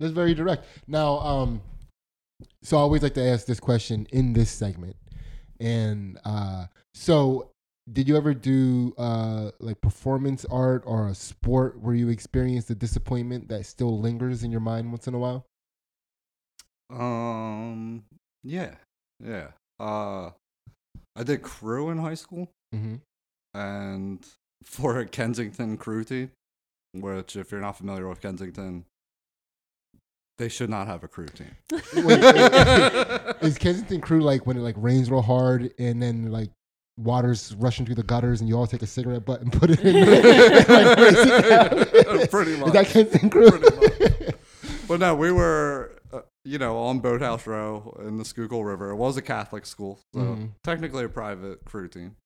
That's 0.00 0.12
very 0.12 0.34
direct. 0.34 0.66
Now, 0.88 1.18
um, 1.18 1.62
so 2.62 2.76
I 2.76 2.80
always 2.80 3.02
like 3.02 3.14
to 3.14 3.22
ask 3.22 3.46
this 3.46 3.60
question 3.60 4.06
in 4.10 4.32
this 4.32 4.50
segment. 4.50 4.96
And 5.60 6.18
uh, 6.24 6.66
so 6.94 7.50
did 7.92 8.08
you 8.08 8.16
ever 8.16 8.34
do 8.34 8.94
uh, 8.98 9.50
like 9.60 9.80
performance 9.80 10.44
art 10.50 10.82
or 10.86 11.08
a 11.08 11.14
sport 11.14 11.80
where 11.80 11.94
you 11.94 12.08
experienced 12.08 12.70
a 12.70 12.74
disappointment 12.74 13.48
that 13.48 13.66
still 13.66 14.00
lingers 14.00 14.42
in 14.42 14.50
your 14.50 14.60
mind 14.60 14.90
once 14.90 15.06
in 15.06 15.14
a 15.14 15.18
while? 15.18 15.46
Um, 16.90 18.04
yeah, 18.42 18.74
yeah. 19.24 19.48
Uh, 19.78 20.30
I 21.16 21.22
did 21.24 21.42
crew 21.42 21.90
in 21.90 21.98
high 21.98 22.14
school. 22.14 22.48
Mm-hmm. 22.74 22.96
and 23.54 24.24
for 24.62 24.98
a 25.00 25.06
Kensington 25.06 25.76
crew 25.76 26.04
team, 26.04 26.30
which 26.94 27.34
if 27.34 27.50
you're 27.50 27.60
not 27.60 27.76
familiar 27.76 28.08
with 28.08 28.20
Kensington, 28.20 28.84
they 30.38 30.48
should 30.48 30.70
not 30.70 30.86
have 30.86 31.02
a 31.02 31.08
crew 31.08 31.26
team. 31.26 31.50
Wait, 31.72 32.04
wait. 32.04 33.36
Is 33.42 33.58
Kensington 33.58 34.00
Crew 34.00 34.20
like 34.20 34.46
when 34.46 34.56
it 34.56 34.60
like 34.60 34.76
rains 34.78 35.10
real 35.10 35.20
hard 35.22 35.72
and 35.78 36.00
then 36.02 36.30
like 36.30 36.50
water's 36.96 37.54
rushing 37.56 37.84
through 37.86 37.96
the 37.96 38.02
gutters 38.04 38.40
and 38.40 38.48
you 38.48 38.56
all 38.56 38.66
take 38.66 38.82
a 38.82 38.86
cigarette 38.86 39.24
butt 39.24 39.40
and 39.40 39.52
put 39.52 39.70
it 39.70 39.80
in 39.80 39.94
there? 39.94 40.62
like, 40.68 40.98
race 40.98 41.16
it 41.18 42.06
down? 42.06 42.26
Pretty 42.28 42.52
Is 42.52 42.58
much. 42.60 42.72
that 42.72 42.86
Kensington 42.86 43.30
Crew? 43.30 43.50
Pretty 43.50 44.32
But 44.86 45.00
no, 45.00 45.14
we 45.14 45.32
were, 45.32 45.92
you 46.44 46.58
know, 46.58 46.78
on 46.78 47.00
Boathouse 47.00 47.46
Row 47.46 47.96
in 48.04 48.16
the 48.16 48.24
Schuylkill 48.24 48.64
River. 48.64 48.90
It 48.90 48.96
was 48.96 49.16
a 49.16 49.22
Catholic 49.22 49.66
school, 49.66 50.00
so 50.14 50.20
Mhm. 50.20 50.50
technically 50.64 51.04
a 51.04 51.08
private 51.08 51.64
crew 51.64 51.88
team. 51.88 52.16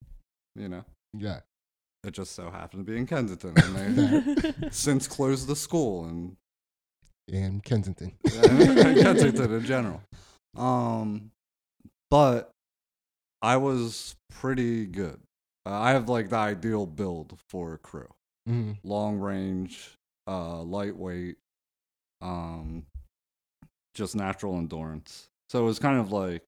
You 0.55 0.69
know, 0.69 0.85
yeah. 1.13 1.41
it 2.05 2.13
just 2.13 2.33
so 2.33 2.51
happened 2.51 2.87
to 2.87 2.93
be 2.93 2.97
in 2.99 3.07
Kensington, 3.07 3.57
and 3.57 3.75
they 3.77 4.69
since 4.71 5.07
closed 5.09 5.49
the 5.49 5.57
school 5.57 6.05
and 6.05 6.37
And 7.33 7.63
Kensington. 7.65 8.13
Yeah, 8.25 8.95
Kensington 9.03 9.53
in 9.53 9.65
general. 9.65 10.03
Um, 10.57 11.31
but 12.11 12.51
I 13.43 13.57
was 13.57 14.15
pretty 14.31 14.87
good 14.87 15.21
Uh, 15.67 15.71
I 15.81 15.91
have 15.93 16.09
like 16.09 16.29
the 16.29 16.37
ideal 16.37 16.87
build 16.87 17.39
for 17.49 17.73
a 17.75 17.79
crew: 17.79 18.09
hmm 18.47 18.73
long 18.85 19.19
range, 19.19 19.97
uh, 20.29 20.63
lightweight, 20.63 21.37
um, 22.21 22.87
just 23.95 24.15
natural 24.17 24.57
endurance. 24.59 25.29
So 25.49 25.63
it 25.63 25.67
was 25.67 25.79
kind 25.79 25.99
of 26.01 26.11
like, 26.13 26.43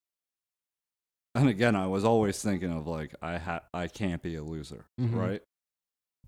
and 1.35 1.49
again, 1.49 1.77
I 1.77 1.87
was 1.87 2.05
always 2.05 2.43
thinking 2.43 2.73
of 2.73 2.87
like 2.87 3.15
I 3.23 3.39
ha- 3.39 3.65
I 3.73 3.89
can't 3.89 4.23
be 4.23 4.37
a 4.37 4.43
loser, 4.43 4.87
Mhm. 5.01 5.15
right? 5.15 5.43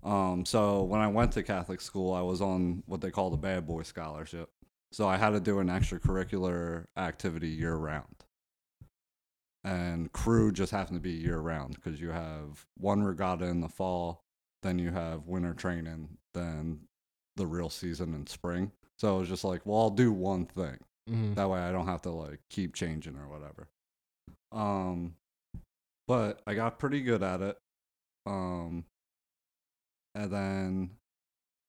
Um, 0.03 0.45
so 0.45 0.83
when 0.83 1.01
I 1.01 1.07
went 1.07 1.33
to 1.33 1.43
Catholic 1.43 1.81
school, 1.81 2.13
I 2.13 2.21
was 2.21 2.41
on 2.41 2.83
what 2.85 3.01
they 3.01 3.11
call 3.11 3.29
the 3.31 3.37
Bad 3.37 3.67
Boy 3.67 3.83
Scholarship. 3.83 4.49
So 4.91 5.07
I 5.07 5.17
had 5.17 5.31
to 5.31 5.39
do 5.39 5.59
an 5.59 5.67
extracurricular 5.67 6.85
activity 6.95 7.49
year 7.49 7.75
round. 7.75 8.23
And 9.63 10.11
crew 10.13 10.51
just 10.51 10.71
happened 10.71 10.95
to 10.97 11.01
be 11.01 11.11
year 11.11 11.39
round 11.39 11.75
because 11.75 11.99
you 11.99 12.11
have 12.11 12.65
one 12.77 13.03
regatta 13.03 13.45
in 13.45 13.59
the 13.59 13.67
fall, 13.67 14.23
then 14.63 14.79
you 14.79 14.91
have 14.91 15.27
winter 15.27 15.53
training, 15.53 16.17
then 16.33 16.87
the 17.35 17.45
real 17.45 17.69
season 17.69 18.13
in 18.13 18.25
spring. 18.27 18.71
So 18.97 19.17
it 19.17 19.19
was 19.19 19.29
just 19.29 19.43
like, 19.43 19.65
well, 19.65 19.79
I'll 19.79 19.89
do 19.89 20.11
one 20.13 20.45
thing. 20.45 20.77
Hmm 21.09 21.33
That 21.33 21.49
way 21.49 21.59
I 21.59 21.71
don't 21.71 21.87
have 21.87 22.01
to 22.03 22.11
like 22.11 22.39
keep 22.49 22.73
changing 22.75 23.17
or 23.17 23.27
whatever. 23.27 23.67
Um 24.51 25.15
but 26.07 26.41
I 26.47 26.53
got 26.55 26.79
pretty 26.79 27.01
good 27.01 27.23
at 27.23 27.41
it. 27.41 27.57
Um 28.25 28.85
and 30.15 30.31
then 30.31 30.89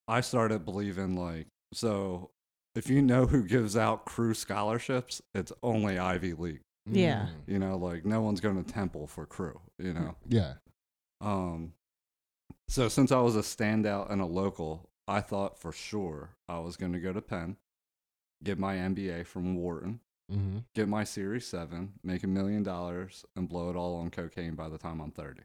I 0.09 0.21
started 0.21 0.65
believing 0.65 1.17
like 1.17 1.47
so 1.73 2.31
if 2.75 2.89
you 2.89 3.03
know 3.03 3.27
who 3.27 3.43
gives 3.45 3.77
out 3.77 4.05
crew 4.07 4.35
scholarships, 4.35 5.21
it's 5.35 5.53
only 5.63 5.99
Ivy 5.99 6.35
League. 6.35 6.61
Yeah. 6.87 7.27
You 7.47 7.59
know, 7.59 7.77
like 7.77 8.05
no 8.05 8.21
one's 8.21 8.41
going 8.41 8.63
to 8.63 8.73
Temple 8.73 9.07
for 9.07 9.27
crew, 9.27 9.61
you 9.79 9.93
know. 9.93 10.17
Yeah. 10.29 10.55
Um, 11.21 11.75
so 12.69 12.89
since 12.89 13.13
I 13.13 13.21
was 13.21 13.37
a 13.37 13.41
standout 13.41 14.11
and 14.11 14.21
a 14.21 14.27
local, 14.27 14.89
I 15.07 15.21
thought 15.21 15.59
for 15.59 15.73
sure 15.73 16.31
I 16.49 16.61
was 16.61 16.77
going 16.77 16.93
to 16.93 17.01
go 17.01 17.13
to 17.13 17.21
Penn, 17.21 17.57
get 18.43 18.59
my 18.59 18.77
MBA 18.77 19.27
from 19.27 19.55
Wharton, 19.57 20.01
hmm 20.31 20.59
get 20.75 20.89
my 20.89 21.05
Series 21.05 21.47
7, 21.47 21.93
make 22.05 22.23
a 22.23 22.27
million 22.27 22.63
dollars, 22.63 23.25
and 23.37 23.49
blow 23.49 23.71
it 23.71 23.77
all 23.77 23.97
on 23.97 24.11
cocaine 24.11 24.55
by 24.55 24.69
the 24.69 24.79
time 24.79 25.01
I'm 25.01 25.11
30. 25.11 25.41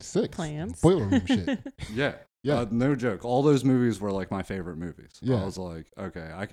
Six. 0.00 0.34
Plans. 0.34 0.80
Boiler 0.80 1.06
room 1.06 1.26
shit. 1.26 1.58
Yeah. 1.92 2.14
Yeah. 2.42 2.60
Uh, 2.60 2.66
no 2.70 2.94
joke. 2.94 3.24
All 3.24 3.42
those 3.42 3.64
movies 3.64 4.00
were 4.00 4.10
like 4.12 4.30
my 4.30 4.42
favorite 4.42 4.76
movies. 4.78 5.10
Yeah. 5.20 5.42
I 5.42 5.44
was 5.44 5.58
like, 5.58 5.86
okay, 5.98 6.30
I, 6.34 6.48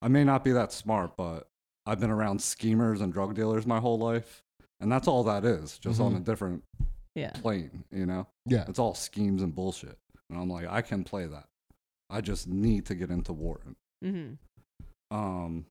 I 0.00 0.06
may 0.08 0.22
not 0.22 0.44
be 0.44 0.52
that 0.52 0.70
smart, 0.72 1.16
but 1.16 1.48
I've 1.86 1.98
been 1.98 2.10
around 2.10 2.40
schemers 2.40 3.00
and 3.00 3.12
drug 3.12 3.34
dealers 3.34 3.66
my 3.66 3.80
whole 3.80 3.98
life. 3.98 4.44
And 4.80 4.92
that's 4.92 5.08
all 5.08 5.24
that 5.24 5.44
is, 5.44 5.76
just 5.78 6.00
on 6.00 6.12
Mhm. 6.12 6.18
a 6.18 6.20
different 6.20 6.62
yeah. 7.16 7.30
plane, 7.32 7.82
you 7.90 8.06
know? 8.06 8.28
Yeah. 8.46 8.64
It's 8.68 8.78
all 8.78 8.94
schemes 8.94 9.42
and 9.42 9.52
bullshit. 9.52 9.98
And 10.30 10.38
I'm 10.40 10.48
like, 10.48 10.68
I 10.68 10.82
can 10.82 11.02
play 11.02 11.26
that. 11.26 11.46
I 12.10 12.20
just 12.20 12.46
need 12.46 12.86
to 12.86 12.94
get 12.94 13.10
into 13.10 13.32
Wharton. 13.32 13.74
hmm 14.00 14.34
Um, 15.10 15.66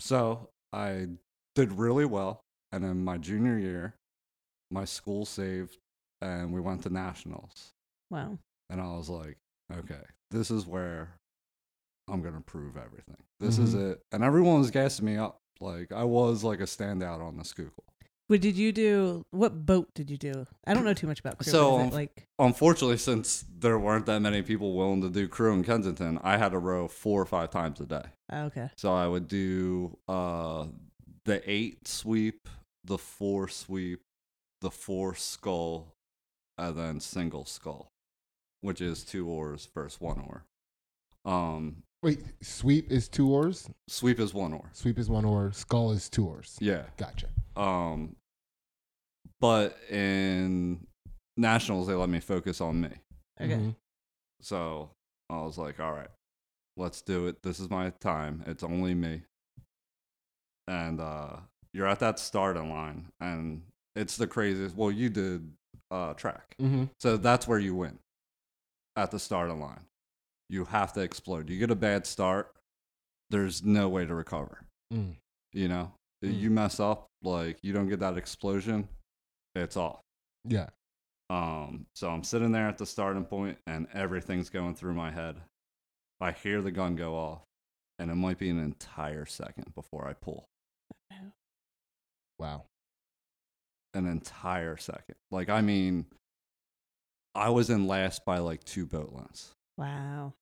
so 0.00 0.50
I 0.72 1.06
did 1.54 1.72
really 1.72 2.04
well. 2.04 2.42
And 2.72 2.84
in 2.84 3.04
my 3.04 3.16
junior 3.18 3.58
year, 3.58 3.94
my 4.70 4.84
school 4.84 5.24
saved 5.24 5.78
and 6.20 6.52
we 6.52 6.60
went 6.60 6.82
to 6.82 6.90
nationals. 6.90 7.72
Wow. 8.10 8.38
And 8.68 8.80
I 8.80 8.96
was 8.96 9.08
like, 9.08 9.36
okay, 9.72 10.02
this 10.30 10.50
is 10.50 10.66
where 10.66 11.10
I'm 12.08 12.22
going 12.22 12.34
to 12.34 12.40
prove 12.40 12.76
everything. 12.76 13.22
This 13.40 13.58
is 13.58 13.74
it. 13.74 14.00
And 14.12 14.24
everyone 14.24 14.60
was 14.60 14.70
gassing 14.70 15.06
me 15.06 15.16
up. 15.16 15.38
Like, 15.60 15.92
I 15.92 16.04
was 16.04 16.44
like 16.44 16.60
a 16.60 16.64
standout 16.64 17.20
on 17.20 17.36
the 17.36 17.44
Schuylkill. 17.44 17.84
What 18.28 18.40
did 18.40 18.56
you 18.56 18.72
do? 18.72 19.24
What 19.30 19.64
boat 19.66 19.94
did 19.94 20.10
you 20.10 20.16
do? 20.16 20.46
I 20.66 20.74
don't 20.74 20.84
know 20.84 20.94
too 20.94 21.06
much 21.06 21.20
about 21.20 21.38
crew. 21.38 21.50
So, 21.50 21.78
um, 21.78 21.90
like 21.90 22.26
Unfortunately, 22.40 22.96
since 22.96 23.44
there 23.58 23.78
weren't 23.78 24.06
that 24.06 24.20
many 24.20 24.42
people 24.42 24.74
willing 24.74 25.00
to 25.02 25.10
do 25.10 25.28
crew 25.28 25.54
in 25.54 25.62
Kensington, 25.62 26.18
I 26.22 26.36
had 26.36 26.50
to 26.50 26.58
row 26.58 26.88
four 26.88 27.22
or 27.22 27.26
five 27.26 27.50
times 27.50 27.80
a 27.80 27.86
day. 27.86 28.02
oh, 28.32 28.44
okay. 28.46 28.70
So 28.76 28.92
I 28.92 29.06
would 29.06 29.28
do 29.28 29.96
uh, 30.08 30.66
the 31.24 31.40
eight 31.48 31.86
sweep, 31.86 32.48
the 32.84 32.98
four 32.98 33.46
sweep, 33.48 34.00
the 34.60 34.70
four 34.70 35.14
scull, 35.14 35.94
and 36.58 36.76
then 36.76 36.98
single 37.00 37.44
scull, 37.44 37.92
which 38.60 38.80
is 38.80 39.04
two 39.04 39.28
oars 39.28 39.68
versus 39.72 40.00
one 40.00 40.18
oar. 40.18 40.44
Um, 41.24 41.82
Wait, 42.06 42.20
sweep 42.40 42.92
is 42.92 43.08
two 43.08 43.28
oars. 43.32 43.68
sweep 43.88 44.20
is 44.20 44.32
one 44.32 44.52
oar. 44.52 44.70
Sweep 44.72 44.96
is 44.96 45.10
one 45.10 45.24
oar. 45.24 45.50
Scull 45.52 45.90
is 45.90 46.08
two 46.08 46.24
oars. 46.24 46.56
Yeah. 46.60 46.84
Gotcha. 46.96 47.26
Um, 47.56 48.14
but 49.40 49.76
in 49.90 50.86
nationals, 51.36 51.88
they 51.88 51.94
let 51.94 52.08
me 52.08 52.20
focus 52.20 52.60
on 52.60 52.80
me. 52.80 52.90
Okay. 53.40 53.54
Mhm. 53.54 53.74
So 54.40 54.90
I 55.28 55.42
was 55.42 55.58
like, 55.58 55.80
all 55.80 55.90
right, 55.90 56.06
let's 56.76 57.02
do 57.02 57.26
it. 57.26 57.42
This 57.42 57.58
is 57.58 57.70
my 57.70 57.90
time. 58.00 58.44
It's 58.46 58.62
only 58.62 58.94
me. 58.94 59.22
And 60.68 61.00
uh, 61.00 61.38
you're 61.72 61.88
at 61.88 61.98
that 61.98 62.20
starting 62.20 62.70
line, 62.70 63.06
and 63.18 63.62
it's 63.96 64.16
the 64.16 64.28
craziest. 64.28 64.76
Well, 64.76 64.92
you 64.92 65.10
did 65.10 65.50
uh, 65.90 66.14
track. 66.14 66.54
Mm-hmm. 66.62 66.84
So 67.00 67.16
that's 67.16 67.48
where 67.48 67.58
you 67.58 67.74
win 67.74 67.98
at 68.94 69.10
the 69.10 69.18
starting 69.18 69.58
line. 69.58 69.80
You 70.48 70.64
have 70.66 70.92
to 70.94 71.00
explode. 71.00 71.50
You 71.50 71.58
get 71.58 71.70
a 71.70 71.74
bad 71.76 72.06
start, 72.06 72.52
there's 73.30 73.64
no 73.64 73.88
way 73.88 74.04
to 74.06 74.14
recover. 74.14 74.60
Mm. 74.92 75.16
You 75.52 75.68
know, 75.68 75.92
Mm. 76.24 76.38
you 76.40 76.50
mess 76.50 76.80
up, 76.80 77.06
like 77.22 77.58
you 77.62 77.72
don't 77.72 77.88
get 77.88 78.00
that 78.00 78.16
explosion, 78.16 78.88
it's 79.54 79.76
off. 79.76 80.00
Yeah. 80.44 80.68
Um, 81.28 81.86
so 81.94 82.08
I'm 82.10 82.22
sitting 82.22 82.52
there 82.52 82.68
at 82.68 82.78
the 82.78 82.86
starting 82.86 83.24
point 83.24 83.58
and 83.66 83.86
everything's 83.92 84.48
going 84.48 84.74
through 84.76 84.94
my 84.94 85.10
head. 85.10 85.36
I 86.20 86.32
hear 86.32 86.62
the 86.62 86.70
gun 86.70 86.96
go 86.96 87.14
off, 87.16 87.42
and 87.98 88.10
it 88.10 88.14
might 88.14 88.38
be 88.38 88.48
an 88.48 88.58
entire 88.58 89.26
second 89.26 89.74
before 89.74 90.08
I 90.08 90.14
pull. 90.14 90.46
Wow. 92.38 92.64
An 93.94 94.06
entire 94.06 94.76
second. 94.76 95.16
Like, 95.30 95.48
I 95.50 95.60
mean, 95.62 96.06
I 97.34 97.50
was 97.50 97.68
in 97.70 97.86
last 97.86 98.24
by 98.24 98.38
like 98.38 98.64
two 98.64 98.86
boat 98.86 99.12
lengths 99.12 99.52
Wow. 99.78 100.32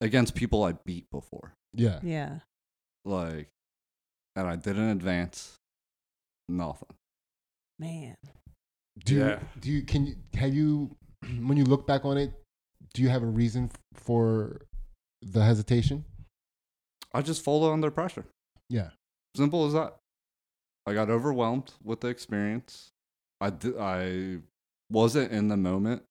against 0.00 0.34
people 0.34 0.64
I 0.64 0.72
beat 0.84 1.10
before. 1.10 1.54
Yeah. 1.74 2.00
Yeah. 2.02 2.38
Like, 3.04 3.48
and 4.36 4.46
I 4.46 4.56
didn't 4.56 4.88
advance. 4.90 5.56
Nothing. 6.48 6.88
Man. 7.78 8.16
Do 9.04 9.14
you, 9.14 9.20
Yeah. 9.20 9.38
do 9.60 9.70
you 9.70 9.82
can 9.82 10.06
you 10.06 10.16
have 10.34 10.54
you 10.54 10.96
when 11.46 11.56
you 11.56 11.64
look 11.64 11.86
back 11.86 12.04
on 12.04 12.16
it, 12.18 12.32
do 12.94 13.02
you 13.02 13.08
have 13.08 13.22
a 13.22 13.26
reason 13.26 13.70
for 13.94 14.62
the 15.22 15.44
hesitation? 15.44 16.04
I 17.14 17.22
just 17.22 17.42
folded 17.44 17.70
under 17.72 17.90
pressure. 17.90 18.24
Yeah. 18.68 18.90
Simple 19.36 19.66
as 19.66 19.72
that. 19.74 19.96
I 20.86 20.94
got 20.94 21.10
overwhelmed 21.10 21.72
with 21.84 22.00
the 22.00 22.08
experience. 22.08 22.90
I 23.40 23.50
di- 23.50 23.78
I 23.78 24.38
wasn't 24.90 25.30
in 25.32 25.48
the 25.48 25.56
moment, 25.56 26.02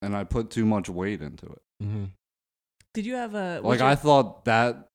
and 0.00 0.16
I 0.16 0.24
put 0.24 0.50
too 0.50 0.64
much 0.64 0.88
weight 0.88 1.20
into 1.22 1.46
it. 1.46 1.62
Mm-hmm. 1.82 2.04
Did 2.94 3.06
you 3.06 3.14
have 3.14 3.34
a 3.34 3.56
Like 3.56 3.64
was 3.64 3.80
I 3.80 3.94
thought 3.94 4.44
that 4.44 4.88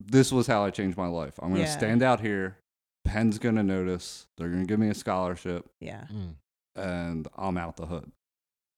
this 0.00 0.32
was 0.32 0.46
how 0.46 0.64
I 0.64 0.70
changed 0.70 0.96
my 0.96 1.06
life. 1.06 1.34
I'm 1.40 1.50
gonna 1.50 1.60
Yeah. 1.60 1.76
stand 1.76 2.02
out 2.02 2.20
here. 2.20 2.58
Penn's 3.04 3.38
gonna 3.38 3.62
notice. 3.62 4.26
They're 4.36 4.48
gonna 4.48 4.64
give 4.64 4.78
me 4.78 4.88
a 4.88 4.94
scholarship, 4.94 5.66
yeah. 5.80 6.04
Mm. 6.12 6.34
and 6.76 7.28
I'm 7.36 7.58
out 7.58 7.76
the 7.76 7.86
hood. 7.86 8.10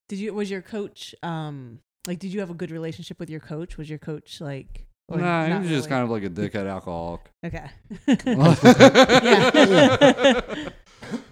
Did 0.09 0.19
you 0.19 0.35
was 0.35 0.51
your 0.51 0.63
coach 0.63 1.15
um 1.23 1.81
like 2.07 2.19
did 2.19 2.33
you 2.33 2.41
have 2.41 2.51
a 2.51 2.55
good 2.55 2.71
relationship 2.71 3.19
with 3.19 3.31
your 3.31 3.41
coach? 3.41 3.79
Was 3.79 3.89
your 3.89 3.99
coach 3.99 4.41
like 4.41 4.87
or 5.09 5.19
nah, 5.19 5.45
he 5.45 5.51
not 5.51 5.61
was 5.63 5.71
just 5.71 5.89
kind 5.89 6.03
of 6.05 6.11
like 6.11 6.25
a 6.25 6.31
dickhead 6.31 6.69
alcoholic. 6.69 7.21
Okay. 7.45 7.71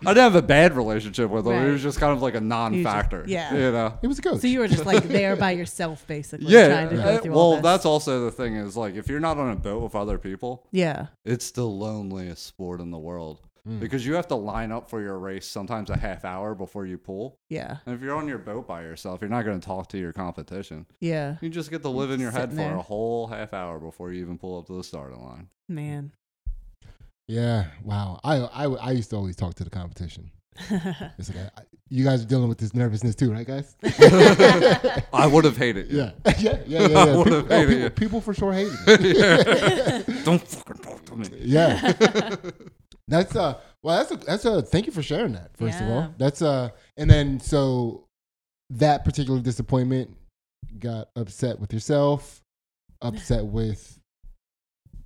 I 0.04 0.10
didn't 0.14 0.16
have 0.24 0.34
a 0.36 0.42
bad 0.42 0.74
relationship 0.76 1.30
with 1.30 1.46
him. 1.46 1.52
He 1.54 1.58
Right. 1.60 1.72
was 1.72 1.82
just 1.82 1.98
kind 2.00 2.12
of 2.12 2.22
like 2.22 2.34
a 2.34 2.40
non-factor. 2.40 3.24
yeah. 3.26 3.54
you 3.54 3.72
know. 3.72 3.98
It 4.02 4.06
was 4.06 4.18
a 4.18 4.22
coach. 4.22 4.40
so 4.40 4.46
you 4.46 4.58
were 4.60 4.68
just 4.68 4.86
like 4.86 5.02
there 5.04 5.36
by 5.36 5.52
yourself 5.52 6.06
basically 6.06 6.46
Yeah. 6.52 6.68
trying 6.68 6.88
to 6.90 6.96
go 6.96 7.02
uh, 7.02 7.18
through 7.20 7.32
all 7.34 7.50
well, 7.52 7.56
this. 7.56 7.62
that's 7.62 7.86
also 7.86 8.24
the 8.24 8.30
thing 8.32 8.56
is 8.56 8.76
like 8.76 8.94
if 8.94 9.08
you're 9.08 9.20
not 9.20 9.38
on 9.38 9.50
a 9.50 9.56
boat 9.56 9.82
with 9.82 9.94
other 9.94 10.18
people, 10.18 10.66
Yeah. 10.72 11.06
it's 11.24 11.50
the 11.52 11.64
loneliest 11.66 12.44
sport 12.46 12.80
in 12.80 12.90
the 12.90 12.98
world 12.98 13.40
Mm. 13.68 13.78
because 13.78 14.04
you 14.04 14.14
have 14.14 14.26
to 14.26 14.34
line 14.34 14.72
up 14.72 14.90
for 14.90 15.00
your 15.00 15.16
race 15.20 15.46
sometimes 15.46 15.88
a 15.88 15.96
half 15.96 16.24
hour 16.24 16.52
before 16.52 16.84
you 16.84 16.98
pull. 16.98 17.38
Yeah. 17.48 17.76
And 17.86 17.94
if 17.94 18.02
you're 18.02 18.16
on 18.16 18.26
your 18.26 18.38
boat 18.38 18.66
by 18.66 18.82
yourself, 18.82 19.20
you're 19.20 19.30
not 19.30 19.44
going 19.44 19.60
to 19.60 19.64
talk 19.64 19.88
to 19.90 19.98
your 19.98 20.12
competition. 20.12 20.84
Yeah. 20.98 21.36
You 21.40 21.48
just 21.48 21.70
get 21.70 21.82
to 21.82 21.88
live 21.88 22.10
in 22.10 22.18
your 22.18 22.32
head 22.32 22.50
Sitting 22.50 22.56
for 22.56 22.70
there. 22.70 22.74
a 22.76 22.82
whole 22.82 23.28
half 23.28 23.54
hour 23.54 23.78
before 23.78 24.10
you 24.12 24.20
even 24.20 24.36
pull 24.36 24.58
up 24.58 24.66
to 24.66 24.76
the 24.76 24.82
starting 24.82 25.22
line. 25.22 25.46
Man. 25.68 26.10
Yeah. 27.28 27.66
Wow. 27.84 28.20
I, 28.24 28.36
I 28.36 28.64
I 28.64 28.90
used 28.92 29.10
to 29.10 29.16
always 29.16 29.36
talk 29.36 29.54
to 29.54 29.64
the 29.64 29.70
competition. 29.70 30.30
It's 31.18 31.28
like 31.28 31.38
I, 31.56 31.62
you 31.88 32.04
guys 32.04 32.22
are 32.22 32.26
dealing 32.26 32.48
with 32.48 32.58
this 32.58 32.74
nervousness 32.74 33.14
too, 33.14 33.32
right, 33.32 33.46
guys? 33.46 33.76
I 35.12 35.26
would 35.26 35.44
have 35.44 35.56
hated 35.56 35.86
yeah. 35.90 36.12
yeah. 36.38 36.58
Yeah. 36.66 36.86
Yeah. 36.86 36.86
Yeah. 36.88 37.00
I 37.00 37.04
People, 37.24 37.52
oh, 37.52 37.66
people, 37.66 37.90
people 37.90 38.20
for 38.20 38.34
sure 38.34 38.52
hate 38.52 38.68
me. 38.70 39.12
Yeah. 39.18 40.02
Don't 40.24 40.46
fucking 40.46 40.82
talk 40.82 41.04
to 41.06 41.16
me. 41.16 41.28
Yeah. 41.40 41.92
That's 43.08 43.36
uh 43.36 43.58
Well, 43.82 43.98
that's 43.98 44.10
a 44.10 44.16
that's 44.16 44.44
a 44.44 44.62
thank 44.62 44.86
you 44.86 44.92
for 44.92 45.02
sharing 45.02 45.32
that. 45.32 45.56
First 45.56 45.80
of 45.80 45.88
all, 45.88 46.14
that's 46.18 46.40
uh, 46.42 46.70
and 46.96 47.10
then 47.10 47.40
so 47.40 48.06
that 48.70 49.04
particular 49.04 49.40
disappointment 49.40 50.16
got 50.78 51.08
upset 51.16 51.60
with 51.60 51.72
yourself, 51.74 52.40
upset 53.02 53.44
with 53.58 53.98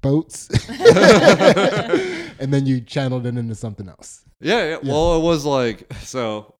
boats, 0.00 0.48
and 0.70 2.52
then 2.52 2.66
you 2.66 2.80
channeled 2.80 3.26
it 3.26 3.36
into 3.36 3.54
something 3.54 3.88
else. 3.88 4.24
Yeah, 4.40 4.62
yeah. 4.64 4.78
Yeah. 4.82 4.92
Well, 4.92 5.16
it 5.16 5.22
was 5.22 5.44
like 5.44 5.92
so. 6.02 6.54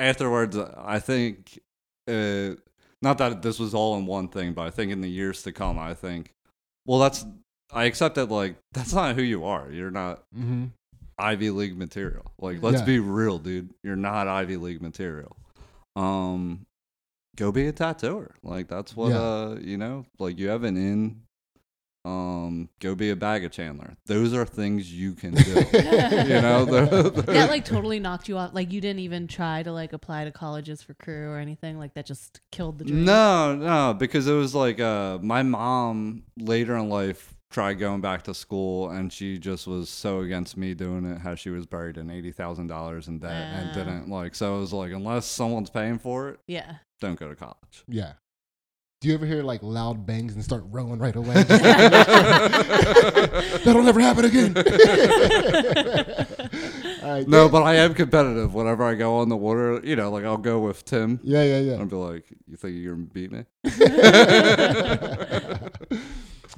Afterwards, 0.00 0.56
I 0.56 1.00
think, 1.00 1.58
uh, 2.08 2.50
not 3.02 3.18
that 3.18 3.42
this 3.42 3.58
was 3.58 3.74
all 3.74 3.96
in 3.98 4.06
one 4.06 4.28
thing, 4.28 4.52
but 4.52 4.62
I 4.62 4.70
think 4.70 4.92
in 4.92 5.00
the 5.00 5.10
years 5.10 5.42
to 5.42 5.52
come, 5.52 5.76
I 5.78 5.92
think, 5.94 6.32
well, 6.86 7.00
that's 7.00 7.26
I 7.72 7.84
accept 7.84 8.14
that 8.14 8.30
like 8.30 8.56
that's 8.72 8.94
not 8.94 9.16
who 9.16 9.22
you 9.22 9.44
are. 9.44 9.70
You're 9.70 9.90
not 9.90 10.22
Mm-hmm. 10.36 10.66
Ivy 11.20 11.50
League 11.50 11.76
material. 11.76 12.30
Like, 12.38 12.62
let's 12.62 12.78
Yeah. 12.78 12.86
be 12.86 12.98
real, 13.00 13.40
dude. 13.40 13.70
You're 13.82 13.96
not 13.96 14.28
Ivy 14.28 14.56
League 14.56 14.80
material. 14.80 15.36
Um, 15.96 16.64
go 17.38 17.52
be 17.52 17.66
a 17.68 17.72
tattooer. 17.72 18.34
Like 18.42 18.68
that's 18.68 18.94
what 18.96 19.10
Yeah. 19.10 19.20
uh 19.20 19.56
you 19.60 19.78
know. 19.78 20.04
Like 20.18 20.38
you 20.38 20.48
have 20.48 20.64
an 20.64 20.76
in. 20.76 21.22
Um, 22.04 22.70
go 22.80 22.94
be 22.94 23.10
a 23.10 23.16
baggage 23.16 23.56
handler. 23.56 23.96
Those 24.06 24.32
are 24.32 24.46
things 24.46 24.90
you 24.90 25.12
can 25.12 25.34
do. 25.34 25.42
you 25.72 26.40
know, 26.40 26.64
the- 26.64 27.10
the- 27.14 27.22
that 27.32 27.50
like 27.50 27.64
totally 27.66 28.00
knocked 28.00 28.28
you 28.28 28.38
off. 28.38 28.54
Like 28.54 28.72
you 28.72 28.80
didn't 28.80 29.00
even 29.00 29.26
try 29.26 29.62
to 29.62 29.72
like 29.72 29.92
apply 29.92 30.24
to 30.24 30.30
colleges 30.30 30.80
for 30.82 30.94
crew 30.94 31.28
or 31.30 31.38
anything. 31.38 31.78
Like 31.78 31.94
that 31.94 32.06
just 32.06 32.40
killed 32.50 32.78
the 32.78 32.84
dream. 32.86 33.04
No, 33.04 33.54
no, 33.54 33.94
because 33.94 34.26
it 34.26 34.32
was 34.32 34.54
like 34.54 34.80
uh 34.80 35.18
my 35.20 35.42
mom 35.42 36.22
later 36.38 36.76
in 36.76 36.88
life 36.88 37.34
tried 37.50 37.74
going 37.74 38.00
back 38.00 38.22
to 38.24 38.34
school 38.34 38.90
and 38.90 39.12
she 39.12 39.38
just 39.38 39.66
was 39.66 39.88
so 39.88 40.20
against 40.20 40.56
me 40.56 40.74
doing 40.74 41.04
it 41.06 41.18
how 41.18 41.34
she 41.34 41.50
was 41.50 41.66
buried 41.66 41.96
in 41.96 42.10
eighty 42.10 42.30
thousand 42.32 42.66
dollars 42.66 43.08
in 43.08 43.18
debt 43.18 43.30
and 43.32 43.70
Ah. 43.70 43.74
didn't 43.74 44.08
like 44.10 44.34
so 44.34 44.56
it 44.56 44.60
was 44.60 44.72
like 44.72 44.92
unless 44.92 45.26
someone's 45.26 45.70
paying 45.70 45.98
for 45.98 46.28
it, 46.28 46.40
Yeah. 46.46 46.76
don't 47.00 47.18
go 47.18 47.28
to 47.28 47.34
college. 47.34 47.84
Yeah. 47.88 48.12
Do 49.00 49.06
you 49.08 49.14
ever 49.14 49.26
hear 49.26 49.44
like 49.44 49.62
loud 49.62 50.06
bangs 50.06 50.34
and 50.34 50.42
start 50.42 50.64
rowing 50.70 50.98
right 50.98 51.14
away? 51.14 51.42
That'll 53.64 53.84
never 53.84 54.00
happen 54.00 54.24
again. 54.24 54.56
All 57.04 57.10
right. 57.12 57.28
No, 57.28 57.44
Dan- 57.44 57.52
but 57.52 57.62
I 57.62 57.76
am 57.76 57.94
competitive 57.94 58.54
whenever 58.54 58.82
I 58.82 58.96
go 58.96 59.18
on 59.18 59.28
the 59.28 59.36
water. 59.36 59.80
You 59.84 59.94
know, 59.94 60.10
like 60.10 60.24
I'll 60.24 60.36
go 60.36 60.58
with 60.58 60.84
Tim. 60.84 61.20
yeah, 61.22 61.44
yeah, 61.44 61.60
yeah. 61.60 61.72
I'll 61.74 61.86
be 61.86 61.94
like, 61.94 62.24
"You 62.48 62.56
think 62.56 62.74
you're 62.76 62.96
gonna 62.96 63.06
beat 63.06 63.30
me?" 63.30 63.44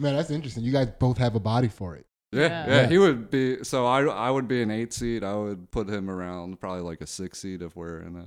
Man, 0.01 0.16
that's 0.16 0.30
interesting. 0.30 0.64
You 0.64 0.72
guys 0.72 0.88
both 0.98 1.18
have 1.18 1.34
a 1.34 1.40
body 1.40 1.68
for 1.68 1.94
it. 1.96 2.07
Yeah, 2.32 2.40
Yeah. 2.42 2.48
yeah, 2.66 2.80
Yeah. 2.82 2.86
He 2.88 2.98
would 2.98 3.30
be. 3.30 3.62
So 3.64 3.86
I, 3.86 4.03
I 4.05 4.30
would 4.30 4.48
be 4.48 4.62
an 4.62 4.70
eight 4.70 4.92
seed. 4.92 5.22
I 5.24 5.34
would 5.34 5.70
put 5.70 5.88
him 5.88 6.09
around 6.11 6.61
probably 6.61 6.82
like 6.82 7.01
a 7.01 7.07
six 7.07 7.38
seed 7.40 7.61
if 7.62 7.76
we're 7.76 8.01
in 8.01 8.16
a. 8.16 8.26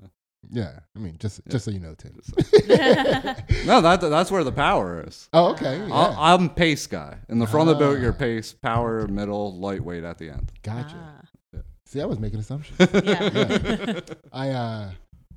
Yeah, 0.51 0.79
I 0.95 0.99
mean, 0.99 1.15
just 1.19 1.39
just 1.49 1.63
so 1.65 1.71
you 1.71 1.79
know, 1.79 1.95
Tim. 1.95 2.13
No, 3.65 3.79
that 3.81 4.01
that's 4.01 4.29
where 4.29 4.43
the 4.43 4.51
power 4.51 5.03
is. 5.07 5.29
Oh, 5.33 5.51
okay. 5.53 5.77
Yeah. 5.87 5.93
I, 5.93 6.33
I'm 6.33 6.49
pace 6.49 6.85
guy. 6.85 7.17
In 7.29 7.39
the 7.39 7.47
front 7.47 7.69
of 7.69 7.77
the 7.77 7.85
boat, 7.85 7.99
you're 8.01 8.11
Ah. 8.11 8.17
pace, 8.17 8.51
power, 8.53 9.07
middle, 9.07 9.57
lightweight 9.57 10.03
at 10.03 10.17
the 10.17 10.29
end. 10.29 10.51
gotcha. 10.61 10.95
Ah. 10.99 11.59
See, 11.85 12.01
I 12.01 12.05
was 12.05 12.19
making 12.19 12.39
assumptions. 12.39 12.77
Yeah. 13.03 13.99
I 14.33 14.49
uh 14.49 14.91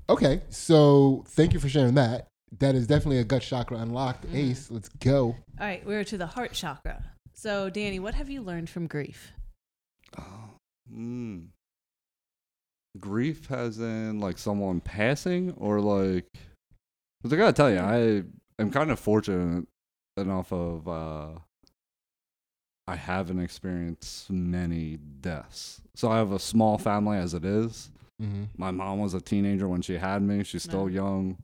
okay, 0.08 0.42
so 0.48 1.24
thank 1.28 1.52
you 1.52 1.60
for 1.60 1.68
sharing 1.68 1.94
that. 1.94 2.26
That 2.58 2.74
is 2.74 2.86
definitely 2.86 3.18
a 3.18 3.24
gut 3.24 3.42
chakra 3.42 3.78
unlocked. 3.78 4.26
Mm. 4.28 4.50
Ace, 4.50 4.70
let's 4.70 4.88
go. 4.88 5.26
All 5.26 5.36
right, 5.66 5.84
we're 5.86 6.04
to 6.04 6.16
the 6.18 6.26
heart 6.26 6.52
chakra. 6.52 7.04
So, 7.34 7.68
Danny, 7.68 7.98
what 7.98 8.14
have 8.14 8.30
you 8.30 8.40
learned 8.40 8.70
from 8.70 8.86
grief? 8.86 9.32
Oh, 10.18 10.50
mm. 10.92 11.46
Grief 12.98 13.46
has 13.48 13.78
in 13.78 14.20
like 14.20 14.38
someone 14.38 14.80
passing 14.80 15.52
or 15.58 15.80
like. 15.80 16.24
Because 17.22 17.32
I 17.32 17.36
gotta 17.36 17.52
tell 17.52 17.70
you, 17.70 17.78
I 17.78 18.22
am 18.62 18.70
kind 18.70 18.90
of 18.90 18.98
fortunate 18.98 19.66
enough 20.16 20.52
of. 20.52 20.88
uh 20.88 21.28
I 22.88 22.94
haven't 22.94 23.40
experienced 23.40 24.30
many 24.30 24.96
deaths. 25.20 25.80
So 25.96 26.08
I 26.08 26.18
have 26.18 26.30
a 26.30 26.38
small 26.38 26.78
family 26.78 27.18
as 27.18 27.34
it 27.34 27.44
is. 27.44 27.90
Mm-hmm. 28.22 28.44
My 28.56 28.70
mom 28.70 29.00
was 29.00 29.12
a 29.12 29.20
teenager 29.20 29.66
when 29.68 29.82
she 29.82 29.94
had 29.98 30.22
me. 30.22 30.44
She's 30.44 30.62
still 30.62 30.86
No. 30.86 30.92
young. 30.92 31.36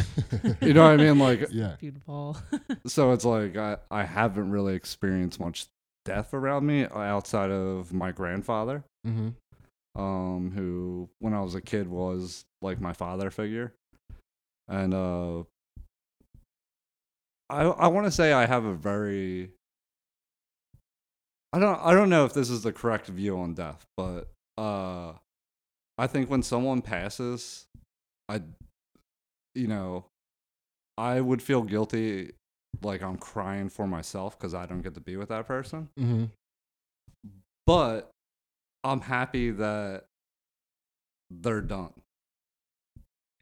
You 0.60 0.72
know 0.74 0.82
what 0.82 0.92
I 0.92 0.96
mean? 0.96 1.18
Like, 1.18 1.48
yeah. 1.50 1.76
Beautiful. 1.78 2.36
so 2.86 3.12
it's 3.12 3.24
like 3.24 3.56
I, 3.56 3.76
I 3.90 4.04
haven't 4.04 4.50
really 4.50 4.74
experienced 4.74 5.38
much 5.40 5.66
death 6.04 6.32
around 6.34 6.66
me 6.66 6.86
outside 6.86 7.50
of 7.50 7.92
my 7.92 8.12
grandfather, 8.12 8.84
Mm-hmm. 9.06 10.00
um, 10.00 10.50
who 10.54 11.08
when 11.20 11.34
I 11.34 11.40
was 11.40 11.54
a 11.54 11.60
kid 11.60 11.88
was 11.88 12.44
like 12.62 12.80
my 12.80 12.92
father 12.92 13.30
figure, 13.30 13.72
and 14.68 14.92
uh, 14.94 15.42
I 17.48 17.62
I 17.64 17.86
want 17.88 18.06
to 18.06 18.10
say 18.10 18.32
I 18.32 18.46
have 18.46 18.64
a 18.64 18.74
very 18.74 19.50
I 21.52 21.58
don't 21.58 21.78
I 21.80 21.92
don't 21.94 22.10
know 22.10 22.24
if 22.24 22.34
this 22.34 22.50
is 22.50 22.62
the 22.62 22.72
correct 22.72 23.06
view 23.06 23.38
on 23.38 23.54
death, 23.54 23.84
but 23.96 24.28
uh, 24.58 25.12
I 25.98 26.06
think 26.06 26.28
when 26.30 26.42
someone 26.42 26.82
passes, 26.82 27.66
I 28.28 28.42
you 29.56 29.66
know 29.66 30.04
I 30.98 31.20
would 31.20 31.42
feel 31.42 31.62
guilty 31.62 32.32
like 32.82 33.02
I'm 33.02 33.16
crying 33.16 33.68
for 33.68 33.86
myself 33.86 34.38
because 34.38 34.54
I 34.54 34.66
don't 34.66 34.82
get 34.82 34.94
to 34.94 35.00
be 35.00 35.16
with 35.16 35.28
that 35.28 35.46
person. 35.46 35.88
Mm-hmm. 35.98 36.24
But 37.66 38.10
I'm 38.84 39.00
happy 39.00 39.50
that 39.50 40.04
they're 41.30 41.60
done. 41.60 41.92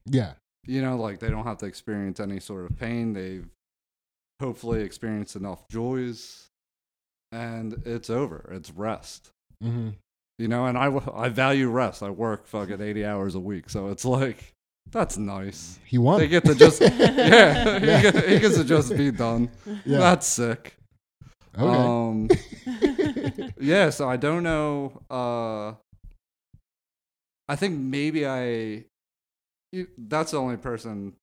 Yeah. 0.07 0.33
You 0.67 0.83
know, 0.83 0.97
like 0.97 1.19
they 1.19 1.29
don't 1.29 1.45
have 1.45 1.59
to 1.59 1.67
experience 1.67 2.21
any 2.21 2.41
sort 2.41 2.65
of 2.71 2.79
pain. 2.79 3.13
They've 3.13 3.47
hopefully 4.41 4.83
experienced 4.83 5.37
enough 5.37 5.69
joys 5.69 6.49
and 7.31 7.83
it's 7.85 8.11
over. 8.11 8.51
It's 8.53 8.71
rest. 8.71 9.31
Mm-hmm. 9.63 9.91
You 10.39 10.49
know, 10.49 10.67
and 10.67 10.77
I, 10.77 10.93
I 11.15 11.29
value 11.29 11.69
rest. 11.69 12.03
I 12.03 12.11
work 12.11 12.47
fucking 12.47 12.81
80 12.81 13.05
hours 13.05 13.35
a 13.35 13.41
week. 13.41 13.71
So 13.71 13.89
it's 13.89 14.05
like, 14.05 14.54
that's 14.91 15.17
nice. 15.19 15.79
He 15.85 15.99
won. 15.99 16.21
They 16.21 16.29
get 16.29 16.45
to 16.45 16.55
just, 16.55 16.81
yeah, 16.81 16.89
Yeah. 16.91 17.79
He, 17.79 18.03
get, 18.03 18.29
he 18.29 18.39
gets 18.39 18.57
to 18.57 18.65
just 18.65 18.97
be 18.97 19.11
done. 19.11 19.51
yeah. 19.85 19.99
That's 19.99 20.27
sick. 20.27 20.77
okay. 21.59 21.67
Um, 21.67 22.29
yeah, 23.61 23.91
so 23.91 24.09
I 24.09 24.17
don't 24.17 24.43
know. 24.43 25.03
Uh, 25.11 25.75
I 27.49 27.57
think 27.57 27.79
maybe 27.79 28.27
I. 28.27 28.85
That's 29.99 30.31
the 30.31 30.39
only 30.41 30.57
person 30.57 31.15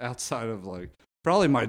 outside 0.00 0.48
of 0.48 0.64
like 0.64 0.90
probably 1.22 1.48
my 1.48 1.68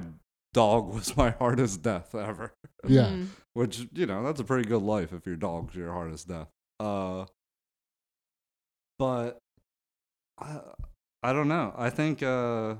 dog 0.54 0.94
was 0.94 1.16
my 1.18 1.32
hardest 1.32 1.82
death 1.82 2.16
ever. 2.16 2.54
Yeah. 2.88 3.08
Mhm. 3.10 3.28
Which 3.54 3.88
you 3.94 4.06
know 4.06 4.24
that's 4.24 4.40
a 4.40 4.44
pretty 4.46 4.68
good 4.70 4.82
life 4.82 5.12
if 5.12 5.26
your 5.26 5.36
dog's 5.36 5.76
your 5.76 5.92
hardest 5.92 6.28
death. 6.30 6.48
Uh, 6.80 7.26
but 8.98 9.38
I 10.40 10.60
I 11.22 11.34
don't 11.34 11.48
know. 11.48 11.74
I 11.78 11.90
think 11.90 12.24
uh, 12.24 12.76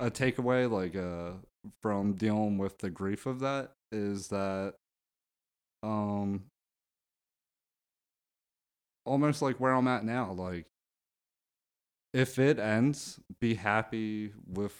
a 0.00 0.10
takeaway 0.10 0.70
like 0.70 0.96
uh 0.96 1.32
from 1.82 2.14
dealing 2.14 2.58
with 2.58 2.78
the 2.78 2.90
grief 2.90 3.26
of 3.26 3.40
that 3.40 3.72
is 3.92 4.28
that 4.28 4.74
um 5.82 6.44
almost 9.04 9.42
like 9.42 9.58
where 9.60 9.72
I'm 9.72 9.88
at 9.88 10.04
now 10.04 10.32
like 10.32 10.66
if 12.12 12.38
it 12.38 12.58
ends 12.58 13.20
be 13.40 13.54
happy 13.54 14.32
with 14.46 14.74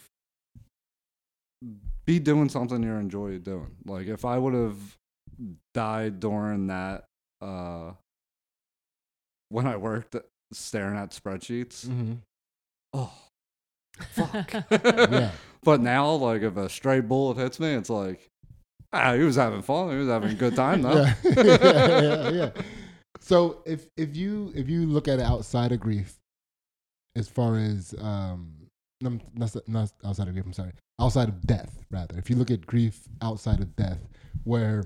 be 2.05 2.19
doing 2.19 2.49
something 2.49 2.81
you 2.81 2.93
enjoy 2.93 3.37
doing 3.39 3.75
like 3.85 4.07
if 4.07 4.25
I 4.25 4.37
would 4.37 4.53
have 4.53 4.97
died 5.73 6.19
during 6.19 6.67
that 6.67 7.05
uh 7.41 7.91
when 9.49 9.67
I 9.67 9.77
worked 9.77 10.15
staring 10.51 10.97
at 10.97 11.11
spreadsheets 11.11 11.85
mm-hmm. 11.85 12.13
Oh 12.93 13.11
fuck 14.11 14.53
Yeah. 14.71 15.31
but 15.63 15.81
now, 15.81 16.11
like, 16.13 16.41
if 16.41 16.57
a 16.57 16.69
stray 16.69 16.99
bullet 17.01 17.37
hits 17.37 17.59
me, 17.59 17.73
it's 17.73 17.89
like, 17.89 18.29
ah, 18.93 19.13
he 19.13 19.23
was 19.23 19.35
having 19.35 19.61
fun. 19.61 19.91
He 19.91 19.97
was 19.97 20.07
having 20.07 20.31
a 20.31 20.35
good 20.35 20.55
time, 20.55 20.81
though. 20.81 21.03
yeah. 21.03 21.13
yeah, 21.23 22.01
yeah, 22.01 22.29
yeah. 22.29 22.49
So 23.19 23.61
if 23.65 23.87
if 23.97 24.15
you 24.15 24.51
if 24.55 24.69
you 24.69 24.85
look 24.85 25.07
at 25.07 25.19
it 25.19 25.25
outside 25.25 25.71
of 25.71 25.79
grief, 25.79 26.17
as 27.15 27.27
far 27.27 27.57
as 27.57 27.93
um, 27.99 28.53
not, 29.01 29.13
not 29.67 29.91
outside 30.05 30.27
of 30.27 30.33
grief. 30.33 30.45
I'm 30.45 30.53
sorry, 30.53 30.71
outside 30.99 31.29
of 31.29 31.41
death, 31.45 31.83
rather. 31.91 32.17
If 32.17 32.29
you 32.29 32.35
look 32.35 32.51
at 32.51 32.65
grief 32.65 33.01
outside 33.21 33.59
of 33.59 33.75
death, 33.75 33.99
where 34.43 34.85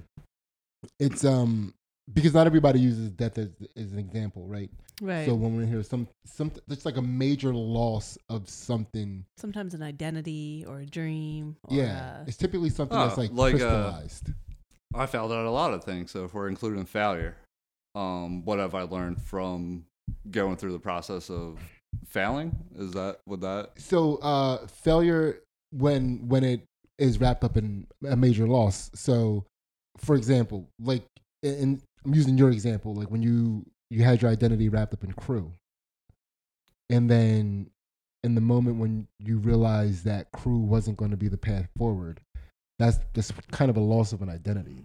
it's 1.00 1.24
um 1.24 1.74
because 2.12 2.34
not 2.34 2.48
everybody 2.48 2.80
uses 2.80 3.12
death 3.12 3.38
as, 3.38 3.50
as 3.78 3.94
an 3.94 4.00
example, 4.00 4.46
right? 4.48 4.70
Right. 5.02 5.26
So 5.26 5.36
when 5.36 5.56
we 5.56 5.66
hear 5.66 5.84
some 5.84 6.08
some, 6.26 6.52
it's 6.70 6.86
like 6.86 6.98
a 6.98 7.02
major 7.02 7.54
loss 7.54 8.18
of 8.30 8.50
something. 8.50 9.26
Sometimes 9.38 9.74
an 9.74 9.82
identity 9.84 10.66
or 10.68 10.80
a 10.80 10.86
dream. 10.86 11.56
Or 11.64 11.76
yeah, 11.78 12.22
a- 12.22 12.24
it's 12.28 12.38
typically 12.38 12.70
something 12.70 12.98
Oh, 12.98 13.06
that's 13.08 13.18
like, 13.18 13.32
like, 13.32 13.56
uh, 13.56 13.58
crystallized. 13.58 14.32
I 14.96 15.06
failed 15.06 15.32
at 15.32 15.46
a 15.46 15.50
lot 15.50 15.74
of 15.74 15.84
things. 15.84 16.12
So 16.12 16.26
if 16.26 16.34
we're 16.34 16.50
including 16.50 16.86
failure, 16.86 17.38
um, 17.96 18.44
what 18.46 18.60
have 18.60 18.76
I 18.76 18.84
learned 18.84 19.22
from 19.22 19.86
going 20.30 20.58
through 20.58 20.74
the 20.74 20.80
process 20.80 21.30
of 21.30 21.60
failing? 22.06 22.56
Is 22.78 22.92
that 22.92 23.20
would 23.28 23.42
that? 23.42 23.72
So 23.78 24.18
uh, 24.18 24.68
failure 24.68 25.40
when 25.72 26.28
when 26.28 26.44
it 26.44 26.62
is 27.00 27.20
wrapped 27.20 27.44
up 27.44 27.58
in 27.58 27.88
a 28.08 28.16
major 28.16 28.48
loss. 28.48 28.92
So, 28.94 29.46
for 29.98 30.16
example, 30.16 30.68
like 30.80 31.04
in 31.42 31.82
I'm 32.06 32.14
using 32.14 32.38
your 32.38 32.50
example, 32.52 32.94
like 32.94 33.10
when 33.12 33.22
you 33.22 33.66
you 33.90 34.04
had 34.04 34.22
your 34.22 34.32
identity 34.32 34.70
wrapped 34.70 34.94
up 34.94 35.04
in 35.04 35.12
crew, 35.14 35.52
and 36.90 37.10
then 37.10 37.70
in 38.24 38.36
the 38.36 38.42
moment 38.42 38.78
when 38.78 39.08
you 39.20 39.38
realized 39.38 40.06
that 40.06 40.32
crew 40.32 40.58
wasn't 40.60 40.98
going 40.98 41.12
to 41.12 41.18
be 41.18 41.28
the 41.28 41.38
path 41.38 41.68
forward, 41.78 42.22
that's 42.80 42.98
just 43.14 43.34
kind 43.52 43.70
of 43.70 43.78
a 43.78 43.82
loss 43.82 44.14
of 44.14 44.22
an 44.22 44.30
identity. 44.30 44.84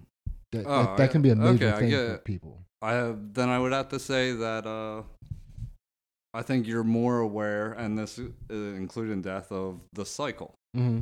That, 0.53 0.66
Oh, 0.66 0.79
that, 0.83 0.97
that 0.97 1.05
I- 1.05 1.12
can 1.12 1.23
be 1.23 1.31
a 1.31 1.37
major 1.37 1.69
okay, 1.73 1.79
thing 1.81 1.91
for 1.91 2.14
it. 2.14 2.25
people. 2.25 2.62
I 2.83 2.93
have, 2.93 3.35
then 3.35 3.49
I 3.49 3.59
would 3.59 3.73
have 3.73 3.89
to 3.91 3.99
say 3.99 4.33
that 4.33 4.66
uh, 4.66 5.03
I 6.35 6.43
think 6.43 6.66
you're 6.66 6.85
more 6.85 7.19
aware, 7.21 7.73
and 7.73 7.99
this 7.99 8.19
is 8.19 8.33
including 8.51 9.23
death 9.23 9.51
of 9.53 9.81
the 9.93 10.05
cycle. 10.07 10.55
hmm 10.75 11.01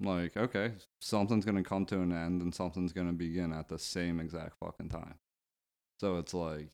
Like, 0.00 0.36
okay, 0.36 0.72
something's 1.00 1.44
gonna 1.44 1.62
come 1.64 1.86
to 1.86 2.00
an 2.00 2.12
end, 2.12 2.42
and 2.42 2.54
something's 2.54 2.92
gonna 2.92 3.12
begin 3.12 3.52
at 3.52 3.68
the 3.68 3.78
same 3.78 4.20
exact 4.20 4.54
fucking 4.62 4.88
time. 4.90 5.14
So 6.02 6.16
it's 6.18 6.34
like, 6.34 6.66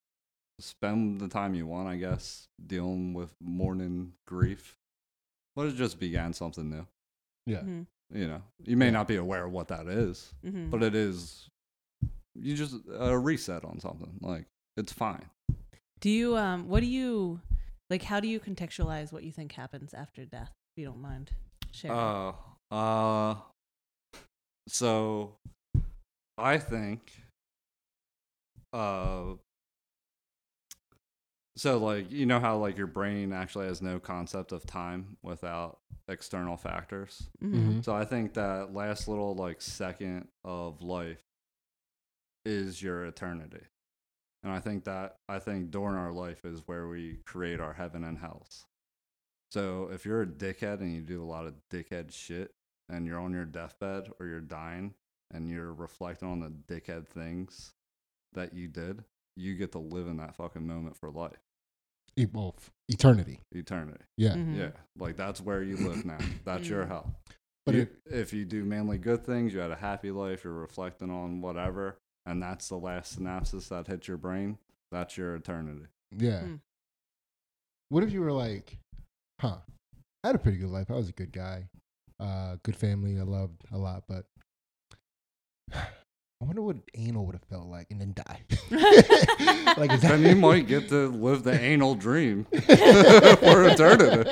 spend 0.58 1.20
the 1.20 1.28
time 1.28 1.54
you 1.54 1.66
want, 1.66 1.86
I 1.86 1.96
guess, 1.96 2.48
dealing 2.66 3.12
with 3.12 3.34
mourning 3.42 4.14
grief. 4.26 4.78
But 5.54 5.66
it 5.66 5.76
just 5.76 6.00
began 6.00 6.32
something 6.32 6.70
new. 6.70 6.86
Yeah. 7.44 7.60
Mhm. 7.60 7.86
You 8.10 8.26
know, 8.26 8.42
you 8.64 8.78
may 8.78 8.86
Yeah. 8.86 8.92
not 8.92 9.06
be 9.06 9.16
aware 9.16 9.44
of 9.44 9.52
what 9.52 9.68
that 9.68 9.86
is, 9.86 10.32
Mhm. 10.42 10.70
but 10.70 10.82
it 10.82 10.94
is. 10.94 11.50
You 12.34 12.56
just 12.56 12.76
a 12.88 13.18
reset 13.18 13.66
on 13.66 13.80
something. 13.80 14.16
Like 14.22 14.46
it's 14.78 14.94
fine. 14.94 15.28
Do 16.00 16.08
you 16.08 16.34
um 16.34 16.66
what 16.66 16.80
do 16.80 16.86
you 16.86 17.42
like 17.90 18.04
how 18.04 18.20
do 18.20 18.28
you 18.28 18.40
contextualize 18.40 19.12
what 19.12 19.24
you 19.24 19.32
think 19.32 19.52
happens 19.52 19.92
after 19.92 20.24
death, 20.24 20.54
if 20.72 20.80
you 20.80 20.86
don't 20.86 21.02
mind 21.02 21.32
sharing? 21.72 21.98
Uh, 21.98 22.32
uh, 22.70 23.36
so 24.68 25.36
I 26.38 26.56
think, 26.56 27.12
uh, 28.72 29.34
so 31.56 31.78
like 31.78 32.10
you 32.10 32.24
know 32.26 32.38
how 32.40 32.56
like 32.58 32.76
your 32.76 32.86
brain 32.86 33.32
actually 33.32 33.66
has 33.66 33.82
no 33.82 33.98
concept 33.98 34.52
of 34.52 34.64
time 34.64 35.16
without 35.22 35.80
external 36.08 36.56
factors. 36.56 37.28
Mhm. 37.42 37.52
Mhm. 37.78 37.84
So 37.84 37.94
I 37.94 38.04
think 38.04 38.34
that 38.34 38.72
last 38.72 39.08
little 39.08 39.34
like 39.34 39.60
second 39.60 40.28
of 40.44 40.80
life 40.82 41.22
is 42.44 42.82
your 42.82 43.04
eternity. 43.06 43.66
And 44.44 44.52
I 44.52 44.60
think 44.60 44.84
that 44.84 45.16
I 45.28 45.38
think 45.40 45.70
during 45.70 45.96
our 45.96 46.12
life 46.12 46.44
is 46.44 46.66
where 46.66 46.86
we 46.88 47.16
create 47.26 47.60
our 47.60 47.72
heaven 47.72 48.04
and 48.04 48.18
hells. 48.18 48.66
So 49.50 49.90
if 49.90 50.04
you're 50.06 50.22
a 50.22 50.26
dickhead 50.26 50.80
and 50.80 50.94
you 50.94 51.00
do 51.02 51.22
a 51.22 51.26
lot 51.26 51.46
of 51.46 51.54
dickhead 51.70 52.12
shit 52.12 52.54
and 52.88 53.06
you're 53.06 53.18
on 53.18 53.32
your 53.32 53.44
deathbed 53.46 54.10
or 54.20 54.26
you're 54.26 54.40
dying 54.40 54.94
and 55.30 55.48
you're 55.50 55.72
reflecting 55.72 56.28
on 56.28 56.40
the 56.40 56.50
dickhead 56.50 57.08
things 57.08 57.74
that 58.34 58.54
you 58.54 58.68
did, 58.68 59.04
you 59.36 59.54
get 59.56 59.72
to 59.72 59.78
live 59.78 60.06
in 60.06 60.16
that 60.18 60.34
fucking 60.36 60.66
moment 60.66 60.96
for 60.96 61.10
life, 61.10 61.38
E- 62.16 62.26
well, 62.32 62.54
f- 62.58 62.70
eternity. 62.88 63.40
eternity. 63.52 64.04
Yeah. 64.16 64.34
Mhm. 64.34 64.56
Yeah, 64.56 64.70
like 64.98 65.16
that's 65.16 65.40
where 65.40 65.62
you 65.62 65.76
live 65.76 66.04
now. 66.04 66.18
That's 66.44 66.68
your 66.68 66.84
Mm. 66.84 66.88
hell. 66.88 67.14
But 67.66 67.74
You- 67.74 67.82
it, 67.82 67.96
if 68.06 68.32
you 68.32 68.44
do 68.44 68.64
mainly 68.64 68.98
good 68.98 69.24
things, 69.24 69.52
you 69.52 69.60
had 69.60 69.70
a 69.70 69.76
happy 69.76 70.10
life, 70.10 70.42
you're 70.44 70.52
reflecting 70.52 71.10
on 71.10 71.40
whatever, 71.40 71.98
and 72.26 72.42
that's 72.42 72.68
the 72.68 72.78
last 72.78 73.18
synapses 73.18 73.68
that 73.68 73.86
hits 73.86 74.08
your 74.08 74.16
brain. 74.16 74.58
That's 74.90 75.16
your 75.18 75.34
eternity. 75.36 75.86
Yeah. 76.10 76.42
Mm. 76.42 76.60
What 77.90 78.02
if 78.04 78.12
you 78.12 78.20
were 78.22 78.32
like, 78.32 78.78
huh, 79.40 79.58
I 80.24 80.28
had 80.28 80.34
a 80.34 80.38
pretty 80.38 80.58
good 80.58 80.70
life. 80.70 80.90
I 80.90 80.94
was 80.94 81.08
a 81.10 81.12
good 81.12 81.32
guy, 81.32 81.68
uh, 82.18 82.56
good 82.64 82.76
family. 82.76 83.18
I 83.18 83.22
loved 83.22 83.62
a 83.70 83.78
lot, 83.78 84.04
but 84.08 84.26
I 86.40 86.44
wonder 86.44 86.62
what 86.62 86.76
anal 86.94 87.26
would 87.26 87.34
have 87.34 87.42
felt 87.50 87.66
like 87.66 87.90
and 87.90 88.00
then 88.00 88.14
die. 88.14 88.40
like, 89.76 89.90
is 89.92 90.00
Then 90.02 90.22
you 90.24 90.36
might 90.40 90.68
get 90.68 90.88
to 90.90 91.08
live 91.08 91.42
the 91.42 91.58
anal 91.60 91.96
dream 91.96 92.44
for 92.52 93.64
eternity. 93.66 94.30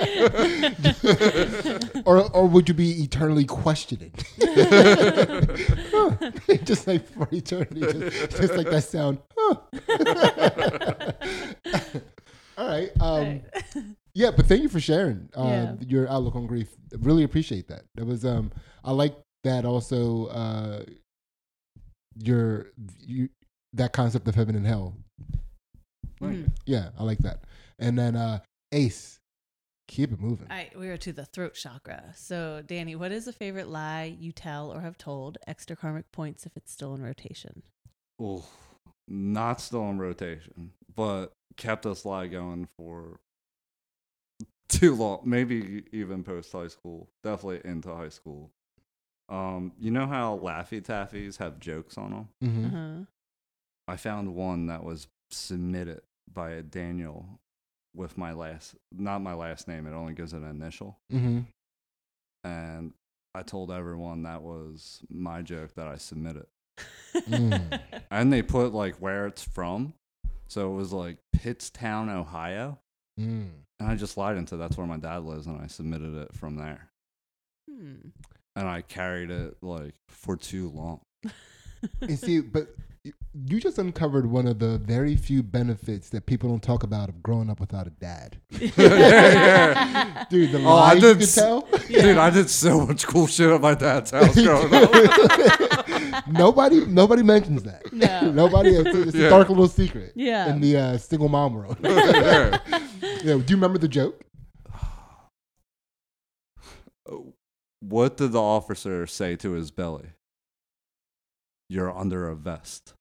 or, 2.07 2.31
or 2.33 2.47
would 2.47 2.69
you 2.69 2.75
be 2.75 3.03
eternally 3.03 3.45
questioning? 3.45 4.13
Huh. 4.41 6.17
just 6.63 6.87
like 6.87 7.05
for 7.09 7.29
eternity, 7.33 7.81
just, 7.81 8.31
just 8.37 8.55
like 8.55 8.71
that 8.71 8.85
sound. 8.85 9.19
Huh. 9.37 9.57
All 12.59 12.69
right. 12.69 12.91
Um, 13.01 13.43
Yeah, 14.15 14.31
but 14.31 14.47
thank 14.47 14.63
you 14.63 14.69
for 14.69 14.81
sharing 14.81 15.29
uh, 15.37 15.43
Yeah. 15.45 15.75
your 15.81 16.09
outlook 16.09 16.37
on 16.37 16.47
grief. 16.47 16.69
Really 17.01 17.25
appreciate 17.25 17.67
that. 17.69 17.83
That 17.97 18.07
was 18.07 18.25
um, 18.25 18.53
I 18.85 18.93
like 18.93 19.17
that 19.43 19.65
also. 19.65 20.27
Uh, 20.27 20.85
your 22.19 22.67
you 23.01 23.29
that 23.73 23.93
concept 23.93 24.27
of 24.29 24.35
heaven 24.35 24.55
and 24.57 24.67
hell. 24.67 24.97
Mhm. 26.21 26.51
Yeah, 26.65 26.91
I 26.99 27.05
like 27.05 27.19
that. 27.19 27.45
And 27.79 27.99
then 27.99 28.17
uh, 28.17 28.41
Ace, 28.73 29.21
keep 29.89 30.13
it 30.13 30.21
moving. 30.21 30.47
All 30.51 30.57
right, 30.57 30.77
we 30.79 30.89
are 30.89 30.97
to 30.97 31.13
the 31.13 31.27
throat 31.27 31.55
chakra. 31.55 32.13
So, 32.17 32.63
Danny, 32.67 32.97
what 32.97 33.13
is 33.13 33.29
a 33.29 33.33
favorite 33.33 33.69
lie 33.69 34.17
you 34.19 34.33
tell 34.33 34.73
or 34.73 34.81
have 34.81 34.97
told? 34.97 35.39
Extra 35.47 35.77
karmic 35.77 36.11
points 36.13 36.47
if 36.47 36.57
it's 36.57 36.73
still 36.73 36.95
in 36.95 37.03
rotation. 37.03 37.63
Ooh, 38.21 38.43
not 39.07 39.61
still 39.61 39.89
in 39.91 39.99
rotation, 39.99 40.73
but 40.95 41.33
kept 41.57 41.83
this 41.83 42.05
lie 42.05 42.29
going 42.29 42.69
for 42.79 43.21
too 44.69 44.95
long. 44.95 45.21
Maybe 45.25 45.85
even 45.93 46.25
post 46.25 46.51
high 46.53 46.69
school. 46.69 47.09
Definitely 47.23 47.69
into 47.71 47.95
high 47.95 48.09
school. 48.09 48.51
Um, 49.29 49.73
you 49.81 49.91
know 49.91 50.07
how 50.07 50.39
Laffy 50.43 50.81
Taffies 50.83 51.39
have 51.39 51.59
jokes 51.59 51.99
on 51.99 52.11
them? 52.11 52.29
hmm 52.41 52.67
Uh-huh. 52.67 53.05
I 53.89 53.97
found 53.97 54.35
one 54.35 54.67
that 54.67 54.83
was 54.85 55.09
submitted 55.31 56.03
by 56.33 56.51
a 56.51 56.63
Daniel 56.63 57.41
with 57.95 58.19
my 58.19 58.33
last, 58.33 58.75
not 58.93 59.21
my 59.23 59.35
last 59.35 59.69
name. 59.69 59.87
It 59.87 59.93
only 59.95 60.13
gives 60.15 60.33
an 60.33 60.45
initial. 60.45 60.99
hmm 61.11 61.41
And 62.45 62.93
I 63.35 63.43
told 63.43 63.71
everyone 63.71 64.23
that 64.23 64.43
was 64.43 65.03
my 65.11 65.43
joke 65.43 65.75
that 65.75 65.87
I 65.89 65.97
submitted. 65.97 66.47
Mm. 67.17 67.81
And 68.11 68.33
they 68.33 68.43
put 68.43 68.73
like 68.73 68.97
where 68.97 69.27
it's 69.27 69.43
from. 69.43 69.95
So 70.49 70.73
it 70.73 70.77
was 70.77 70.93
like 70.93 71.19
Pittstown, 71.37 72.09
Ohio. 72.15 72.79
Mm. 73.19 73.49
And 73.81 73.89
I 73.91 73.97
just 73.97 74.17
lied 74.17 74.37
and 74.37 74.49
said 74.49 74.61
that's 74.61 74.77
where 74.77 74.87
my 74.87 74.97
dad 74.97 75.25
lives. 75.25 75.47
And 75.47 75.61
I 75.61 75.67
submitted 75.67 76.15
it 76.17 76.35
from 76.35 76.57
there. 76.57 76.89
Hmm. 77.69 78.09
And 78.57 78.67
I 78.67 78.81
carried 78.81 79.31
it 79.31 79.57
like 79.63 79.95
for 80.09 80.37
too 80.37 80.71
long. 80.71 81.01
you 82.01 82.17
see, 82.17 82.41
but 82.41 82.69
you- 83.05 83.13
you 83.49 83.61
just 83.61 83.77
uncovered 83.79 84.25
one 84.27 84.47
of 84.49 84.59
the 84.59 84.79
very 84.79 85.15
few 85.15 85.43
benefits 85.43 86.09
that 86.09 86.25
people 86.25 86.49
don't 86.49 86.63
talk 86.63 86.83
about 86.83 87.11
of 87.11 87.23
growing 87.23 87.51
up 87.51 87.61
without 87.61 87.87
a 87.87 87.91
dad. 87.91 88.39
yeah. 88.51 90.25
Dude, 90.31 90.53
the 90.53 90.63
Oh, 90.65 90.69
I 90.69 90.95
lies 90.95 90.95
you 90.97 91.01
did 91.03 91.15
could 91.19 91.23
s- 91.25 91.35
tell. 91.35 91.61
Dude, 91.87 92.17
I 92.17 92.31
did 92.31 92.49
so 92.51 92.87
much 92.87 93.07
cool 93.07 93.27
shit 93.27 93.51
at 93.51 93.61
my 93.61 93.75
dad's 93.75 94.11
house 94.11 94.35
growing 94.35 94.73
up. 94.75 96.27
nobody, 96.29 96.87
nobody 96.87 97.23
mentions 97.23 97.63
that. 97.65 97.93
No. 97.93 98.31
nobody. 98.33 98.71
It's, 98.71 98.89
a, 98.97 99.03
it's 99.03 99.15
a 99.15 99.29
dark 99.29 99.49
little 99.51 99.69
secret. 99.69 100.13
Yeah. 100.17 100.49
In 100.51 100.61
the 100.63 100.77
uh, 100.79 100.99
single 100.99 101.29
mom 101.29 101.55
world. 101.55 101.77
Yeah. 101.83 102.59
yeah. 102.71 103.19
Do 103.23 103.33
you 103.37 103.57
remember 103.57 103.79
the 103.79 103.89
joke? 103.89 104.23
What 107.81 108.17
did 108.17 108.33
the 108.33 108.43
officer 108.43 109.07
say 109.07 109.37
to 109.37 109.53
his 109.53 109.71
belly? 109.71 110.11
You're 111.69 111.97
under 111.97 112.29
a 112.29 112.37
vest. 112.37 112.95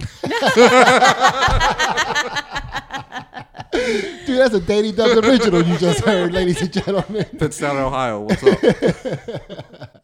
Dude, 4.36 4.40
that's 4.40 4.56
a 4.56 4.60
Danny 4.60 4.92
Dubs 4.92 5.28
original 5.28 5.64
you 5.64 5.78
just 5.78 6.04
heard, 6.04 6.34
ladies 6.34 6.62
and 6.62 6.74
gentlemen. 6.74 7.26
Pittstown, 7.36 7.76
Ohio. 7.76 8.22
What's 8.22 8.44
up? 8.44 8.60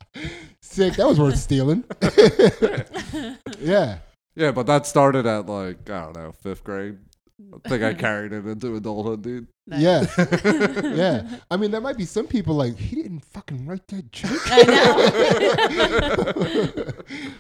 Sick. 0.61 0.95
That 0.95 1.07
was 1.07 1.19
worth 1.19 1.37
stealing. 1.37 1.83
yeah. 3.59 3.99
Yeah, 4.35 4.51
but 4.51 4.67
that 4.67 4.85
started 4.85 5.25
at 5.25 5.47
like 5.47 5.89
I 5.89 6.01
don't 6.01 6.15
know 6.15 6.31
fifth 6.31 6.63
grade. 6.63 6.97
I 7.65 7.69
think 7.69 7.83
I 7.89 7.93
carried 7.93 8.33
it 8.33 8.45
into 8.45 8.75
adulthood, 8.75 9.21
dude. 9.21 9.47
Nice. 9.67 9.81
Yeah. 9.81 10.05
yeah. 10.83 11.27
I 11.49 11.57
mean, 11.57 11.71
there 11.71 11.81
might 11.81 11.97
be 11.97 12.05
some 12.05 12.27
people 12.27 12.55
like, 12.55 12.77
he 12.77 12.95
didn't 12.95 13.25
fucking 13.25 13.65
write 13.65 13.87
that 13.87 14.11
joke. 14.11 14.31
I 14.45 14.63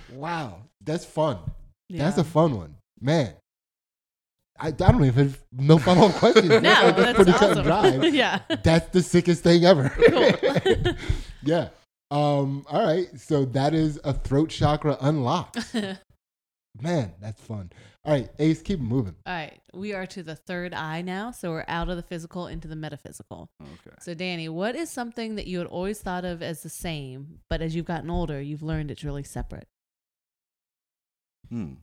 wow. 0.13 0.63
That's 0.83 1.05
fun. 1.05 1.37
Yeah. 1.89 2.05
That's 2.05 2.17
a 2.17 2.23
fun 2.23 2.55
one. 2.57 2.75
Man. 2.99 3.33
I, 4.59 4.67
I 4.67 4.71
don't 4.71 5.03
even 5.05 5.27
have 5.29 5.39
no 5.51 5.77
follow 5.79 6.07
up 6.09 6.15
questions. 6.15 6.49
no, 6.49 6.61
That's 6.61 6.95
that's 6.97 7.15
pretty 7.15 7.31
cut 7.31 7.57
and 7.57 7.69
awesome. 7.71 7.99
dry. 8.01 8.07
yeah. 8.09 8.39
That's 8.63 8.89
the 8.89 9.01
sickest 9.01 9.43
thing 9.43 9.65
ever. 9.65 9.89
Cool. 9.89 10.31
yeah. 11.43 11.69
Um, 12.11 12.65
all 12.69 12.85
right. 12.85 13.07
So 13.19 13.45
that 13.45 13.73
is 13.73 13.99
a 14.03 14.13
throat 14.13 14.49
chakra 14.49 14.97
unlocked. 15.01 15.73
Man, 16.79 17.13
that's 17.19 17.41
fun. 17.41 17.71
All 18.03 18.13
right, 18.13 18.29
Ace, 18.39 18.63
keep 18.63 18.79
moving. 18.79 19.15
All 19.27 19.33
right, 19.33 19.61
we 19.75 19.93
are 19.93 20.07
to 20.07 20.23
the 20.23 20.35
third 20.35 20.73
eye 20.73 21.03
now, 21.03 21.29
so 21.29 21.51
we're 21.51 21.65
out 21.67 21.87
of 21.87 21.97
the 21.97 22.01
physical 22.01 22.47
into 22.47 22.67
the 22.67 22.75
metaphysical. 22.75 23.51
Okay. 23.61 23.95
So, 23.99 24.15
Danny, 24.15 24.49
what 24.49 24.75
is 24.75 24.89
something 24.89 25.35
that 25.35 25.45
you 25.45 25.59
had 25.59 25.67
always 25.67 26.01
thought 26.01 26.25
of 26.25 26.41
as 26.41 26.63
the 26.63 26.69
same, 26.69 27.41
but 27.47 27.61
as 27.61 27.75
you've 27.75 27.85
gotten 27.85 28.09
older, 28.09 28.41
you've 28.41 28.63
learned 28.63 28.89
it's 28.89 29.03
really 29.03 29.21
separate? 29.23 29.67
Hmm. 31.49 31.73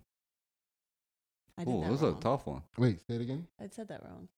I 1.57 1.65
did 1.65 1.73
Oh, 1.75 1.81
that 1.83 1.87
this 1.91 1.97
is 1.99 2.03
a 2.03 2.07
wrong. 2.11 2.21
tough 2.21 2.47
one. 2.47 2.63
Wait, 2.77 3.01
say 3.07 3.15
it 3.15 3.21
again. 3.21 3.47
I 3.61 3.69
said 3.69 3.87
that 3.89 4.03
wrong. 4.05 4.29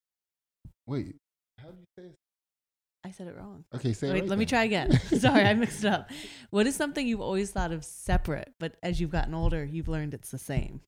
Wait, 0.87 1.16
how 1.62 1.68
do 1.70 1.78
you 1.78 1.87
say 1.97 2.09
it? 2.11 2.18
I 3.05 3.11
said 3.11 3.28
it 3.28 3.37
wrong. 3.39 3.64
Okay, 3.74 3.95
say 3.95 4.09
it 4.09 4.12
Wait, 4.12 4.20
right 4.20 4.28
let 4.28 4.39
me 4.39 4.45
then. 4.45 4.49
try 4.51 4.64
again. 4.64 5.01
Sorry, 5.18 5.45
I 5.45 5.55
mixed 5.55 5.85
it 5.85 5.89
up. 5.91 6.11
What 6.51 6.66
is 6.66 6.76
something 6.76 7.07
you've 7.07 7.20
always 7.22 7.51
thought 7.51 7.72
of 7.72 7.85
separate, 7.87 8.53
but 8.59 8.74
as 8.83 9.01
you've 9.01 9.11
gotten 9.11 9.33
older, 9.33 9.64
you've 9.64 9.89
learned 9.89 10.12
it's 10.12 10.31
the 10.31 10.39
same? 10.39 10.83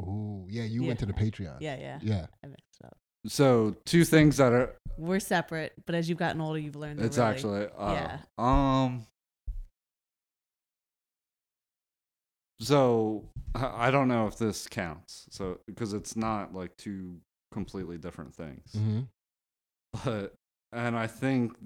Oh, 0.00 0.46
yeah, 0.48 0.64
you 0.64 0.82
went 0.82 0.98
to 1.00 1.06
the 1.06 1.12
Patreon. 1.12 1.58
Yeah, 1.60 1.76
yeah. 1.78 1.98
Yeah. 2.02 2.26
I 2.42 2.48
mixed 2.48 2.82
up. 2.84 2.96
So 3.26 3.76
two 3.86 4.04
things 4.04 4.36
that 4.36 4.52
are 4.52 4.76
We're 4.98 5.20
separate, 5.20 5.72
but 5.86 5.94
as 5.94 6.08
you've 6.08 6.18
gotten 6.18 6.40
older, 6.40 6.58
you've 6.58 6.76
learned. 6.76 7.00
it's 7.00 7.16
really- 7.16 7.30
actually 7.30 7.66
uh, 7.78 7.92
yeah. 7.92 8.18
um 8.38 9.06
so 12.60 13.24
I 13.54 13.88
I 13.88 13.90
don't 13.90 14.08
know 14.08 14.26
if 14.26 14.36
this 14.38 14.66
counts. 14.68 15.26
So 15.30 15.60
because 15.66 15.92
it's 15.92 16.16
not 16.16 16.54
like 16.54 16.76
two 16.76 17.18
completely 17.52 17.98
different 17.98 18.34
things. 18.34 18.72
Mm-hmm. 18.76 19.00
But 20.04 20.34
and 20.72 20.96
I 20.96 21.06
think 21.06 21.56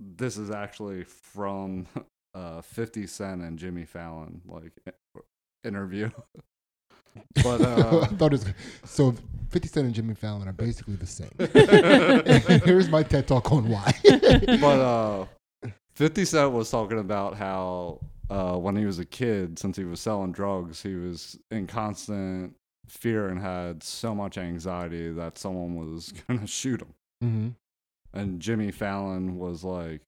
this 0.00 0.36
is 0.36 0.50
actually 0.50 1.04
from 1.04 1.86
uh 2.34 2.62
50 2.62 3.06
Cent 3.06 3.42
and 3.42 3.58
Jimmy 3.58 3.84
Fallon 3.84 4.40
like 4.46 4.72
interview. 5.64 6.10
but 7.42 7.60
I 7.62 7.64
uh 7.64 8.06
thought 8.06 8.32
it 8.32 8.40
was 8.44 8.46
so. 8.84 9.14
Fifty 9.50 9.68
Cent 9.68 9.86
and 9.86 9.94
Jimmy 9.94 10.14
Fallon 10.14 10.46
are 10.46 10.52
basically 10.52 10.96
the 10.96 11.06
same. 11.06 11.30
Here's 12.66 12.90
my 12.90 13.02
TED 13.02 13.26
talk 13.26 13.50
on 13.50 13.66
why. 13.68 13.94
but 14.60 14.80
uh 14.80 15.26
50 15.94 16.24
Cent 16.26 16.52
was 16.52 16.70
talking 16.70 16.98
about 16.98 17.34
how 17.34 18.00
uh 18.28 18.56
when 18.56 18.76
he 18.76 18.84
was 18.84 18.98
a 18.98 19.06
kid, 19.06 19.58
since 19.58 19.76
he 19.76 19.84
was 19.84 20.00
selling 20.00 20.32
drugs, 20.32 20.82
he 20.82 20.94
was 20.96 21.38
in 21.50 21.66
constant 21.66 22.54
fear 22.88 23.28
and 23.28 23.40
had 23.40 23.82
so 23.82 24.14
much 24.14 24.36
anxiety 24.36 25.10
that 25.12 25.38
someone 25.38 25.76
was 25.76 26.12
gonna 26.28 26.46
shoot 26.46 26.82
him. 26.82 26.94
mm-hmm. 27.24 27.48
And 28.18 28.40
Jimmy 28.40 28.70
Fallon 28.70 29.38
was 29.38 29.64
like, 29.64 30.02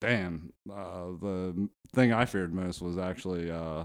"Damn, 0.00 0.52
uh, 0.70 1.06
the 1.20 1.68
thing 1.94 2.12
I 2.12 2.24
feared 2.26 2.52
most 2.54 2.80
was 2.80 2.96
actually 2.98 3.50
uh, 3.50 3.84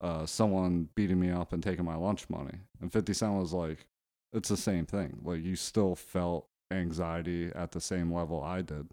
uh, 0.00 0.26
someone 0.26 0.88
beating 0.94 1.18
me 1.20 1.30
up 1.30 1.52
and 1.52 1.62
taking 1.62 1.84
my 1.84 1.96
lunch 1.96 2.28
money." 2.30 2.58
And 2.80 2.92
Fifty 2.92 3.12
Cent 3.12 3.34
was 3.34 3.52
like, 3.52 3.86
"It's 4.32 4.48
the 4.48 4.56
same 4.56 4.86
thing. 4.86 5.18
Like 5.24 5.42
you 5.42 5.56
still 5.56 5.94
felt 5.94 6.46
anxiety 6.70 7.50
at 7.54 7.72
the 7.72 7.80
same 7.80 8.12
level 8.12 8.42
I 8.42 8.62
did. 8.62 8.88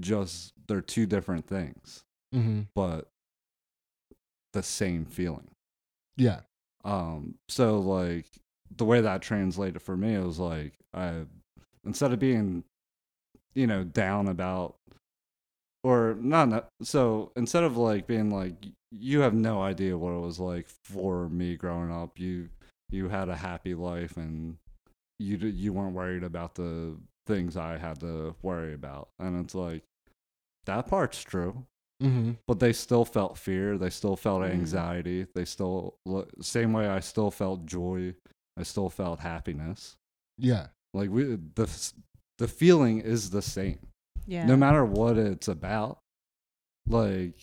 Just 0.00 0.52
they're 0.66 0.80
two 0.82 1.06
different 1.06 1.46
things, 1.46 2.04
Mm-hmm. 2.34 2.62
but 2.74 3.08
the 4.52 4.62
same 4.62 5.04
feeling." 5.06 5.48
Yeah. 6.16 6.40
Um, 6.84 7.36
so 7.48 7.78
like 7.78 8.26
the 8.76 8.84
way 8.84 9.00
that 9.00 9.22
translated 9.22 9.80
for 9.80 9.96
me, 9.96 10.18
was 10.18 10.38
like 10.38 10.74
I 10.92 11.24
instead 11.86 12.12
of 12.12 12.18
being, 12.18 12.64
you 13.54 13.66
know, 13.66 13.82
down 13.84 14.28
about 14.28 14.76
or 15.82 16.16
not, 16.20 16.48
not 16.48 16.68
so 16.82 17.32
instead 17.36 17.64
of 17.64 17.76
like 17.76 18.06
being 18.06 18.30
like 18.30 18.56
you 18.90 19.20
have 19.20 19.34
no 19.34 19.60
idea 19.62 19.96
what 19.98 20.12
it 20.12 20.20
was 20.20 20.38
like 20.40 20.66
for 20.84 21.28
me 21.28 21.56
growing 21.56 21.92
up. 21.92 22.18
You 22.18 22.48
you 22.90 23.08
had 23.08 23.28
a 23.28 23.36
happy 23.36 23.74
life 23.74 24.16
and 24.16 24.56
you 25.18 25.36
you 25.36 25.72
weren't 25.72 25.94
worried 25.94 26.22
about 26.24 26.54
the 26.54 26.96
things 27.26 27.56
I 27.56 27.76
had 27.76 28.00
to 28.00 28.34
worry 28.42 28.72
about. 28.74 29.08
And 29.18 29.44
it's 29.44 29.54
like 29.54 29.82
that 30.66 30.86
part's 30.88 31.22
true 31.22 31.64
Mm-hmm. 32.00 32.34
but 32.46 32.60
they 32.60 32.72
still 32.72 33.04
felt 33.04 33.36
fear 33.36 33.76
they 33.76 33.90
still 33.90 34.14
felt 34.14 34.42
Mm. 34.42 34.52
anxiety 34.52 35.26
they 35.34 35.44
still 35.44 35.96
same 36.40 36.72
way 36.72 36.86
i 36.86 37.00
still 37.00 37.32
felt 37.32 37.66
joy 37.66 38.14
i 38.56 38.62
still 38.62 38.88
felt 38.88 39.18
happiness 39.18 39.96
Yeah. 40.38 40.68
like 40.94 41.10
we 41.10 41.24
the 41.56 41.92
the 42.38 42.46
feeling 42.46 43.00
is 43.00 43.30
the 43.30 43.42
same 43.42 43.80
Yeah. 44.28 44.46
no 44.46 44.56
matter 44.56 44.84
what 44.84 45.18
it's 45.18 45.48
about 45.48 45.98
like 46.86 47.34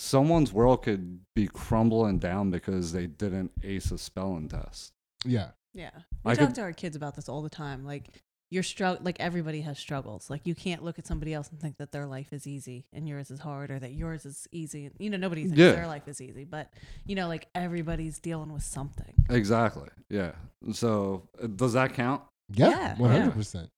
someone's 0.00 0.52
world 0.52 0.82
could 0.82 1.20
be 1.36 1.46
crumbling 1.46 2.18
down 2.18 2.50
because 2.50 2.92
they 2.92 3.06
didn't 3.06 3.50
ace 3.62 3.90
a 3.90 3.98
spelling 3.98 4.48
test 4.48 4.92
Yeah. 5.24 5.50
Yeah. 5.74 5.90
We 6.24 6.32
I 6.32 6.34
talk 6.34 6.48
could- 6.48 6.54
to 6.56 6.62
our 6.62 6.72
kids 6.72 6.96
about 6.96 7.14
this 7.16 7.28
all 7.28 7.42
the 7.42 7.50
time. 7.50 7.84
Like 7.84 8.08
you're 8.50 8.62
strugg 8.64 9.04
like 9.04 9.20
everybody 9.20 9.60
has 9.60 9.78
struggles. 9.78 10.28
Like 10.30 10.46
you 10.46 10.54
can't 10.56 10.82
look 10.82 10.98
at 10.98 11.06
somebody 11.06 11.32
else 11.34 11.48
and 11.50 11.60
think 11.60 11.76
that 11.76 11.92
their 11.92 12.06
life 12.06 12.32
is 12.32 12.46
easy 12.46 12.86
and 12.92 13.06
yours 13.08 13.30
is 13.30 13.38
hard 13.40 13.70
or 13.70 13.78
that 13.78 13.92
yours 13.92 14.24
is 14.26 14.48
easy. 14.50 14.90
You 14.98 15.10
know, 15.10 15.18
nobody 15.18 15.42
thinks 15.42 15.58
Yeah. 15.58 15.72
their 15.72 15.86
life 15.86 16.08
is 16.08 16.20
easy, 16.20 16.44
but 16.44 16.72
you 17.06 17.14
know, 17.14 17.28
like 17.28 17.46
everybody's 17.54 18.18
dealing 18.18 18.52
with 18.52 18.64
something. 18.64 19.14
exactly 19.28 19.88
yeah 20.08 20.32
so 20.72 21.28
uh, 21.42 21.46
does 21.46 21.74
that 21.74 21.92
count 21.94 22.22
Yeah. 22.54 22.70
Yeah, 22.70 22.96
yeah. 22.98 23.06
hundred 23.08 23.34
percent. 23.34 23.68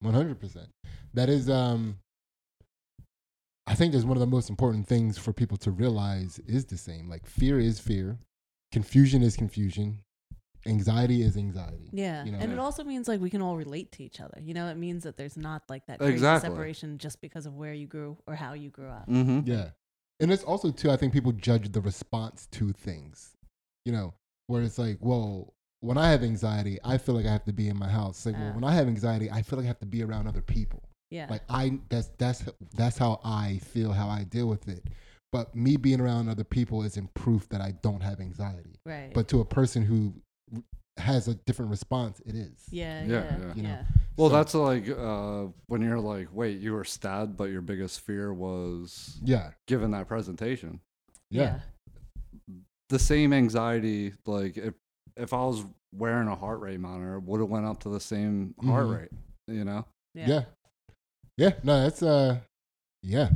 One 0.00 0.14
hundred 0.14 0.38
percent. 0.38 0.68
That 1.14 1.28
is 1.28 1.48
um 1.50 1.96
I 3.66 3.74
think 3.74 3.92
that's 3.92 4.04
one 4.04 4.16
of 4.16 4.20
the 4.20 4.26
most 4.26 4.50
important 4.50 4.86
things 4.88 5.16
for 5.18 5.32
people 5.32 5.56
to 5.58 5.70
realize 5.70 6.40
is 6.46 6.64
the 6.66 6.76
same. 6.76 7.08
Like 7.08 7.26
fear 7.26 7.60
is 7.60 7.78
fear, 7.78 8.18
confusion 8.72 9.22
is 9.22 9.36
confusion, 9.36 10.00
anxiety 10.66 11.22
is 11.22 11.36
anxiety. 11.36 11.88
Yeah. 11.92 12.24
You 12.24 12.32
know? 12.32 12.38
and 12.38 12.52
it 12.52 12.58
also 12.58 12.82
means 12.84 13.06
like 13.08 13.20
we 13.20 13.30
can 13.30 13.40
all 13.42 13.56
relate 13.56 13.92
to 13.92 14.02
each 14.04 14.20
other. 14.20 14.38
You 14.42 14.54
know, 14.54 14.66
it 14.68 14.76
means 14.76 15.04
that 15.04 15.16
there's 15.16 15.36
not 15.36 15.62
like 15.68 15.86
that 15.86 15.98
crazy 15.98 16.14
Exactly. 16.14 16.50
separation 16.50 16.98
just 16.98 17.20
because 17.20 17.46
of 17.46 17.54
where 17.54 17.72
you 17.72 17.86
grew 17.86 18.18
or 18.26 18.34
how 18.34 18.52
you 18.54 18.70
grew 18.70 18.88
up. 18.88 19.08
mm-hmm 19.08 19.40
Yeah. 19.48 19.70
And 20.20 20.30
it's 20.30 20.44
also 20.44 20.70
too, 20.70 20.90
I 20.90 20.96
think 20.96 21.12
people 21.12 21.32
judge 21.32 21.72
the 21.72 21.80
response 21.80 22.46
to 22.52 22.72
things. 22.72 23.36
You 23.84 23.92
know, 23.92 24.14
where 24.46 24.62
it's 24.62 24.78
like, 24.78 24.98
well, 25.00 25.54
when 25.80 25.98
I 25.98 26.10
have 26.10 26.22
anxiety, 26.22 26.78
I 26.84 26.98
feel 26.98 27.16
like 27.16 27.26
I 27.26 27.32
have 27.32 27.44
to 27.46 27.52
be 27.52 27.68
in 27.68 27.76
my 27.76 27.88
house. 27.88 28.18
It's 28.18 28.26
like, 28.26 28.36
well, 28.36 28.50
Ah. 28.50 28.54
when 28.54 28.64
I 28.64 28.72
have 28.74 28.86
anxiety, 28.86 29.28
I 29.30 29.42
feel 29.42 29.56
like 29.58 29.64
I 29.64 29.68
have 29.68 29.80
to 29.80 29.86
be 29.86 30.02
around 30.04 30.28
other 30.28 30.42
people. 30.42 30.82
Yeah. 31.12 31.26
Like 31.30 31.42
I 31.48 31.78
that's 31.90 32.08
that's 32.18 32.42
that's 32.74 32.96
how 32.98 33.20
I 33.24 33.58
feel, 33.62 33.92
how 33.92 34.08
I 34.08 34.24
deal 34.24 34.48
with 34.48 34.66
it. 34.68 34.82
But 35.30 35.54
me 35.54 35.76
being 35.76 36.00
around 36.00 36.28
other 36.28 36.44
people 36.44 36.82
isn't 36.82 37.12
proof 37.14 37.48
that 37.50 37.60
I 37.60 37.72
don't 37.82 38.02
have 38.02 38.20
anxiety. 38.20 38.76
right. 38.86 39.12
But 39.14 39.28
to 39.28 39.40
a 39.40 39.44
person 39.44 39.82
who 39.82 40.14
has 40.98 41.26
a 41.28 41.34
different 41.34 41.70
response, 41.70 42.20
it 42.26 42.34
is. 42.34 42.64
yeah, 42.70 43.02
Yeah, 43.04 43.06
yeah, 43.06 43.22
yeah. 43.22 43.38
yeah. 43.46 43.54
You 43.54 43.62
know, 43.62 43.78
well 44.18 44.28
So- 44.30 44.36
that's 44.36 44.54
like 44.54 44.88
uh 44.88 45.44
when 45.66 45.80
you're 45.82 45.98
like 46.00 46.28
wait 46.32 46.60
you 46.60 46.72
were 46.74 46.84
stabbed 46.84 47.36
but 47.36 47.44
your 47.50 47.62
biggest 47.62 48.00
fear 48.00 48.32
was 48.32 49.18
Yeah. 49.22 49.52
given 49.66 49.90
that 49.92 50.06
presentation 50.08 50.80
Yeah. 51.30 51.60
the 52.90 52.98
same 52.98 53.32
anxiety 53.32 54.12
like 54.26 54.56
if 54.58 54.74
if 55.16 55.32
i 55.32 55.42
was 55.44 55.64
wearing 55.94 56.28
a 56.28 56.34
heart 56.36 56.60
rate 56.60 56.78
monitor 56.80 57.18
would 57.20 57.40
have 57.40 57.48
went 57.48 57.64
up 57.66 57.80
to 57.80 57.88
the 57.88 58.00
same 58.00 58.54
heart 58.62 58.86
Mhm. 58.86 58.98
rate 58.98 59.10
you 59.48 59.64
know 59.64 59.84
Yeah. 60.14 60.44
Yeah. 61.36 61.48
Yeah. 61.48 61.54
No, 61.62 61.82
that's 61.82 62.02
uh 62.02 62.38
yeah. 63.02 63.28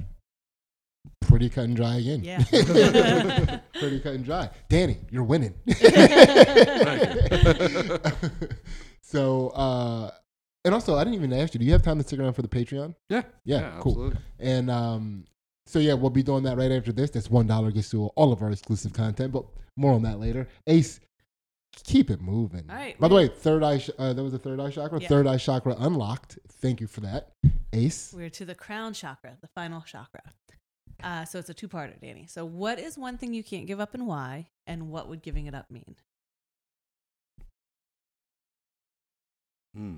Pretty 1.22 1.48
cut 1.50 1.64
and 1.64 1.76
dry 1.76 1.96
again. 1.96 2.22
Yeah. 2.22 2.42
Pretty 3.80 4.00
cut 4.00 4.14
and 4.14 4.24
dry. 4.24 4.48
Danny, 4.68 4.98
you're 5.10 5.24
winning. 5.24 5.54
so 9.02 9.48
uh 9.50 10.10
and 10.64 10.74
also 10.74 10.96
I 10.96 11.04
didn't 11.04 11.14
even 11.14 11.32
ask 11.32 11.54
you, 11.54 11.60
do 11.60 11.66
you 11.66 11.72
have 11.72 11.82
time 11.82 11.98
to 11.98 12.04
stick 12.04 12.18
around 12.18 12.32
for 12.32 12.42
the 12.42 12.48
Patreon? 12.48 12.94
yeah 13.08 13.22
Yeah, 13.44 13.72
cool. 13.80 13.92
absolutely. 13.92 14.18
And 14.40 14.68
um, 14.70 15.24
so 15.66 15.78
yeah, 15.78 15.94
we'll 15.94 16.10
be 16.10 16.22
doing 16.24 16.42
that 16.44 16.56
right 16.58 16.72
after 16.72 16.92
this. 16.92 17.10
That's 17.10 17.30
one 17.30 17.46
dollar 17.46 17.70
gets 17.70 17.92
you 17.92 18.06
all 18.16 18.32
of 18.32 18.42
our 18.42 18.50
exclusive 18.50 18.92
content, 18.92 19.32
but 19.32 19.44
more 19.76 19.92
on 19.92 20.02
that 20.02 20.18
later. 20.18 20.48
Ace, 20.66 20.98
keep 21.84 22.10
it 22.10 22.20
moving. 22.20 22.64
All 22.68 22.76
right, 22.76 22.98
By 22.98 23.08
the 23.08 23.14
way, 23.14 23.28
third 23.28 23.62
eye. 23.62 23.78
Sh- 23.78 23.90
uh, 23.98 24.12
that 24.12 24.22
was 24.22 24.34
a 24.34 24.38
third 24.38 24.60
eye 24.60 24.70
chakra. 24.70 25.00
Yeah. 25.00 25.08
Third 25.08 25.26
eye 25.26 25.38
chakra 25.38 25.74
unlocked. 25.78 26.38
Thank 26.48 26.80
you 26.80 26.86
for 26.86 27.00
that, 27.00 27.32
Ace. 27.72 28.12
We're 28.16 28.30
to 28.30 28.44
the 28.44 28.54
crown 28.54 28.92
chakra, 28.92 29.36
the 29.40 29.48
final 29.48 29.82
chakra. 29.82 30.22
Uh, 31.02 31.24
so 31.24 31.38
it's 31.38 31.50
a 31.50 31.54
two 31.54 31.68
parter, 31.68 32.00
Danny. 32.00 32.26
So, 32.26 32.44
what 32.44 32.78
is 32.78 32.96
one 32.96 33.18
thing 33.18 33.34
you 33.34 33.44
can't 33.44 33.66
give 33.66 33.80
up 33.80 33.94
and 33.94 34.06
why? 34.06 34.48
And 34.66 34.88
what 34.90 35.08
would 35.08 35.22
giving 35.22 35.46
it 35.46 35.54
up 35.54 35.70
mean? 35.70 35.96
Hmm. 39.74 39.96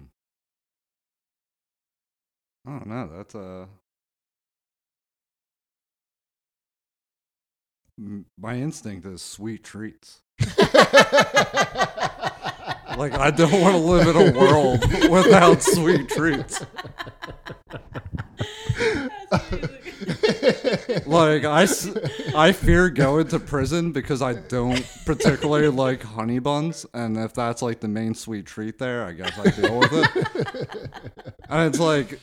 I 2.66 2.70
don't 2.70 2.86
know. 2.86 3.08
That's 3.16 3.34
uh 3.34 3.66
My 8.36 8.54
instinct 8.56 9.06
is 9.06 9.22
sweet 9.22 9.64
treats. 9.64 10.22
Like 12.98 13.14
I 13.14 13.30
don't 13.30 13.60
want 13.60 13.76
to 13.76 13.80
live 13.80 14.08
in 14.08 14.16
a 14.16 14.36
world 14.36 14.80
without 15.08 15.62
sweet 15.62 16.08
treats. 16.08 16.60
Like 21.06 21.44
I, 21.44 21.66
I 22.34 22.52
fear 22.52 22.90
going 22.90 23.28
to 23.28 23.38
prison 23.38 23.92
because 23.92 24.20
I 24.20 24.34
don't 24.34 24.84
particularly 25.06 25.68
like 25.68 26.02
honey 26.02 26.40
buns, 26.40 26.86
and 26.92 27.16
if 27.16 27.34
that's 27.34 27.62
like 27.62 27.78
the 27.78 27.88
main 27.88 28.14
sweet 28.14 28.46
treat 28.46 28.78
there, 28.78 29.04
I 29.04 29.12
guess 29.12 29.38
I 29.38 29.50
deal 29.50 29.78
with 29.78 29.92
it. 29.92 30.90
and 31.48 31.68
it's 31.68 31.78
like, 31.78 32.18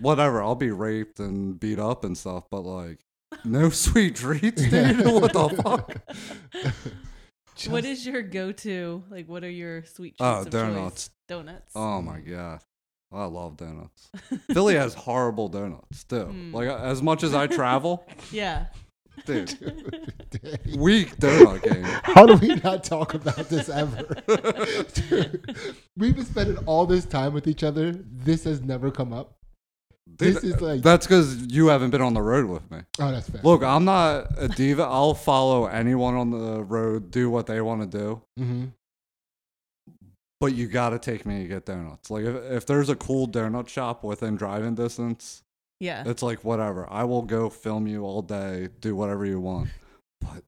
whatever, 0.00 0.42
I'll 0.42 0.54
be 0.54 0.70
raped 0.70 1.20
and 1.20 1.60
beat 1.60 1.78
up 1.78 2.04
and 2.04 2.16
stuff, 2.16 2.44
but 2.50 2.62
like, 2.62 3.00
no 3.44 3.68
sweet 3.68 4.16
treats, 4.16 4.62
dude. 4.66 5.04
what 5.04 5.32
the 5.34 5.48
fuck? 5.62 5.94
What 7.68 7.84
is 7.84 8.06
your 8.06 8.22
go-to? 8.22 9.02
Like, 9.10 9.28
what 9.28 9.44
are 9.44 9.50
your 9.50 9.84
sweet 9.84 10.16
treats 10.16 10.20
Oh, 10.20 10.40
of 10.42 10.50
donuts. 10.50 11.08
choice? 11.08 11.10
Donuts. 11.28 11.72
Oh 11.74 12.00
my 12.02 12.20
god. 12.20 12.60
I 13.12 13.24
love 13.24 13.56
donuts. 13.56 14.10
Philly 14.52 14.74
has 14.74 14.94
horrible 14.94 15.48
donuts 15.48 16.04
too. 16.04 16.26
Mm. 16.26 16.52
Like 16.52 16.68
as 16.68 17.02
much 17.02 17.22
as 17.22 17.34
I 17.34 17.46
travel, 17.46 18.06
Yeah. 18.32 18.66
dude, 19.24 19.52
weak 20.76 21.16
donut 21.16 21.62
game. 21.62 21.84
How 22.02 22.26
do 22.26 22.34
we 22.34 22.56
not 22.56 22.84
talk 22.84 23.14
about 23.14 23.48
this 23.48 23.68
ever? 23.68 24.02
Dude, 24.92 25.54
we've 25.96 26.14
been 26.16 26.24
spending 26.26 26.58
all 26.66 26.84
this 26.86 27.04
time 27.06 27.32
with 27.32 27.46
each 27.46 27.62
other. 27.64 27.92
This 27.92 28.44
has 28.44 28.60
never 28.60 28.90
come 28.90 29.12
up. 29.12 29.38
Dude, 30.16 30.34
This 30.36 30.44
is 30.44 30.60
like- 30.60 30.82
that's 30.82 31.06
because 31.06 31.46
you 31.52 31.66
haven't 31.68 31.90
been 31.90 32.00
on 32.00 32.14
the 32.14 32.22
road 32.22 32.46
with 32.46 32.70
me. 32.70 32.78
Oh, 32.98 33.10
that's 33.10 33.28
fair. 33.28 33.40
Look, 33.42 33.62
I'm 33.62 33.84
not 33.84 34.28
a 34.38 34.48
diva. 34.48 34.82
I'll 34.84 35.14
follow 35.14 35.66
anyone 35.66 36.14
on 36.14 36.30
the 36.30 36.62
road, 36.64 37.10
do 37.10 37.28
what 37.30 37.46
they 37.46 37.60
want 37.60 37.90
to 37.90 37.98
do. 37.98 38.22
hmm 38.38 38.64
But 40.40 40.54
you 40.54 40.66
got 40.68 40.90
to 40.90 40.98
take 40.98 41.24
me 41.26 41.42
to 41.42 41.48
get 41.48 41.64
donuts. 41.66 42.10
Like 42.10 42.24
if, 42.24 42.34
if 42.50 42.66
there's 42.66 42.88
a 42.88 42.96
cool 42.96 43.26
donut 43.26 43.68
shop 43.68 44.04
within 44.04 44.36
driving 44.36 44.74
distance, 44.74 45.42
Yeah. 45.80 46.02
it's 46.06 46.22
like 46.22 46.44
whatever. 46.44 46.86
I 46.90 47.04
will 47.04 47.22
go 47.22 47.48
film 47.48 47.86
you 47.86 48.04
all 48.04 48.22
day, 48.22 48.68
do 48.80 48.94
whatever 48.94 49.24
you 49.24 49.40
want. 49.40 49.68
But 50.20 50.44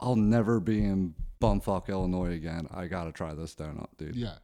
I'll 0.00 0.16
never 0.16 0.60
be 0.60 0.84
in 0.84 1.14
bumfuck 1.42 1.88
Illinois 1.88 2.32
again. 2.32 2.68
I 2.70 2.86
gotta 2.86 3.12
try 3.12 3.34
this 3.34 3.54
donut, 3.54 3.88
dude. 3.98 4.16
Yeah. 4.16 4.36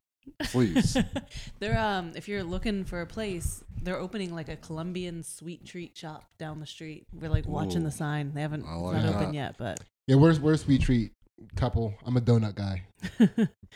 Please. 0.45 0.97
they're 1.59 1.79
um 1.79 2.13
if 2.17 2.29
you're 2.29 2.45
looking 2.45 2.85
for 2.85 3.01
a 3.01 3.07
place, 3.07 3.63
they're 3.83 3.99
opening 3.99 4.35
like 4.35 4.49
a 4.49 4.57
Colombian 4.57 5.23
sweet 5.23 5.65
treat 5.65 5.97
shop 5.97 6.25
down 6.39 6.61
the 6.61 6.67
street. 6.67 7.07
We're 7.13 7.31
like 7.31 7.47
watching 7.47 7.83
Ooh. 7.83 7.85
the 7.87 7.91
sign. 7.91 8.33
They 8.35 8.41
haven't 8.43 8.65
I 8.67 8.75
it's 8.75 8.83
like 8.83 9.03
not 9.03 9.13
that. 9.13 9.15
open 9.23 9.35
yet, 9.35 9.55
but 9.59 9.81
Yeah, 10.07 10.17
where's 10.17 10.39
where's 10.41 10.63
sweet 10.63 10.83
treat 10.83 11.13
couple? 11.57 11.95
I'm 12.05 12.17
a 12.17 12.21
donut 12.21 12.55
guy. 12.55 12.83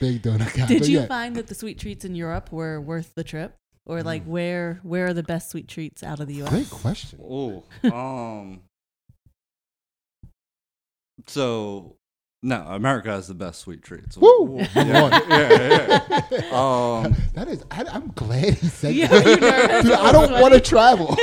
Big 0.00 0.22
donut 0.22 0.54
guy. 0.56 0.66
Did 0.66 0.80
But 0.80 0.88
you 0.88 1.00
yeah. 1.00 1.06
find 1.06 1.34
that 1.36 1.46
the 1.46 1.54
sweet 1.54 1.78
treats 1.78 2.04
in 2.04 2.14
Europe 2.14 2.52
were 2.52 2.80
worth 2.80 3.14
the 3.14 3.24
trip? 3.24 3.56
Or 3.86 4.02
like 4.02 4.24
Mm. 4.24 4.28
where 4.28 4.80
where 4.82 5.06
are 5.08 5.14
the 5.14 5.22
best 5.22 5.50
sweet 5.50 5.68
treats 5.68 6.02
out 6.02 6.18
of 6.20 6.26
the 6.26 6.42
US? 6.42 6.48
Great 6.50 6.70
question. 6.70 7.20
oh, 7.22 7.64
um. 7.84 8.60
So, 11.26 11.96
no, 12.44 12.60
America 12.68 13.10
has 13.10 13.26
the 13.26 13.34
best 13.34 13.60
sweet 13.60 13.82
treats. 13.82 14.16
Woo! 14.18 14.58
Yeah, 14.76 15.02
Move 15.02 15.22
yeah, 15.28 16.18
yeah. 16.30 16.38
Um, 16.52 17.16
that 17.34 17.48
is. 17.48 17.64
I, 17.70 17.84
I'm 17.90 18.12
glad 18.14 18.54
he 18.54 18.66
said 18.68 18.94
Yeah, 18.94 19.06
that. 19.08 19.26
you 19.26 19.36
nervous? 19.36 19.82
Dude, 19.84 19.92
I 19.92 20.12
don't 20.12 20.32
want 20.40 20.52
to 20.54 20.60
travel. 20.60 21.16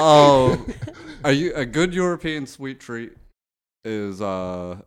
Oh, 0.00 0.66
are 1.24 1.32
you 1.32 1.54
a 1.54 1.64
good 1.64 1.94
European 1.94 2.46
sweet 2.46 2.80
treat? 2.80 3.12
Is 3.84 4.20
uh 4.20 4.80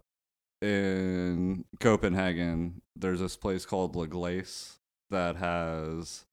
in 0.62 1.66
Copenhagen. 1.80 2.82
There's 2.96 3.20
this 3.20 3.36
place 3.38 3.66
called 3.66 3.96
La 3.96 4.06
Glace 4.06 4.78
that 5.10 5.38
has 5.38 6.26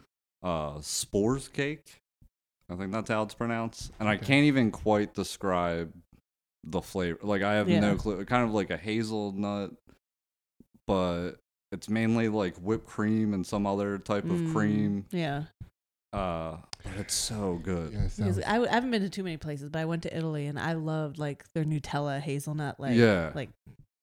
uh 0.43 0.81
spores 0.81 1.49
cake. 1.49 2.03
I 2.71 2.75
think 2.75 2.93
that's 2.93 3.09
how 3.11 3.23
it's 3.23 3.35
pronounced, 3.35 3.93
and 4.01 4.09
I 4.09 4.17
can't 4.19 4.45
even 4.45 4.71
quite 4.71 5.15
describe 5.15 5.93
the 6.71 6.83
flavor. 6.83 7.19
Like 7.23 7.43
I 7.43 7.55
have 7.55 7.69
Yeah. 7.69 7.81
no 7.81 7.97
clue. 7.97 8.25
Kind 8.25 8.45
of 8.45 8.53
like 8.55 8.71
a 8.71 8.77
hazelnut, 8.77 9.73
but 10.87 11.33
it's 11.73 11.89
mainly 11.89 12.29
like 12.29 12.57
whipped 12.57 12.87
cream 12.87 13.35
and 13.35 13.47
some 13.47 13.67
other 13.67 13.99
type 13.99 14.25
of 14.25 14.31
Mm, 14.39 14.53
cream. 14.53 15.07
Yeah. 15.11 15.45
Uh, 16.13 16.57
but 16.83 16.97
it's 16.97 17.15
so 17.15 17.61
good. 17.63 17.93
Yeah, 17.93 18.05
it 18.05 18.11
sounds- 18.13 18.39
I, 18.39 18.53
w- 18.55 18.71
I 18.71 18.75
haven't 18.75 18.91
been 18.91 19.03
to 19.03 19.11
too 19.11 19.23
many 19.23 19.37
places, 19.37 19.69
but 19.69 19.79
I 19.81 19.85
went 19.85 20.03
to 20.05 20.17
Italy 20.17 20.47
and 20.47 20.59
I 20.59 20.73
loved 20.73 21.19
like 21.19 21.45
their 21.53 21.65
Nutella 21.65 22.21
hazelnut 22.21 22.81
like 22.81 22.97
Yeah. 22.97 23.33
like 23.35 23.51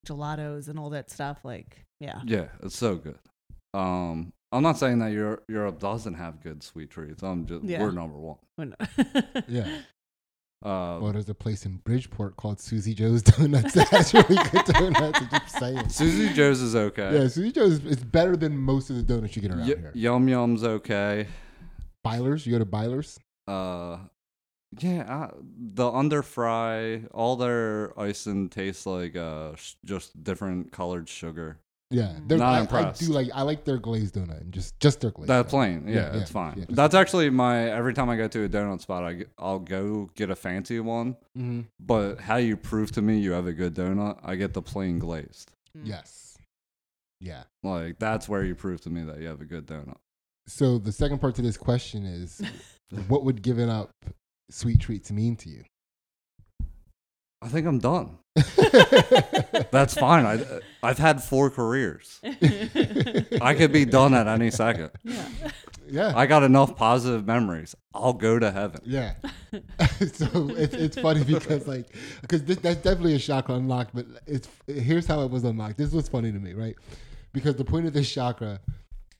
gelatos 0.07 0.67
and 0.67 0.77
all 0.77 0.91
that 0.91 1.09
stuff. 1.09 1.43
Like 1.43 1.79
yeah. 1.99 2.21
Yeah, 2.25 2.49
it's 2.61 2.77
so 2.77 2.95
good. 2.95 3.17
Um, 3.73 4.31
I'm 4.51 4.61
not 4.61 4.77
saying 4.77 4.99
that 4.99 5.11
Europe, 5.11 5.43
Europe 5.49 5.79
doesn't 5.79 6.13
have 6.13 6.41
good 6.41 6.61
sweet 6.61 6.91
treats. 6.91 7.23
I'm 7.23 7.45
just 7.47 7.63
Yeah. 7.65 7.81
we're 7.81 7.91
number 7.91 8.17
one. 8.17 8.37
When- 8.55 8.75
yeah. 9.47 9.67
Uh, 10.65 10.99
Well, 10.99 11.11
there's 11.13 11.29
a 11.29 11.35
place 11.35 11.65
in 11.65 11.77
Bridgeport 11.77 12.37
called 12.37 12.59
Susie 12.59 12.93
Joe's 12.95 13.21
Donuts 13.31 13.73
that 13.75 13.87
has 13.89 14.13
really 14.13 14.35
good 14.51 14.65
donuts. 14.65 15.19
I'm 15.21 15.29
just 15.29 15.59
saying. 15.59 15.89
Susie 15.89 16.33
Joe's 16.33 16.59
is 16.61 16.75
okay. 16.75 17.13
Yeah, 17.13 17.27
Susie 17.27 17.51
Joe's 17.51 17.85
is 17.85 18.03
better 18.03 18.35
than 18.35 18.57
most 18.57 18.89
of 18.89 18.95
the 18.95 19.03
donuts 19.03 19.35
you 19.35 19.41
get 19.43 19.51
around 19.51 19.59
Y- 19.61 19.65
here. 19.67 19.91
Yum 19.93 20.27
Yum's 20.27 20.63
okay. 20.63 21.27
Beiler's, 22.03 22.45
you 22.45 22.51
go 22.51 22.59
to 22.59 22.65
Beiler's. 22.65 23.19
Uh, 23.47 23.97
yeah, 24.79 25.03
uh, 25.07 25.31
the 25.57 25.89
under 25.89 26.21
fry, 26.23 27.03
all 27.13 27.35
their 27.35 27.97
icing 27.99 28.49
tastes 28.49 28.85
like 28.85 29.15
uh 29.15 29.55
sh- 29.55 29.75
just 29.85 30.21
different 30.23 30.71
colored 30.71 31.07
sugar. 31.07 31.59
Yeah, 31.91 32.07
Mm. 32.15 32.27
they're- 32.27 32.37
Not 32.39 32.73
I, 32.73 32.89
I 32.89 32.91
do 32.93 33.05
like 33.07 33.29
I 33.33 33.43
like 33.43 33.63
their 33.63 33.77
glazed 33.77 34.15
donut 34.15 34.41
and 34.41 34.51
just 34.51 34.79
just 34.79 35.01
their 35.01 35.11
glazed. 35.11 35.29
That 35.29 35.45
donut. 35.45 35.49
plain, 35.49 35.87
yeah, 35.87 35.93
Yeah, 36.13 36.21
it's 36.21 36.31
fine. 36.31 36.57
yeah, 36.57 36.65
That's 36.69 36.95
actually 36.95 37.29
my 37.29 37.69
every 37.69 37.93
time 37.93 38.09
I 38.09 38.15
go 38.17 38.27
to 38.27 38.43
a 38.45 38.49
donut 38.49 38.81
spot, 38.81 39.03
I 39.03 39.25
I'll 39.37 39.59
go 39.59 40.09
get 40.15 40.29
a 40.31 40.35
fancy 40.35 40.79
one. 40.79 41.15
hmm 41.35 41.61
But 41.79 42.19
how 42.21 42.37
you 42.37 42.57
prove 42.57 42.91
to 42.93 43.01
me 43.01 43.19
you 43.19 43.33
have 43.33 43.45
a 43.47 43.53
good 43.53 43.75
donut? 43.75 44.19
I 44.23 44.35
get 44.35 44.53
the 44.53 44.61
plain 44.63 44.97
glazed. 44.99 45.51
Mm. 45.77 45.81
Yes. 45.87 46.37
Yeah. 47.21 47.43
Like 47.63 47.99
that's 47.99 48.27
where 48.27 48.43
you 48.43 48.55
prove 48.55 48.81
to 48.81 48.89
me 48.89 49.03
that 49.03 49.19
you 49.19 49.27
have 49.27 49.41
a 49.41 49.45
good 49.45 49.67
donut. 49.67 49.97
So 50.47 50.77
the 50.79 50.91
second 50.91 51.19
part 51.19 51.35
to 51.35 51.41
this 51.43 51.57
question 51.57 52.05
is, 52.05 52.41
what 53.07 53.23
would 53.23 53.41
giving 53.43 53.69
up 53.69 53.89
sweet 54.49 54.79
treats 54.79 55.11
mean 55.11 55.35
to 55.37 55.49
you? 55.49 55.63
I 57.41 57.47
think 57.47 57.67
I'm 57.67 57.79
done. 57.79 58.17
That's 59.71 59.93
fine. 59.93 60.25
I 60.25 60.59
I've 60.83 60.97
had 60.97 61.23
four 61.23 61.49
careers. 61.49 62.19
I 63.41 63.55
could 63.57 63.71
be 63.71 63.85
done 63.85 64.13
at 64.13 64.27
any 64.27 64.51
second. 64.51 64.91
yeah. 65.03 65.27
yeah. 65.87 66.13
I 66.13 66.25
got 66.25 66.43
enough 66.43 66.75
positive 66.75 67.25
memories. 67.25 67.75
I'll 67.93 68.13
go 68.13 68.37
to 68.37 68.51
heaven. 68.51 68.81
Yeah. 68.83 69.13
so 70.13 70.49
it's, 70.49 70.73
it's 70.73 70.99
funny 70.99 71.23
because 71.23 71.65
like 71.65 71.95
because 72.21 72.43
that's 72.43 72.81
definitely 72.81 73.15
a 73.15 73.19
chakra 73.19 73.55
unlocked, 73.55 73.95
but 73.95 74.05
it's 74.27 74.49
here's 74.67 75.07
how 75.07 75.21
it 75.21 75.31
was 75.31 75.45
unlocked. 75.45 75.77
This 75.77 75.93
was 75.93 76.09
funny 76.09 76.33
to 76.33 76.39
me, 76.39 76.53
right? 76.53 76.75
Because 77.31 77.55
the 77.55 77.65
point 77.65 77.85
of 77.85 77.93
this 77.93 78.11
chakra, 78.11 78.59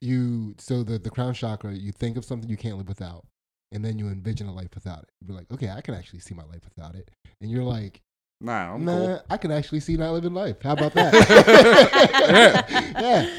you 0.01 0.55
so 0.57 0.83
the 0.83 0.99
the 0.99 1.09
crown 1.09 1.33
chakra, 1.33 1.73
you 1.73 1.93
think 1.93 2.17
of 2.17 2.25
something 2.25 2.49
you 2.49 2.57
can't 2.57 2.77
live 2.77 2.89
without, 2.89 3.25
and 3.71 3.83
then 3.83 3.97
you 3.97 4.07
envision 4.07 4.47
a 4.47 4.53
life 4.53 4.75
without 4.75 5.03
it. 5.03 5.09
You're 5.25 5.37
like, 5.37 5.49
okay, 5.53 5.69
I 5.69 5.79
can 5.79 5.93
actually 5.93 6.19
see 6.19 6.35
my 6.35 6.43
life 6.43 6.63
without 6.65 6.95
it, 6.95 7.09
and 7.39 7.49
you're 7.49 7.63
like, 7.63 8.01
Nah, 8.41 8.73
I'm 8.75 8.83
nah, 8.85 8.91
cool. 8.97 9.21
I 9.29 9.37
can 9.37 9.51
actually 9.51 9.79
see 9.79 9.95
not 9.95 10.11
living 10.11 10.33
life. 10.33 10.57
How 10.61 10.73
about 10.73 10.93
that? 10.93 11.13
yeah, 12.99 13.29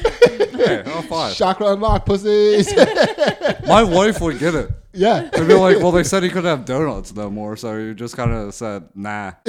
Yeah, 0.57 0.83
I'm 0.97 1.03
fine. 1.03 1.33
Chakra 1.33 1.73
unlocked, 1.73 2.07
pussies. 2.07 2.75
My 3.67 3.83
wife 3.83 4.19
would 4.21 4.39
get 4.39 4.55
it. 4.55 4.71
yeah. 4.93 5.29
They'd 5.31 5.47
be 5.47 5.53
like, 5.53 5.77
well, 5.77 5.91
they 5.91 6.03
said 6.03 6.23
he 6.23 6.29
couldn't 6.29 6.45
have 6.49 6.65
donuts 6.65 7.13
no 7.15 7.29
more, 7.29 7.55
so 7.55 7.77
you 7.77 7.93
just 7.93 8.17
kind 8.17 8.31
of 8.33 8.53
said, 8.53 8.89
nah. 8.95 9.33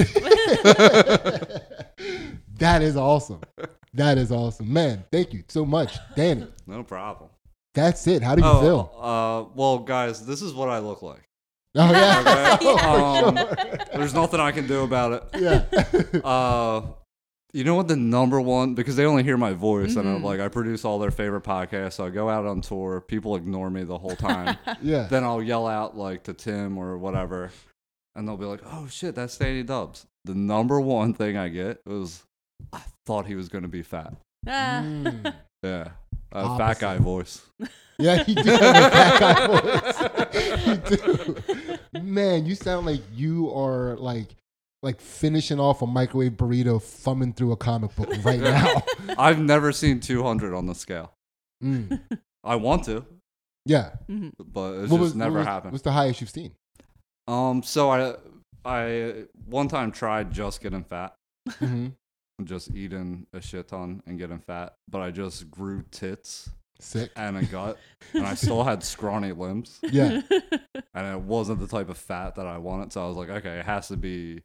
That 2.59 2.83
is 2.83 2.97
awesome. 2.97 3.41
That 3.95 4.19
is 4.19 4.33
awesome. 4.33 4.73
Man, 4.73 5.05
thank 5.13 5.33
you 5.33 5.45
so 5.49 5.65
much, 5.65 5.97
Danny. 6.17 6.47
No 6.67 6.83
problem. 6.83 7.31
That's 7.73 8.05
it. 8.09 8.23
How 8.23 8.35
do 8.35 8.43
you 8.43 8.49
Oh, 8.49 8.61
feel? 8.61 8.93
uh, 9.01 9.45
well, 9.55 9.79
guys, 9.79 10.27
this 10.27 10.43
is 10.43 10.53
what 10.53 10.69
I 10.69 10.81
look 10.81 11.01
like. 11.03 11.28
Oh 11.79 11.91
yeah. 11.91 12.59
Okay. 12.61 12.67
Oh, 12.85 13.29
Um. 13.29 13.35
There's 13.95 14.15
nothing 14.15 14.41
I 14.41 14.53
can 14.53 14.67
do 14.67 14.83
about 14.83 15.13
it. 15.13 15.41
Yeah. 15.41 15.65
Uh, 16.25 16.83
you 17.55 17.65
know 17.65 17.75
what 17.75 17.89
the 17.89 17.97
number 17.97 18.41
one 18.41 18.75
because 18.75 18.95
they 18.97 19.07
only 19.07 19.23
hear 19.23 19.39
my 19.39 19.53
voice 19.55 19.97
and 19.97 20.07
I'm 20.07 20.21
Mhm. 20.21 20.25
like 20.25 20.39
I 20.41 20.49
produce 20.49 20.85
all 20.85 20.99
their 20.99 21.11
favorite 21.11 21.45
podcasts. 21.45 21.95
So 21.95 22.05
I 22.05 22.11
go 22.11 22.29
out 22.29 22.45
on 22.45 22.61
tour. 22.61 23.01
People 23.01 23.37
ignore 23.37 23.71
me 23.71 23.85
the 23.85 23.97
whole 23.97 24.17
time. 24.17 24.57
yeah. 24.83 25.07
then 25.09 25.25
I'll 25.25 25.43
yell 25.43 25.67
out 25.67 25.97
like 25.97 26.25
to 26.25 26.35
Tim 26.35 26.77
or 26.77 26.99
whatever, 26.99 27.51
and 28.15 28.29
they'll 28.29 28.37
be 28.37 28.45
like, 28.45 28.61
"Oh 28.67 28.87
shit, 28.91 29.15
that's 29.15 29.37
Danny 29.39 29.63
Dubs." 29.63 30.05
The 30.27 30.35
number 30.35 30.79
one 30.81 31.15
thing 31.15 31.39
I 31.39 31.49
get 31.49 31.81
was 31.87 32.23
I 32.73 32.83
thought 33.07 33.25
he 33.27 33.35
was 33.35 33.49
gonna 33.49 33.69
be 33.69 33.83
fat. 33.83 34.13
Ah. 34.47 34.83
Mm. 34.85 35.35
Yeah, 35.63 35.89
a 36.33 36.59
fat 36.59 36.79
guy 36.81 36.99
voice. 36.99 37.41
Yeah, 37.99 38.23
he 38.25 38.35
do 38.35 38.43
have 38.51 38.61
a 38.61 38.91
fat 38.91 39.21
guy 39.21 39.47
voice. 39.47 40.67
you 40.67 40.77
do. 40.77 41.68
Man, 41.93 42.47
you 42.47 42.55
sound 42.55 42.87
like 42.87 43.03
you 43.15 43.53
are 43.55 43.97
like 43.97 44.29
like 44.83 45.01
finishing 45.01 45.59
off 45.59 45.83
a 45.83 45.87
microwave 45.87 46.33
burrito, 46.33 46.81
thumbing 46.81 47.33
through 47.33 47.53
a 47.53 47.57
comic 47.57 47.95
book 47.97 48.09
right 48.25 48.41
now. 48.41 48.83
I've 49.19 49.41
never 49.41 49.73
seen 49.73 49.99
200 50.01 50.55
on 50.55 50.67
the 50.67 50.75
scale. 50.75 51.13
Mm. 51.65 52.01
I 52.45 52.55
want 52.57 52.85
to, 52.85 53.05
Yeah. 53.67 53.91
Mhm. 54.09 54.33
but 54.39 54.75
it's 54.75 54.91
What 54.93 54.99
just 54.99 55.01
was- 55.01 55.15
never 55.17 55.33
what 55.33 55.39
was- 55.39 55.47
happened. 55.47 55.73
What's 55.73 55.83
the 55.85 55.93
highest 55.93 56.21
you've 56.21 56.31
seen? 56.31 56.53
Um, 57.27 57.63
so 57.65 57.91
I 57.91 58.15
I 58.65 59.25
one 59.47 59.67
time 59.69 59.91
tried 59.93 60.31
just 60.33 60.61
getting 60.61 60.85
fat, 60.85 61.15
Mhm. 61.49 61.95
just 62.45 62.71
eating 62.75 63.27
a 63.33 63.41
shit 63.41 63.69
ton 63.69 64.03
and 64.07 64.19
getting 64.19 64.39
fat, 64.39 64.75
but 64.89 65.01
I 65.01 65.11
just 65.11 65.51
grew 65.51 65.83
tits 65.91 66.51
Sick. 66.81 67.11
and 67.17 67.37
a 67.37 67.45
gut, 67.45 67.79
and 68.15 68.27
I 68.27 68.35
still 68.35 68.63
had 68.65 68.83
scrawny 68.85 69.33
limbs, 69.33 69.81
Yeah. 69.91 70.21
and 70.95 71.07
it 71.17 71.21
wasn't 71.21 71.61
the 71.61 71.67
type 71.67 71.89
of 71.89 71.99
fat 71.99 72.37
that 72.37 72.47
I 72.47 72.59
wanted. 72.59 72.93
So 72.93 73.05
I 73.05 73.09
was 73.09 73.17
like, 73.17 73.31
okay, 73.31 73.59
it 73.59 73.67
has 73.67 73.89
to 73.89 73.97
be 73.97 74.43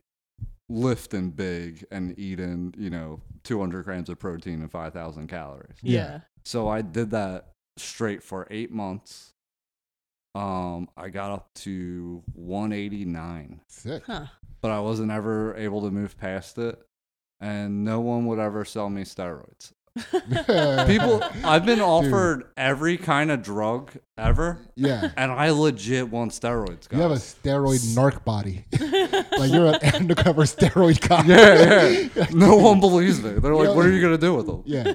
lifting 0.70 1.30
big 1.30 1.86
and 1.92 2.18
eating, 2.18 2.74
you 2.78 2.90
know, 2.90 3.22
200 3.44 3.84
grams 3.86 4.10
of 4.10 4.18
protein 4.20 4.62
and 4.62 4.72
5,000 4.72 5.28
calories. 5.28 5.78
Yeah. 5.82 6.22
So 6.44 6.68
I 6.68 6.82
did 6.82 7.12
that 7.12 7.50
straight 7.78 8.24
for 8.24 8.48
eight 8.50 8.72
months. 8.72 9.34
Um, 10.36 10.90
I 10.98 11.10
got 11.10 11.32
up 11.32 11.54
to 11.56 12.24
189, 12.34 13.62
Sick. 13.68 14.04
Huh. 14.08 14.26
but 14.62 14.72
I 14.72 14.80
wasn't 14.80 15.12
ever 15.12 15.56
able 15.56 15.82
to 15.84 15.92
move 15.92 16.18
past 16.18 16.58
it, 16.58 16.82
and 17.40 17.84
no 17.84 18.00
one 18.00 18.26
would 18.26 18.40
ever 18.40 18.66
sell 18.66 18.90
me 18.90 19.04
steroids. 19.04 19.74
People, 19.96 21.24
I've 21.44 21.66
been 21.66 21.80
offered 21.82 22.46
every 22.58 22.98
kind 22.98 23.30
of 23.32 23.44
drug 23.44 23.92
ever, 24.18 24.58
Yeah. 24.76 25.12
and 25.16 25.32
I 25.32 25.52
legit 25.52 26.10
want 26.10 26.32
steroids, 26.32 26.90
guys. 26.90 26.98
You 26.98 27.02
have 27.02 27.12
a 27.12 27.16
steroid 27.16 27.80
narc 27.96 28.24
body. 28.24 28.66
like 29.38 29.52
you're 29.52 29.68
an 29.68 29.76
undercover 29.94 30.44
steroid 30.44 31.00
cop. 31.02 31.26
yeah, 31.28 32.08
yeah. 32.16 32.28
No 32.32 32.56
one 32.58 32.80
believes 32.80 33.22
me. 33.22 33.32
They're 33.34 33.54
like, 33.56 33.76
"What 33.76 33.86
are 33.86 33.92
you 33.92 34.02
gonna 34.02 34.18
do 34.18 34.34
with 34.36 34.48
them?" 34.48 34.64
Yeah. 34.66 34.94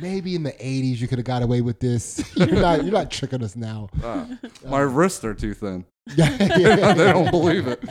Maybe 0.00 0.36
in 0.36 0.44
the 0.44 0.52
'80s 0.52 0.98
you 1.00 1.08
could 1.08 1.18
have 1.18 1.26
got 1.26 1.42
away 1.42 1.60
with 1.60 1.80
this. 1.80 2.22
You're 2.36 2.46
not. 2.48 2.84
You're 2.84 2.92
not 2.92 3.10
tricking 3.10 3.42
us 3.42 3.56
now. 3.56 3.88
Uh, 4.02 4.26
my 4.66 4.80
wrists 4.80 5.24
are 5.24 5.34
too 5.34 5.54
thin. 5.54 5.84
Yeah. 6.16 6.30
yeah. 6.56 6.92
they 6.94 7.12
don't 7.12 7.30
believe 7.30 7.66
it. 7.66 7.84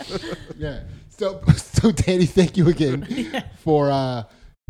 Yeah. 0.57 0.79
So, 1.09 1.39
so 1.55 1.91
Danny, 1.91 2.25
thank 2.25 2.57
you 2.57 2.67
again 2.67 3.43
for 3.59 3.91
uh, 3.91 4.23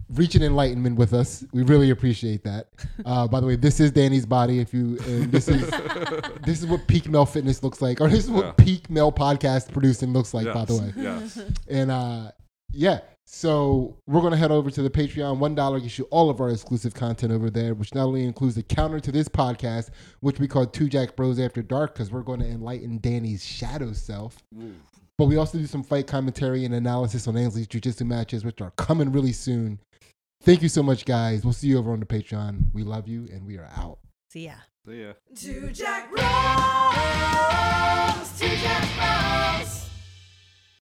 reaching 0.09 0.41
enlightenment 0.41 0.97
with 0.97 1.13
us. 1.13 1.43
We 1.51 1.63
really 1.63 1.89
appreciate 1.89 2.43
that. 2.43 2.67
Uh, 3.05 3.25
by 3.27 3.39
the 3.39 3.45
way, 3.47 3.55
this 3.55 3.79
is 3.79 3.91
Danny's 3.91 4.25
body. 4.25 4.59
If 4.59 4.73
you, 4.73 4.97
and 5.05 5.31
this 5.31 5.47
is 5.47 5.69
this 6.45 6.59
is 6.59 6.65
what 6.65 6.85
peak 6.87 7.07
male 7.07 7.25
fitness 7.25 7.63
looks 7.63 7.81
like, 7.81 8.01
or 8.01 8.09
this 8.09 8.25
is 8.25 8.31
what 8.31 8.45
Yeah. 8.45 8.51
peak 8.53 8.89
male 8.89 9.11
podcast 9.11 9.71
producing 9.71 10.11
looks 10.13 10.33
like. 10.33 10.51
By 10.51 10.65
the 10.65 10.75
way, 10.75 10.93
yes. 10.97 11.39
and 11.69 11.89
uh, 11.91 12.31
yeah. 12.71 12.99
So 13.25 13.97
we're 14.07 14.21
gonna 14.21 14.35
head 14.37 14.51
over 14.51 14.69
to 14.71 14.81
the 14.81 14.89
Patreon. 14.89 15.37
One 15.37 15.55
dollar 15.55 15.79
gets 15.79 15.97
you 15.97 16.05
all 16.05 16.29
of 16.29 16.41
our 16.41 16.49
exclusive 16.49 16.93
content 16.93 17.31
over 17.31 17.49
there, 17.49 17.75
which 17.75 17.93
not 17.95 18.05
only 18.05 18.25
includes 18.25 18.55
the 18.55 18.63
counter 18.63 18.99
to 18.99 19.11
this 19.11 19.29
podcast, 19.29 19.89
which 20.21 20.39
we 20.39 20.47
call 20.47 20.65
Two 20.65 20.89
Jack 20.89 21.15
Bros 21.15 21.39
After 21.39 21.61
Dark, 21.61 21.93
because 21.93 22.11
we're 22.11 22.23
going 22.23 22.39
to 22.39 22.47
enlighten 22.47 22.97
Danny's 22.97 23.45
shadow 23.45 23.93
self. 23.93 24.37
But 25.17 25.25
we 25.25 25.37
also 25.37 25.57
do 25.57 25.65
some 25.65 25.83
fight 25.83 26.07
commentary 26.07 26.63
and 26.65 26.73
analysis 26.75 27.27
on 27.27 27.35
Ainsley's 27.37 27.67
jiu-jitsu 27.67 28.05
matches, 28.05 28.45
which 28.45 28.61
are 28.61 28.71
coming 28.71 29.11
really 29.11 29.33
soon. 29.33 29.79
Thank 30.47 30.61
you 30.61 30.69
so 30.69 30.81
much, 30.81 31.03
guys. 31.03 31.43
We'll 31.43 31.51
see 31.51 31.67
you 31.67 31.77
over 31.77 31.91
on 31.91 31.99
the 31.99 32.05
Patreon. 32.05 32.73
We 32.73 32.85
love 32.85 33.05
you 33.05 33.27
and 33.33 33.45
we 33.45 33.57
are 33.57 33.69
out. 33.75 33.99
See 34.29 34.45
ya. 34.45 34.53
See 34.85 35.01
ya. 35.01 35.11
Jack 35.73 36.09
Jack 38.61 39.86